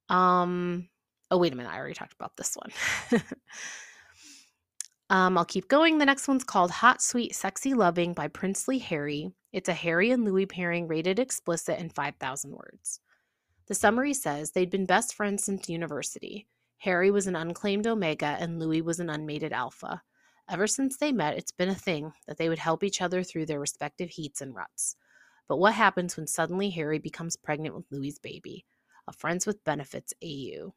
Um, 0.09 0.88
oh, 1.31 1.37
wait 1.37 1.53
a 1.53 1.57
minute. 1.57 1.71
I 1.71 1.77
already 1.77 1.95
talked 1.95 2.14
about 2.14 2.37
this 2.38 2.57
one. 2.57 3.23
um, 5.11 5.37
I'll 5.37 5.45
keep 5.45 5.69
going. 5.69 5.99
The 5.99 6.07
next 6.07 6.27
one's 6.27 6.42
called 6.42 6.71
Hot, 6.71 7.03
Sweet, 7.03 7.35
Sexy 7.35 7.75
Loving 7.75 8.14
by 8.14 8.29
Princely 8.29 8.79
Harry. 8.79 9.33
It's 9.53 9.69
a 9.69 9.75
Harry 9.75 10.11
and 10.12 10.25
Louis 10.25 10.47
pairing, 10.47 10.88
rated 10.88 11.19
explicit, 11.19 11.79
and 11.79 11.95
5,000 11.95 12.53
words. 12.53 13.01
The 13.66 13.75
summary 13.75 14.14
says 14.14 14.53
they'd 14.53 14.71
been 14.71 14.87
best 14.87 15.14
friends 15.14 15.45
since 15.45 15.69
university. 15.69 16.47
Harry 16.79 17.11
was 17.11 17.27
an 17.27 17.37
unclaimed 17.37 17.87
Omega 17.87 18.37
and 18.39 18.59
Louis 18.59 18.83
was 18.83 19.01
an 19.01 19.11
unmated 19.11 19.53
Alpha. 19.53 20.03
Ever 20.49 20.67
since 20.67 20.97
they 20.97 21.11
met, 21.11 21.37
it's 21.37 21.53
been 21.53 21.69
a 21.69 21.75
thing 21.75 22.12
that 22.27 22.39
they 22.39 22.49
would 22.49 22.59
help 22.59 22.85
each 22.85 23.03
other 23.03 23.23
through 23.23 23.47
their 23.47 23.59
respective 23.59 24.11
heats 24.11 24.41
and 24.41 24.55
ruts. 24.55 24.97
But 25.49 25.57
what 25.57 25.75
happens 25.75 26.17
when 26.17 26.27
suddenly 26.27 26.71
Harry 26.71 26.99
becomes 26.99 27.37
pregnant 27.37 27.75
with 27.75 27.91
Louis's 27.91 28.19
baby? 28.19 28.65
A 29.09 29.12
Friends 29.12 29.47
with 29.47 29.65
Benefits 29.65 30.12
AU. 30.23 30.75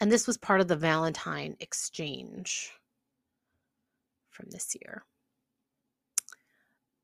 And 0.00 0.10
this 0.10 0.26
was 0.26 0.38
part 0.38 0.60
of 0.60 0.68
the 0.68 0.76
Valentine 0.76 1.56
exchange 1.60 2.72
from 4.30 4.46
this 4.50 4.74
year. 4.80 5.04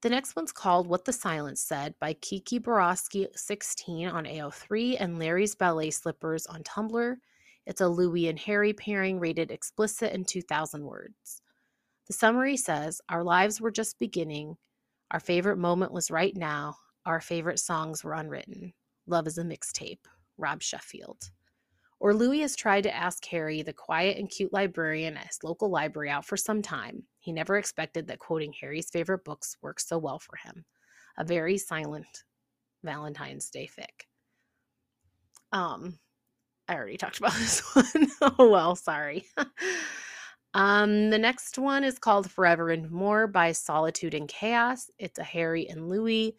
The 0.06 0.10
next 0.10 0.36
one's 0.36 0.52
called 0.52 0.86
What 0.86 1.04
the 1.04 1.12
Silence 1.12 1.60
Said 1.60 1.96
by 1.98 2.12
Kiki 2.12 2.60
Borowski 2.60 3.26
16 3.34 4.06
on 4.06 4.24
AO3 4.24 4.98
and 5.00 5.18
Larry's 5.18 5.56
Ballet 5.56 5.90
Slippers 5.90 6.46
on 6.46 6.62
Tumblr. 6.62 7.16
It's 7.66 7.80
a 7.80 7.88
Louis 7.88 8.28
and 8.28 8.38
Harry 8.38 8.72
pairing 8.72 9.18
rated 9.18 9.50
explicit 9.50 10.12
in 10.12 10.24
2,000 10.24 10.84
words. 10.84 11.42
The 12.06 12.12
summary 12.12 12.56
says 12.56 13.00
Our 13.08 13.24
lives 13.24 13.60
were 13.60 13.72
just 13.72 13.98
beginning. 13.98 14.56
Our 15.10 15.18
favorite 15.18 15.58
moment 15.58 15.90
was 15.90 16.08
right 16.08 16.36
now. 16.36 16.76
Our 17.04 17.20
favorite 17.20 17.58
songs 17.58 18.04
were 18.04 18.14
unwritten. 18.14 18.74
Love 19.08 19.26
is 19.26 19.38
a 19.38 19.42
mixtape. 19.42 20.06
Rob 20.38 20.62
Sheffield. 20.62 21.32
Or 21.98 22.14
Louis 22.14 22.40
has 22.40 22.56
tried 22.56 22.82
to 22.82 22.94
ask 22.94 23.24
Harry, 23.26 23.62
the 23.62 23.72
quiet 23.72 24.18
and 24.18 24.28
cute 24.30 24.52
librarian 24.52 25.16
at 25.16 25.28
his 25.28 25.42
local 25.42 25.70
library, 25.70 26.10
out 26.10 26.26
for 26.26 26.36
some 26.36 26.60
time. 26.60 27.04
He 27.18 27.32
never 27.32 27.56
expected 27.56 28.06
that 28.08 28.18
quoting 28.18 28.52
Harry's 28.60 28.90
favorite 28.90 29.24
books 29.24 29.56
worked 29.62 29.82
so 29.82 29.98
well 29.98 30.18
for 30.18 30.36
him. 30.36 30.64
A 31.16 31.24
very 31.24 31.56
silent 31.56 32.24
Valentine's 32.84 33.48
Day 33.48 33.68
fic. 33.68 34.06
Um, 35.52 35.98
I 36.68 36.74
already 36.74 36.96
talked 36.98 37.18
about 37.18 37.32
this 37.38 37.60
one. 37.74 38.08
oh 38.20 38.50
well, 38.50 38.76
sorry. 38.76 39.26
um, 40.54 41.10
the 41.10 41.18
next 41.18 41.58
one 41.58 41.82
is 41.82 41.98
called 41.98 42.30
Forever 42.30 42.70
and 42.70 42.90
More 42.90 43.26
by 43.26 43.52
Solitude 43.52 44.14
and 44.14 44.28
Chaos. 44.28 44.90
It's 44.98 45.18
a 45.18 45.24
Harry 45.24 45.66
and 45.68 45.88
Louis 45.88 46.36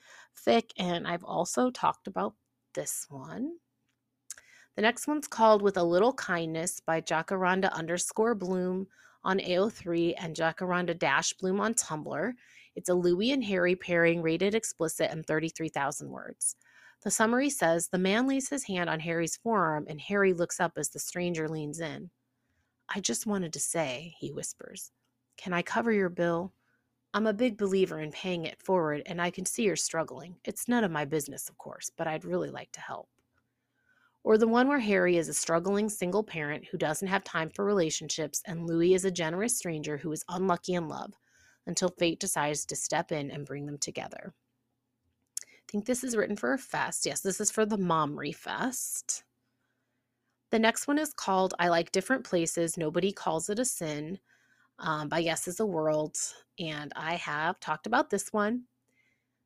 fic, 0.47 0.71
and 0.77 1.07
I've 1.07 1.23
also 1.23 1.71
talked 1.71 2.07
about 2.07 2.35
this 2.75 3.07
one. 3.09 3.53
The 4.77 4.83
next 4.83 5.07
one's 5.07 5.27
called 5.27 5.63
With 5.63 5.75
a 5.77 5.83
Little 5.83 6.13
Kindness 6.13 6.81
by 6.81 7.01
Jacaranda 7.01 7.73
underscore 7.73 8.35
Bloom 8.35 8.85
on 9.23 9.39
AO3 9.39 10.13
and 10.19 10.35
Jacaranda 10.35 10.95
Dash 10.95 11.33
Bloom 11.33 11.59
on 11.59 11.73
Tumblr. 11.73 12.33
It's 12.75 12.87
a 12.87 12.93
Louis 12.93 13.31
and 13.31 13.43
Harry 13.43 13.75
pairing 13.75 14.21
rated 14.21 14.53
explicit 14.53 15.09
and 15.09 15.25
33,000 15.25 16.11
words. 16.11 16.57
The 17.03 17.09
summary 17.09 17.49
says 17.49 17.87
the 17.87 17.97
man 17.97 18.27
lays 18.27 18.49
his 18.49 18.65
hand 18.65 18.87
on 18.87 18.99
Harry's 18.99 19.35
forearm 19.37 19.87
and 19.89 19.99
Harry 19.99 20.31
looks 20.31 20.59
up 20.59 20.73
as 20.77 20.89
the 20.89 20.99
stranger 20.99 21.49
leans 21.49 21.79
in. 21.79 22.11
I 22.87 22.99
just 22.99 23.25
wanted 23.25 23.53
to 23.53 23.59
say, 23.59 24.13
he 24.19 24.31
whispers, 24.31 24.91
can 25.37 25.53
I 25.53 25.63
cover 25.63 25.91
your 25.91 26.09
bill? 26.09 26.53
I'm 27.15 27.25
a 27.25 27.33
big 27.33 27.57
believer 27.57 27.99
in 27.99 28.11
paying 28.11 28.45
it 28.45 28.61
forward, 28.61 29.01
and 29.07 29.19
I 29.19 29.31
can 29.31 29.47
see 29.47 29.63
you're 29.63 29.75
struggling. 29.75 30.35
It's 30.45 30.67
none 30.67 30.83
of 30.83 30.91
my 30.91 31.05
business, 31.05 31.49
of 31.49 31.57
course, 31.57 31.89
but 31.97 32.05
I'd 32.05 32.25
really 32.25 32.51
like 32.51 32.71
to 32.73 32.79
help. 32.79 33.09
Or 34.27 34.37
the 34.37 34.45
one 34.45 34.67
where 34.67 34.77
Harry 34.77 35.15
is 35.15 35.29
a 35.29 35.33
struggling 35.33 35.87
single 35.87 36.21
parent 36.21 36.65
who 36.65 36.77
doesn't 36.77 37.07
have 37.07 37.23
time 37.23 37.49
for 37.49 37.63
relationships 37.63 38.41
and 38.45 38.67
Louis 38.67 38.93
is 38.93 39.05
a 39.05 39.09
generous 39.09 39.57
stranger 39.57 39.95
who 39.95 40.11
is 40.11 40.25
unlucky 40.27 40.73
in 40.73 40.89
love 40.89 41.13
until 41.65 41.95
fate 41.97 42.19
decides 42.19 42.65
to 42.65 42.75
step 42.75 43.13
in 43.13 43.31
and 43.31 43.45
bring 43.45 43.65
them 43.65 43.77
together. 43.77 44.33
I 45.41 45.71
think 45.71 45.85
this 45.85 46.03
is 46.03 46.17
written 46.17 46.35
for 46.35 46.51
a 46.51 46.57
fest. 46.57 47.05
Yes, 47.05 47.21
this 47.21 47.39
is 47.39 47.49
for 47.49 47.65
the 47.65 47.77
Momry 47.77 48.35
Fest. 48.35 49.23
The 50.51 50.59
next 50.59 50.89
one 50.89 50.99
is 50.99 51.13
called 51.13 51.53
I 51.57 51.69
Like 51.69 51.93
Different 51.93 52.25
Places. 52.25 52.75
Nobody 52.75 53.13
Calls 53.13 53.49
It 53.49 53.59
a 53.59 53.65
Sin 53.65 54.19
um, 54.77 55.07
by 55.07 55.19
Yes 55.19 55.47
is 55.47 55.61
a 55.61 55.65
World. 55.65 56.17
And 56.59 56.91
I 56.97 57.15
have 57.15 57.61
talked 57.61 57.87
about 57.87 58.09
this 58.09 58.33
one. 58.33 58.63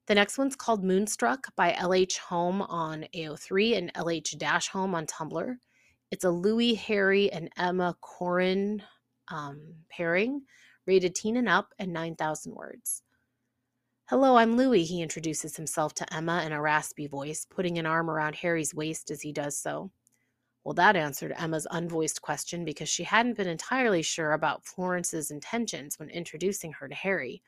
The 0.08 0.16
next 0.16 0.38
one's 0.38 0.56
called 0.56 0.84
Moonstruck 0.84 1.56
by 1.56 1.74
LH 1.74 2.18
Home 2.18 2.64
on 2.64 3.06
AO3 3.16 3.78
and 3.78 3.94
LH 3.94 4.38
Dash 4.38 4.68
Home 4.70 4.96
on 4.96 5.06
Tumblr. 5.06 5.58
It's 6.10 6.24
a 6.24 6.32
Louis, 6.32 6.74
Harry, 6.74 7.32
and 7.32 7.50
Emma 7.56 7.96
Corrin 8.02 8.82
um, 9.28 9.62
pairing, 9.90 10.42
rated 10.88 11.14
teen 11.14 11.38
and 11.38 11.48
up, 11.48 11.74
and 11.78 11.94
9,000 11.94 12.54
words. 12.54 13.04
Hello, 14.10 14.36
I'm 14.36 14.58
Louis, 14.58 14.84
he 14.84 15.02
introduces 15.02 15.56
himself 15.56 15.94
to 15.96 16.14
Emma 16.14 16.44
in 16.46 16.52
a 16.52 16.62
raspy 16.62 17.08
voice, 17.08 17.46
putting 17.50 17.78
an 17.78 17.86
arm 17.86 18.10
around 18.10 18.36
Harry's 18.36 18.74
waist 18.74 19.12
as 19.12 19.22
he 19.22 19.32
does 19.32 19.58
so. 19.58 19.92
Well, 20.64 20.74
that 20.74 20.96
answered 20.96 21.34
Emma's 21.38 21.68
unvoiced 21.72 22.22
question 22.22 22.66
because 22.66 22.90
she 22.90 23.04
hadn't 23.04 23.38
been 23.38 23.48
entirely 23.48 24.02
sure 24.02 24.34
about 24.34 24.66
Florence's 24.66 25.32
intentions 25.32 25.98
when 25.98 26.10
introducing 26.10 26.74
her 26.74 26.88
to 26.88 26.96
Harry. 26.96 27.42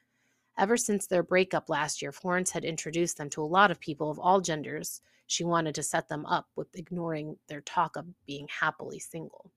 Ever 0.58 0.78
since 0.78 1.08
their 1.08 1.24
breakup 1.24 1.70
last 1.70 2.01
year, 2.01 2.12
Florence 2.12 2.51
had 2.51 2.64
introduced 2.64 3.18
them 3.18 3.30
to 3.32 3.41
a 3.41 3.45
lot 3.45 3.72
of 3.72 3.80
people 3.80 4.12
of 4.12 4.20
all 4.20 4.39
genders. 4.39 5.01
She 5.26 5.43
wanted 5.43 5.74
to 5.76 5.84
set 5.84 6.10
them 6.10 6.26
up 6.26 6.47
with 6.56 6.76
ignoring 6.76 7.38
their 7.47 7.62
talk 7.62 7.95
of 7.95 8.06
being 8.26 8.47
happily 8.47 8.99
single. 8.99 9.51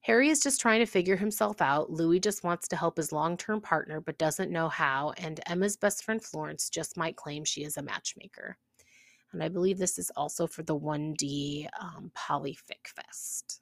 Harry 0.00 0.28
is 0.28 0.40
just 0.40 0.60
trying 0.60 0.78
to 0.78 0.86
figure 0.86 1.16
himself 1.16 1.60
out. 1.60 1.90
Louis 1.90 2.20
just 2.20 2.44
wants 2.44 2.68
to 2.68 2.76
help 2.76 2.96
his 2.96 3.10
long 3.10 3.36
term 3.36 3.60
partner 3.60 4.00
but 4.00 4.18
doesn't 4.18 4.52
know 4.52 4.68
how. 4.68 5.12
And 5.18 5.40
Emma's 5.46 5.76
best 5.76 6.04
friend 6.04 6.24
Florence 6.24 6.70
just 6.70 6.96
might 6.96 7.16
claim 7.16 7.44
she 7.44 7.64
is 7.64 7.76
a 7.76 7.82
matchmaker. 7.82 8.56
And 9.32 9.42
I 9.42 9.48
believe 9.48 9.78
this 9.78 9.98
is 9.98 10.10
also 10.16 10.46
for 10.46 10.62
the 10.62 10.78
1D 10.78 11.66
um, 11.80 12.12
Polyfic 12.16 12.86
Fest. 12.86 13.60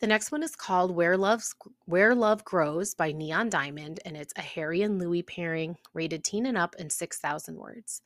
The 0.00 0.06
next 0.06 0.32
one 0.32 0.42
is 0.42 0.56
called 0.56 0.96
Where, 0.96 1.18
Love's, 1.18 1.54
Where 1.84 2.14
Love 2.14 2.42
Grows 2.42 2.94
by 2.94 3.12
Neon 3.12 3.50
Diamond, 3.50 4.00
and 4.06 4.16
it's 4.16 4.32
a 4.34 4.40
Harry 4.40 4.80
and 4.80 4.98
Louis 4.98 5.22
pairing, 5.22 5.76
rated 5.92 6.24
teen 6.24 6.46
and 6.46 6.56
up, 6.56 6.74
and 6.78 6.90
6,000 6.90 7.54
words. 7.58 8.00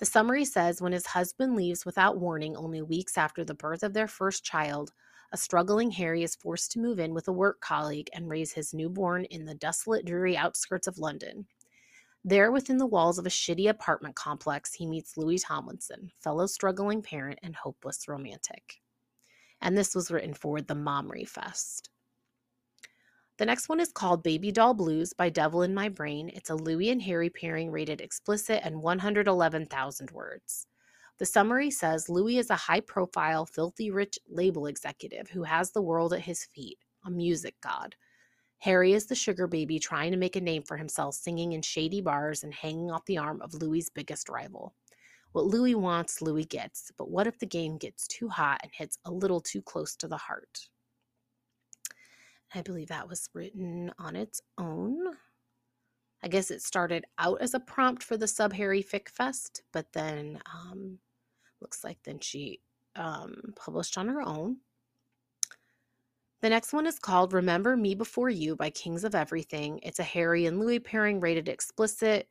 The 0.00 0.06
summary 0.06 0.44
says 0.44 0.82
when 0.82 0.90
his 0.90 1.06
husband 1.06 1.54
leaves 1.54 1.86
without 1.86 2.18
warning 2.18 2.56
only 2.56 2.82
weeks 2.82 3.16
after 3.16 3.44
the 3.44 3.54
birth 3.54 3.84
of 3.84 3.92
their 3.92 4.08
first 4.08 4.42
child, 4.42 4.90
a 5.30 5.36
struggling 5.36 5.92
Harry 5.92 6.24
is 6.24 6.34
forced 6.34 6.72
to 6.72 6.80
move 6.80 6.98
in 6.98 7.14
with 7.14 7.28
a 7.28 7.32
work 7.32 7.60
colleague 7.60 8.10
and 8.12 8.28
raise 8.28 8.50
his 8.50 8.74
newborn 8.74 9.24
in 9.26 9.44
the 9.44 9.54
desolate, 9.54 10.04
dreary 10.04 10.36
outskirts 10.36 10.88
of 10.88 10.98
London. 10.98 11.46
There, 12.24 12.50
within 12.50 12.78
the 12.78 12.86
walls 12.86 13.20
of 13.20 13.26
a 13.26 13.30
shitty 13.30 13.70
apartment 13.70 14.16
complex, 14.16 14.74
he 14.74 14.84
meets 14.84 15.16
Louis 15.16 15.38
Tomlinson, 15.38 16.10
fellow 16.18 16.48
struggling 16.48 17.02
parent 17.02 17.38
and 17.40 17.54
hopeless 17.54 18.08
romantic. 18.08 18.80
And 19.60 19.76
this 19.76 19.94
was 19.94 20.10
written 20.10 20.34
for 20.34 20.60
the 20.60 20.74
Momry 20.74 21.24
Fest. 21.24 21.90
The 23.38 23.46
next 23.46 23.68
one 23.68 23.80
is 23.80 23.90
called 23.90 24.22
Baby 24.22 24.52
Doll 24.52 24.74
Blues 24.74 25.14
by 25.14 25.30
Devil 25.30 25.62
in 25.62 25.72
My 25.72 25.88
Brain. 25.88 26.30
It's 26.34 26.50
a 26.50 26.54
Louis 26.54 26.90
and 26.90 27.00
Harry 27.00 27.30
pairing 27.30 27.70
rated 27.70 28.00
explicit 28.00 28.60
and 28.62 28.82
111,000 28.82 30.10
words. 30.10 30.66
The 31.18 31.26
summary 31.26 31.70
says 31.70 32.08
Louis 32.08 32.38
is 32.38 32.50
a 32.50 32.56
high 32.56 32.80
profile, 32.80 33.46
filthy 33.46 33.90
rich 33.90 34.18
label 34.28 34.66
executive 34.66 35.30
who 35.30 35.42
has 35.42 35.72
the 35.72 35.82
world 35.82 36.12
at 36.12 36.20
his 36.20 36.44
feet, 36.44 36.78
a 37.04 37.10
music 37.10 37.54
god. 37.62 37.94
Harry 38.58 38.92
is 38.92 39.06
the 39.06 39.14
sugar 39.14 39.46
baby 39.46 39.78
trying 39.78 40.12
to 40.12 40.18
make 40.18 40.36
a 40.36 40.40
name 40.40 40.62
for 40.62 40.76
himself, 40.76 41.14
singing 41.14 41.52
in 41.52 41.62
shady 41.62 42.02
bars 42.02 42.44
and 42.44 42.52
hanging 42.52 42.90
off 42.90 43.06
the 43.06 43.16
arm 43.16 43.40
of 43.40 43.54
Louis's 43.54 43.88
biggest 43.88 44.28
rival. 44.28 44.74
What 45.32 45.46
Louis 45.46 45.74
wants, 45.74 46.20
Louis 46.20 46.44
gets, 46.44 46.90
but 46.98 47.10
what 47.10 47.26
if 47.26 47.38
the 47.38 47.46
game 47.46 47.78
gets 47.78 48.06
too 48.08 48.28
hot 48.28 48.60
and 48.62 48.72
hits 48.74 48.98
a 49.04 49.10
little 49.10 49.40
too 49.40 49.62
close 49.62 49.94
to 49.96 50.08
the 50.08 50.16
heart? 50.16 50.68
I 52.54 52.62
believe 52.62 52.88
that 52.88 53.08
was 53.08 53.28
written 53.32 53.92
on 53.98 54.16
its 54.16 54.40
own. 54.58 55.14
I 56.22 56.28
guess 56.28 56.50
it 56.50 56.62
started 56.62 57.04
out 57.18 57.40
as 57.40 57.54
a 57.54 57.60
prompt 57.60 58.02
for 58.02 58.16
the 58.16 58.26
Sub 58.26 58.52
Harry 58.52 58.82
Fic 58.82 59.08
Fest, 59.08 59.62
but 59.72 59.92
then 59.92 60.40
um, 60.52 60.98
Looks 61.60 61.84
like 61.84 61.98
then 62.04 62.20
she 62.20 62.60
um, 62.96 63.36
published 63.56 63.98
on 63.98 64.08
her 64.08 64.22
own. 64.22 64.58
The 66.40 66.48
next 66.48 66.72
one 66.72 66.86
is 66.86 66.98
called 66.98 67.34
Remember 67.34 67.76
Me 67.76 67.94
Before 67.94 68.30
You 68.30 68.56
by 68.56 68.70
Kings 68.70 69.04
of 69.04 69.14
Everything. 69.14 69.78
It's 69.82 69.98
a 69.98 70.04
Harry 70.04 70.46
and 70.46 70.58
Louis 70.58 70.78
pairing 70.78 71.20
rated 71.20 71.48
explicit. 71.48 72.28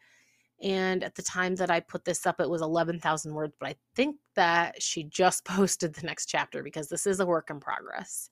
And 0.62 1.04
at 1.04 1.16
the 1.16 1.22
time 1.22 1.56
that 1.56 1.72
I 1.72 1.80
put 1.80 2.04
this 2.04 2.26
up, 2.26 2.42
it 2.42 2.50
was 2.50 2.62
11,000 2.62 3.34
words, 3.34 3.54
but 3.60 3.70
I 3.70 3.76
think 3.96 4.18
that 4.36 4.82
she 4.82 5.04
just 5.04 5.46
posted 5.46 5.94
the 5.94 6.06
next 6.06 6.26
chapter 6.26 6.64
because 6.64 6.90
this 6.90 7.08
is 7.08 7.20
a 7.20 7.26
work 7.26 7.50
in 7.50 7.60
progress. 7.60 8.30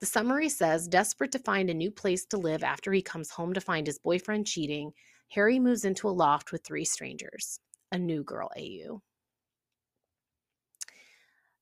The 0.00 0.06
summary 0.06 0.48
says 0.48 0.88
Desperate 0.88 1.30
to 1.30 1.38
find 1.38 1.70
a 1.70 1.74
new 1.74 1.90
place 1.90 2.24
to 2.26 2.36
live 2.36 2.64
after 2.64 2.92
he 2.92 3.02
comes 3.02 3.30
home 3.30 3.54
to 3.54 3.60
find 3.60 3.86
his 3.86 4.00
boyfriend 4.00 4.48
cheating, 4.48 4.92
Harry 5.28 5.60
moves 5.60 5.84
into 5.84 6.08
a 6.08 6.10
loft 6.10 6.50
with 6.50 6.64
three 6.64 6.84
strangers. 6.84 7.60
A 7.92 7.98
new 7.98 8.24
girl 8.24 8.50
AU. 8.56 9.00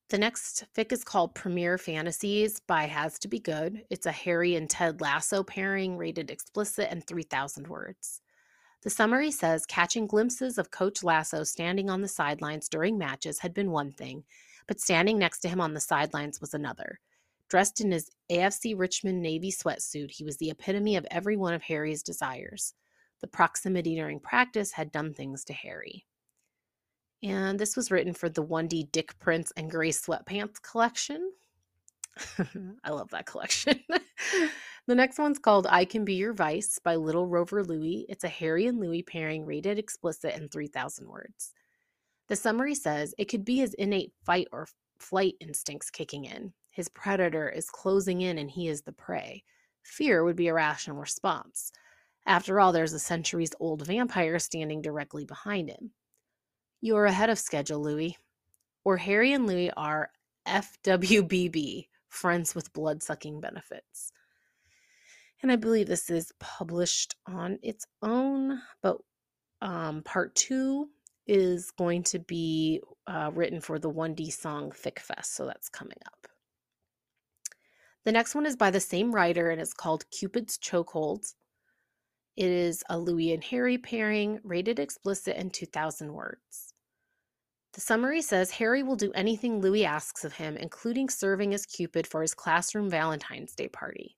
The 0.09 0.17
next 0.17 0.65
fic 0.75 0.91
is 0.91 1.03
called 1.05 1.35
Premiere 1.35 1.77
Fantasies 1.77 2.59
by 2.59 2.83
Has 2.83 3.17
to 3.19 3.29
Be 3.29 3.39
Good. 3.39 3.83
It's 3.89 4.05
a 4.05 4.11
Harry 4.11 4.55
and 4.55 4.69
Ted 4.69 4.99
Lasso 4.99 5.43
pairing, 5.43 5.95
rated 5.95 6.29
explicit 6.29 6.87
and 6.89 7.05
3,000 7.05 7.67
words. 7.67 8.21
The 8.81 8.89
summary 8.89 9.29
says 9.29 9.65
catching 9.65 10.07
glimpses 10.07 10.57
of 10.57 10.71
Coach 10.71 11.03
Lasso 11.03 11.43
standing 11.43 11.89
on 11.89 12.01
the 12.01 12.07
sidelines 12.07 12.67
during 12.67 12.97
matches 12.97 13.39
had 13.39 13.53
been 13.53 13.71
one 13.71 13.91
thing, 13.91 14.23
but 14.67 14.79
standing 14.79 15.19
next 15.19 15.39
to 15.41 15.49
him 15.49 15.61
on 15.61 15.73
the 15.73 15.79
sidelines 15.79 16.41
was 16.41 16.53
another. 16.53 16.99
Dressed 17.47 17.81
in 17.81 17.91
his 17.91 18.09
AFC 18.31 18.77
Richmond 18.77 19.21
Navy 19.21 19.51
sweatsuit, 19.51 20.11
he 20.11 20.23
was 20.23 20.37
the 20.37 20.49
epitome 20.49 20.95
of 20.95 21.05
every 21.11 21.37
one 21.37 21.53
of 21.53 21.61
Harry's 21.63 22.01
desires. 22.01 22.73
The 23.19 23.27
proximity 23.27 23.95
during 23.95 24.19
practice 24.19 24.71
had 24.71 24.91
done 24.91 25.13
things 25.13 25.43
to 25.45 25.53
Harry. 25.53 26.05
And 27.21 27.59
this 27.59 27.75
was 27.75 27.91
written 27.91 28.13
for 28.13 28.29
the 28.29 28.43
1D 28.43 28.91
Dick 28.91 29.19
Prince 29.19 29.51
and 29.55 29.69
Gray 29.69 29.91
Sweatpants 29.91 30.59
collection. 30.61 31.31
I 32.83 32.89
love 32.89 33.11
that 33.11 33.27
collection. 33.27 33.79
the 34.91 34.95
next 34.95 35.19
one's 35.19 35.39
called 35.39 35.67
I 35.69 35.85
Can 35.85 36.03
Be 36.03 36.15
Your 36.15 36.33
Vice 36.33 36.77
by 36.77 36.97
Little 36.97 37.25
Rover 37.25 37.63
Louis. 37.63 38.05
It's 38.09 38.25
a 38.25 38.27
Harry 38.27 38.67
and 38.67 38.77
Louis 38.77 39.03
pairing 39.03 39.45
rated 39.45 39.79
explicit 39.79 40.35
and 40.35 40.51
3,000 40.51 41.07
words. 41.07 41.53
The 42.27 42.35
summary 42.35 42.75
says 42.75 43.15
it 43.17 43.29
could 43.29 43.45
be 43.45 43.55
his 43.55 43.73
innate 43.75 44.11
fight 44.25 44.49
or 44.51 44.67
flight 44.99 45.35
instincts 45.39 45.89
kicking 45.89 46.25
in. 46.25 46.51
His 46.71 46.89
predator 46.89 47.47
is 47.47 47.69
closing 47.69 48.19
in 48.19 48.37
and 48.37 48.51
he 48.51 48.67
is 48.67 48.81
the 48.81 48.91
prey. 48.91 49.45
Fear 49.81 50.25
would 50.25 50.35
be 50.35 50.49
a 50.49 50.53
rational 50.53 50.97
response. 50.97 51.71
After 52.25 52.59
all, 52.59 52.73
there's 52.73 52.91
a 52.91 52.99
centuries 52.99 53.51
old 53.61 53.87
vampire 53.87 54.39
standing 54.39 54.81
directly 54.81 55.23
behind 55.23 55.69
him. 55.69 55.91
You're 56.81 57.05
ahead 57.05 57.29
of 57.29 57.39
schedule, 57.39 57.81
Louis. 57.81 58.17
Or 58.83 58.97
Harry 58.97 59.31
and 59.31 59.47
Louis 59.47 59.71
are 59.71 60.11
FWBB, 60.45 61.87
friends 62.09 62.53
with 62.53 62.73
blood 62.73 63.01
sucking 63.01 63.39
benefits. 63.39 64.11
And 65.41 65.51
I 65.51 65.55
believe 65.55 65.87
this 65.87 66.09
is 66.09 66.31
published 66.39 67.15
on 67.25 67.57
its 67.63 67.85
own, 68.01 68.61
but 68.83 68.97
um, 69.61 70.03
part 70.03 70.35
two 70.35 70.89
is 71.25 71.71
going 71.71 72.03
to 72.03 72.19
be 72.19 72.81
uh, 73.07 73.31
written 73.33 73.59
for 73.59 73.79
the 73.79 73.89
1D 73.89 74.31
song 74.31 74.71
Fic 74.71 74.99
Fest, 74.99 75.35
so 75.35 75.45
that's 75.45 75.69
coming 75.69 75.97
up. 76.05 76.27
The 78.03 78.11
next 78.11 78.33
one 78.33 78.45
is 78.45 78.55
by 78.55 78.71
the 78.71 78.79
same 78.79 79.13
writer 79.13 79.49
and 79.49 79.61
it's 79.61 79.73
called 79.73 80.09
Cupid's 80.09 80.57
Chokeholds. 80.57 81.35
It 82.35 82.49
is 82.49 82.83
a 82.89 82.97
Louis 82.97 83.33
and 83.33 83.43
Harry 83.43 83.77
pairing, 83.77 84.39
rated 84.43 84.79
explicit 84.79 85.35
and 85.37 85.53
2,000 85.53 86.13
words. 86.13 86.73
The 87.73 87.81
summary 87.81 88.21
says 88.21 88.51
Harry 88.51 88.83
will 88.83 88.95
do 88.95 89.11
anything 89.13 89.61
Louis 89.61 89.85
asks 89.85 90.25
of 90.25 90.33
him, 90.33 90.57
including 90.57 91.09
serving 91.09 91.53
as 91.53 91.65
Cupid 91.65 92.07
for 92.07 92.21
his 92.21 92.33
classroom 92.33 92.89
Valentine's 92.89 93.53
Day 93.53 93.67
party. 93.67 94.17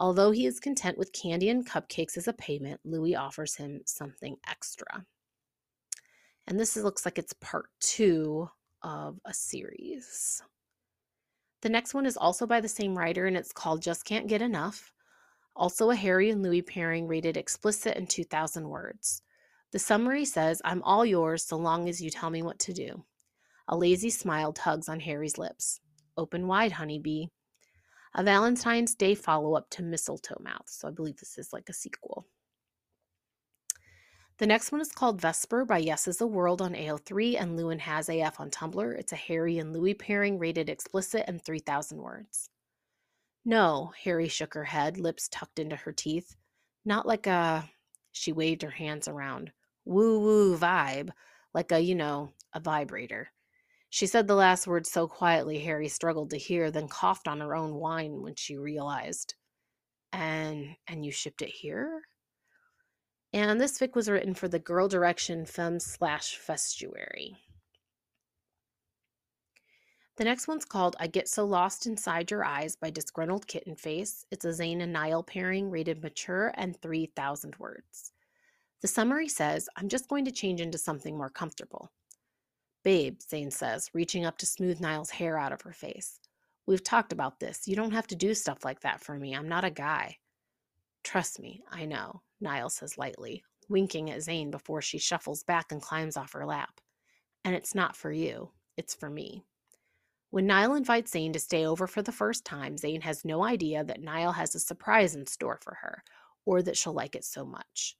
Although 0.00 0.30
he 0.30 0.46
is 0.46 0.60
content 0.60 0.96
with 0.96 1.12
candy 1.12 1.48
and 1.48 1.68
cupcakes 1.68 2.16
as 2.16 2.28
a 2.28 2.32
payment, 2.32 2.80
Louis 2.84 3.16
offers 3.16 3.56
him 3.56 3.80
something 3.84 4.36
extra. 4.48 5.04
And 6.46 6.58
this 6.58 6.76
looks 6.76 7.04
like 7.04 7.18
it's 7.18 7.32
part 7.34 7.66
two 7.80 8.48
of 8.82 9.18
a 9.24 9.34
series. 9.34 10.40
The 11.62 11.68
next 11.68 11.94
one 11.94 12.06
is 12.06 12.16
also 12.16 12.46
by 12.46 12.60
the 12.60 12.68
same 12.68 12.96
writer 12.96 13.26
and 13.26 13.36
it's 13.36 13.52
called 13.52 13.82
Just 13.82 14.04
Can't 14.04 14.28
Get 14.28 14.40
Enough. 14.40 14.92
Also, 15.56 15.90
a 15.90 15.96
Harry 15.96 16.30
and 16.30 16.44
Louis 16.44 16.62
pairing 16.62 17.08
rated 17.08 17.36
explicit 17.36 17.96
and 17.96 18.08
2,000 18.08 18.68
words. 18.68 19.22
The 19.72 19.80
summary 19.80 20.24
says, 20.24 20.62
I'm 20.64 20.82
all 20.84 21.04
yours 21.04 21.44
so 21.44 21.56
long 21.56 21.88
as 21.88 22.00
you 22.00 22.08
tell 22.08 22.30
me 22.30 22.42
what 22.42 22.60
to 22.60 22.72
do. 22.72 23.04
A 23.66 23.76
lazy 23.76 24.10
smile 24.10 24.52
tugs 24.52 24.88
on 24.88 25.00
Harry's 25.00 25.36
lips. 25.36 25.80
Open 26.16 26.46
wide, 26.46 26.72
honeybee. 26.72 27.26
A 28.14 28.22
Valentine's 28.22 28.94
Day 28.94 29.14
follow 29.14 29.54
up 29.54 29.70
to 29.70 29.82
Mistletoe 29.82 30.40
Mouth. 30.42 30.68
So 30.68 30.88
I 30.88 30.90
believe 30.90 31.18
this 31.18 31.38
is 31.38 31.52
like 31.52 31.68
a 31.68 31.74
sequel. 31.74 32.26
The 34.38 34.46
next 34.46 34.70
one 34.70 34.80
is 34.80 34.92
called 34.92 35.20
Vesper 35.20 35.64
by 35.64 35.78
Yes 35.78 36.06
is 36.06 36.18
the 36.18 36.26
World 36.26 36.62
on 36.62 36.74
AO3 36.74 37.40
and 37.40 37.56
Lewin 37.56 37.80
Has 37.80 38.08
AF 38.08 38.38
on 38.38 38.50
Tumblr. 38.50 38.98
It's 38.98 39.12
a 39.12 39.16
Harry 39.16 39.58
and 39.58 39.72
Louis 39.72 39.94
pairing 39.94 40.38
rated 40.38 40.70
explicit 40.70 41.24
and 41.26 41.42
3,000 41.44 41.98
words. 41.98 42.48
No, 43.44 43.92
Harry 44.04 44.28
shook 44.28 44.54
her 44.54 44.64
head, 44.64 44.96
lips 44.96 45.28
tucked 45.28 45.58
into 45.58 45.74
her 45.74 45.92
teeth. 45.92 46.36
Not 46.84 47.04
like 47.04 47.26
a, 47.26 47.68
she 48.12 48.30
waved 48.30 48.62
her 48.62 48.70
hands 48.70 49.08
around, 49.08 49.50
woo 49.84 50.20
woo 50.20 50.56
vibe, 50.56 51.10
like 51.52 51.72
a, 51.72 51.80
you 51.80 51.96
know, 51.96 52.32
a 52.52 52.60
vibrator. 52.60 53.30
She 53.90 54.06
said 54.06 54.26
the 54.26 54.34
last 54.34 54.66
word 54.66 54.86
so 54.86 55.08
quietly 55.08 55.58
Harry 55.60 55.88
struggled 55.88 56.30
to 56.30 56.38
hear, 56.38 56.70
then 56.70 56.88
coughed 56.88 57.26
on 57.26 57.40
her 57.40 57.54
own 57.54 57.74
wine 57.74 58.22
when 58.22 58.34
she 58.34 58.56
realized. 58.56 59.34
And 60.12 60.76
and 60.86 61.04
you 61.04 61.12
shipped 61.12 61.42
it 61.42 61.50
here? 61.50 62.02
And 63.32 63.60
this 63.60 63.78
fic 63.78 63.94
was 63.94 64.08
written 64.08 64.34
for 64.34 64.48
the 64.48 64.58
Girl 64.58 64.88
Direction 64.88 65.44
Femme 65.44 65.80
slash 65.80 66.38
Festuary. 66.38 67.36
The 70.16 70.24
next 70.24 70.48
one's 70.48 70.64
called 70.64 70.96
I 70.98 71.06
Get 71.06 71.28
So 71.28 71.44
Lost 71.44 71.86
Inside 71.86 72.30
Your 72.30 72.44
Eyes 72.44 72.74
by 72.74 72.90
Disgruntled 72.90 73.46
Kitten 73.46 73.76
Face. 73.76 74.24
It's 74.30 74.44
a 74.44 74.48
Zayn 74.48 74.82
and 74.82 74.92
Niall 74.92 75.22
pairing 75.22 75.70
rated 75.70 76.02
mature 76.02 76.52
and 76.56 76.76
3,000 76.80 77.54
words. 77.58 78.12
The 78.80 78.88
summary 78.88 79.28
says, 79.28 79.68
I'm 79.76 79.88
just 79.88 80.08
going 80.08 80.24
to 80.24 80.32
change 80.32 80.60
into 80.60 80.78
something 80.78 81.16
more 81.16 81.30
comfortable. 81.30 81.92
Babe, 82.84 83.18
Zayn 83.18 83.52
says, 83.52 83.90
reaching 83.92 84.24
up 84.24 84.38
to 84.38 84.46
smooth 84.46 84.80
Niall's 84.80 85.10
hair 85.10 85.38
out 85.38 85.52
of 85.52 85.62
her 85.62 85.72
face. 85.72 86.20
We've 86.66 86.84
talked 86.84 87.12
about 87.12 87.40
this. 87.40 87.66
You 87.66 87.76
don't 87.76 87.92
have 87.92 88.06
to 88.08 88.16
do 88.16 88.34
stuff 88.34 88.64
like 88.64 88.80
that 88.80 89.00
for 89.00 89.18
me. 89.18 89.34
I'm 89.34 89.48
not 89.48 89.64
a 89.64 89.70
guy. 89.70 90.18
Trust 91.02 91.40
me, 91.40 91.62
I 91.70 91.86
know, 91.86 92.22
Niall 92.40 92.70
says 92.70 92.98
lightly, 92.98 93.42
winking 93.68 94.10
at 94.10 94.18
Zayn 94.18 94.50
before 94.50 94.82
she 94.82 94.98
shuffles 94.98 95.42
back 95.42 95.72
and 95.72 95.80
climbs 95.80 96.16
off 96.16 96.32
her 96.32 96.44
lap. 96.44 96.80
And 97.44 97.54
it's 97.54 97.74
not 97.74 97.96
for 97.96 98.12
you, 98.12 98.50
it's 98.76 98.94
for 98.94 99.08
me. 99.08 99.44
When 100.30 100.46
Niall 100.46 100.74
invites 100.74 101.12
Zayn 101.12 101.32
to 101.32 101.38
stay 101.38 101.64
over 101.64 101.86
for 101.86 102.02
the 102.02 102.12
first 102.12 102.44
time, 102.44 102.76
Zayn 102.76 103.02
has 103.02 103.24
no 103.24 103.44
idea 103.44 103.82
that 103.82 104.02
Niall 104.02 104.32
has 104.32 104.54
a 104.54 104.60
surprise 104.60 105.14
in 105.14 105.26
store 105.26 105.58
for 105.62 105.78
her, 105.80 106.04
or 106.44 106.60
that 106.60 106.76
she'll 106.76 106.92
like 106.92 107.16
it 107.16 107.24
so 107.24 107.46
much. 107.46 107.96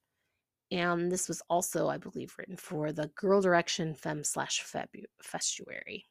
And 0.71 1.11
this 1.11 1.29
was 1.29 1.43
also, 1.49 1.89
I 1.89 1.97
believe, 1.97 2.35
written 2.39 2.57
for 2.57 2.93
the 2.93 3.09
Girl 3.15 3.41
Direction 3.41 3.95
Femme 3.95 4.23
slash 4.23 4.63
Festuary. 4.63 6.05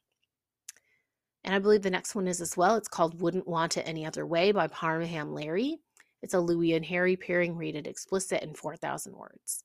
And 1.44 1.54
I 1.54 1.60
believe 1.60 1.82
the 1.82 1.90
next 1.90 2.14
one 2.14 2.26
is 2.26 2.40
as 2.40 2.56
well. 2.56 2.76
It's 2.76 2.88
called 2.88 3.20
Wouldn't 3.20 3.46
Want 3.46 3.76
It 3.76 3.86
Any 3.86 4.04
Other 4.04 4.26
Way 4.26 4.50
by 4.50 4.66
Parham 4.66 5.32
Larry. 5.32 5.78
It's 6.22 6.34
a 6.34 6.40
Louis 6.40 6.74
and 6.74 6.84
Harry 6.84 7.16
pairing 7.16 7.56
rated 7.56 7.86
explicit 7.86 8.42
in 8.42 8.54
4,000 8.54 9.14
words. 9.14 9.62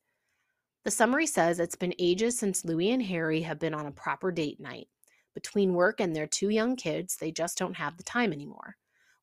The 0.84 0.90
summary 0.90 1.26
says 1.26 1.58
it's 1.58 1.74
been 1.74 1.94
ages 1.98 2.38
since 2.38 2.64
Louis 2.64 2.92
and 2.92 3.02
Harry 3.02 3.40
have 3.42 3.58
been 3.58 3.74
on 3.74 3.86
a 3.86 3.92
proper 3.92 4.30
date 4.30 4.60
night. 4.60 4.86
Between 5.34 5.74
work 5.74 5.98
and 5.98 6.14
their 6.14 6.28
two 6.28 6.50
young 6.50 6.76
kids, 6.76 7.16
they 7.16 7.32
just 7.32 7.58
don't 7.58 7.76
have 7.76 7.96
the 7.96 8.04
time 8.04 8.32
anymore. 8.32 8.76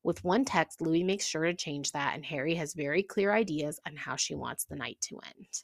With 0.04 0.24
one 0.24 0.44
text, 0.44 0.80
Louis 0.80 1.04
makes 1.04 1.26
sure 1.26 1.44
to 1.44 1.54
change 1.54 1.92
that, 1.92 2.14
and 2.14 2.24
Harry 2.24 2.54
has 2.56 2.74
very 2.74 3.02
clear 3.02 3.32
ideas 3.32 3.78
on 3.86 3.94
how 3.94 4.16
she 4.16 4.34
wants 4.34 4.64
the 4.64 4.76
night 4.76 4.98
to 5.02 5.20
end. 5.36 5.62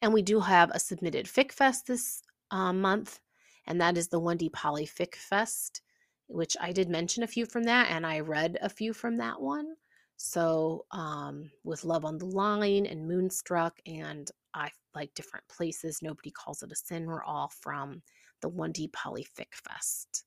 And 0.00 0.14
we 0.14 0.22
do 0.22 0.40
have 0.40 0.70
a 0.70 0.80
submitted 0.80 1.26
Fic 1.26 1.52
Fest 1.52 1.86
this 1.86 2.22
uh, 2.50 2.72
month, 2.72 3.20
and 3.66 3.80
that 3.80 3.98
is 3.98 4.08
the 4.08 4.20
1D 4.20 4.52
Poly 4.52 4.86
Fic 4.86 5.14
Fest, 5.14 5.82
which 6.26 6.56
I 6.58 6.72
did 6.72 6.88
mention 6.88 7.22
a 7.22 7.28
few 7.28 7.44
from 7.44 7.64
that, 7.64 7.90
and 7.90 8.06
I 8.06 8.20
read 8.20 8.58
a 8.62 8.68
few 8.68 8.94
from 8.94 9.18
that 9.18 9.40
one. 9.40 9.74
So, 10.16 10.86
um, 10.90 11.50
with 11.64 11.84
Love 11.84 12.04
on 12.04 12.18
the 12.18 12.26
Line 12.26 12.86
and 12.86 13.06
Moonstruck, 13.06 13.78
and 13.86 14.30
I 14.54 14.70
like 14.94 15.14
different 15.14 15.46
places, 15.48 16.02
Nobody 16.02 16.30
Calls 16.30 16.62
It 16.62 16.72
a 16.72 16.76
Sin, 16.76 17.06
were 17.06 17.22
all 17.22 17.48
from 17.60 18.02
the 18.40 18.50
1D 18.50 18.90
Polyfic 18.90 19.52
Fest. 19.52 20.24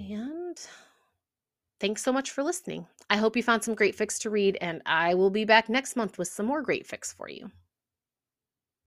And 0.00 0.58
thanks 1.80 2.02
so 2.02 2.12
much 2.12 2.30
for 2.30 2.42
listening. 2.42 2.86
I 3.08 3.16
hope 3.16 3.36
you 3.36 3.42
found 3.42 3.64
some 3.64 3.74
great 3.74 3.96
fics 3.96 4.18
to 4.20 4.30
read, 4.30 4.56
and 4.60 4.82
I 4.86 5.14
will 5.14 5.30
be 5.30 5.44
back 5.44 5.68
next 5.68 5.96
month 5.96 6.18
with 6.18 6.28
some 6.28 6.46
more 6.46 6.62
great 6.62 6.86
fics 6.86 7.12
for 7.14 7.28
you. 7.28 7.50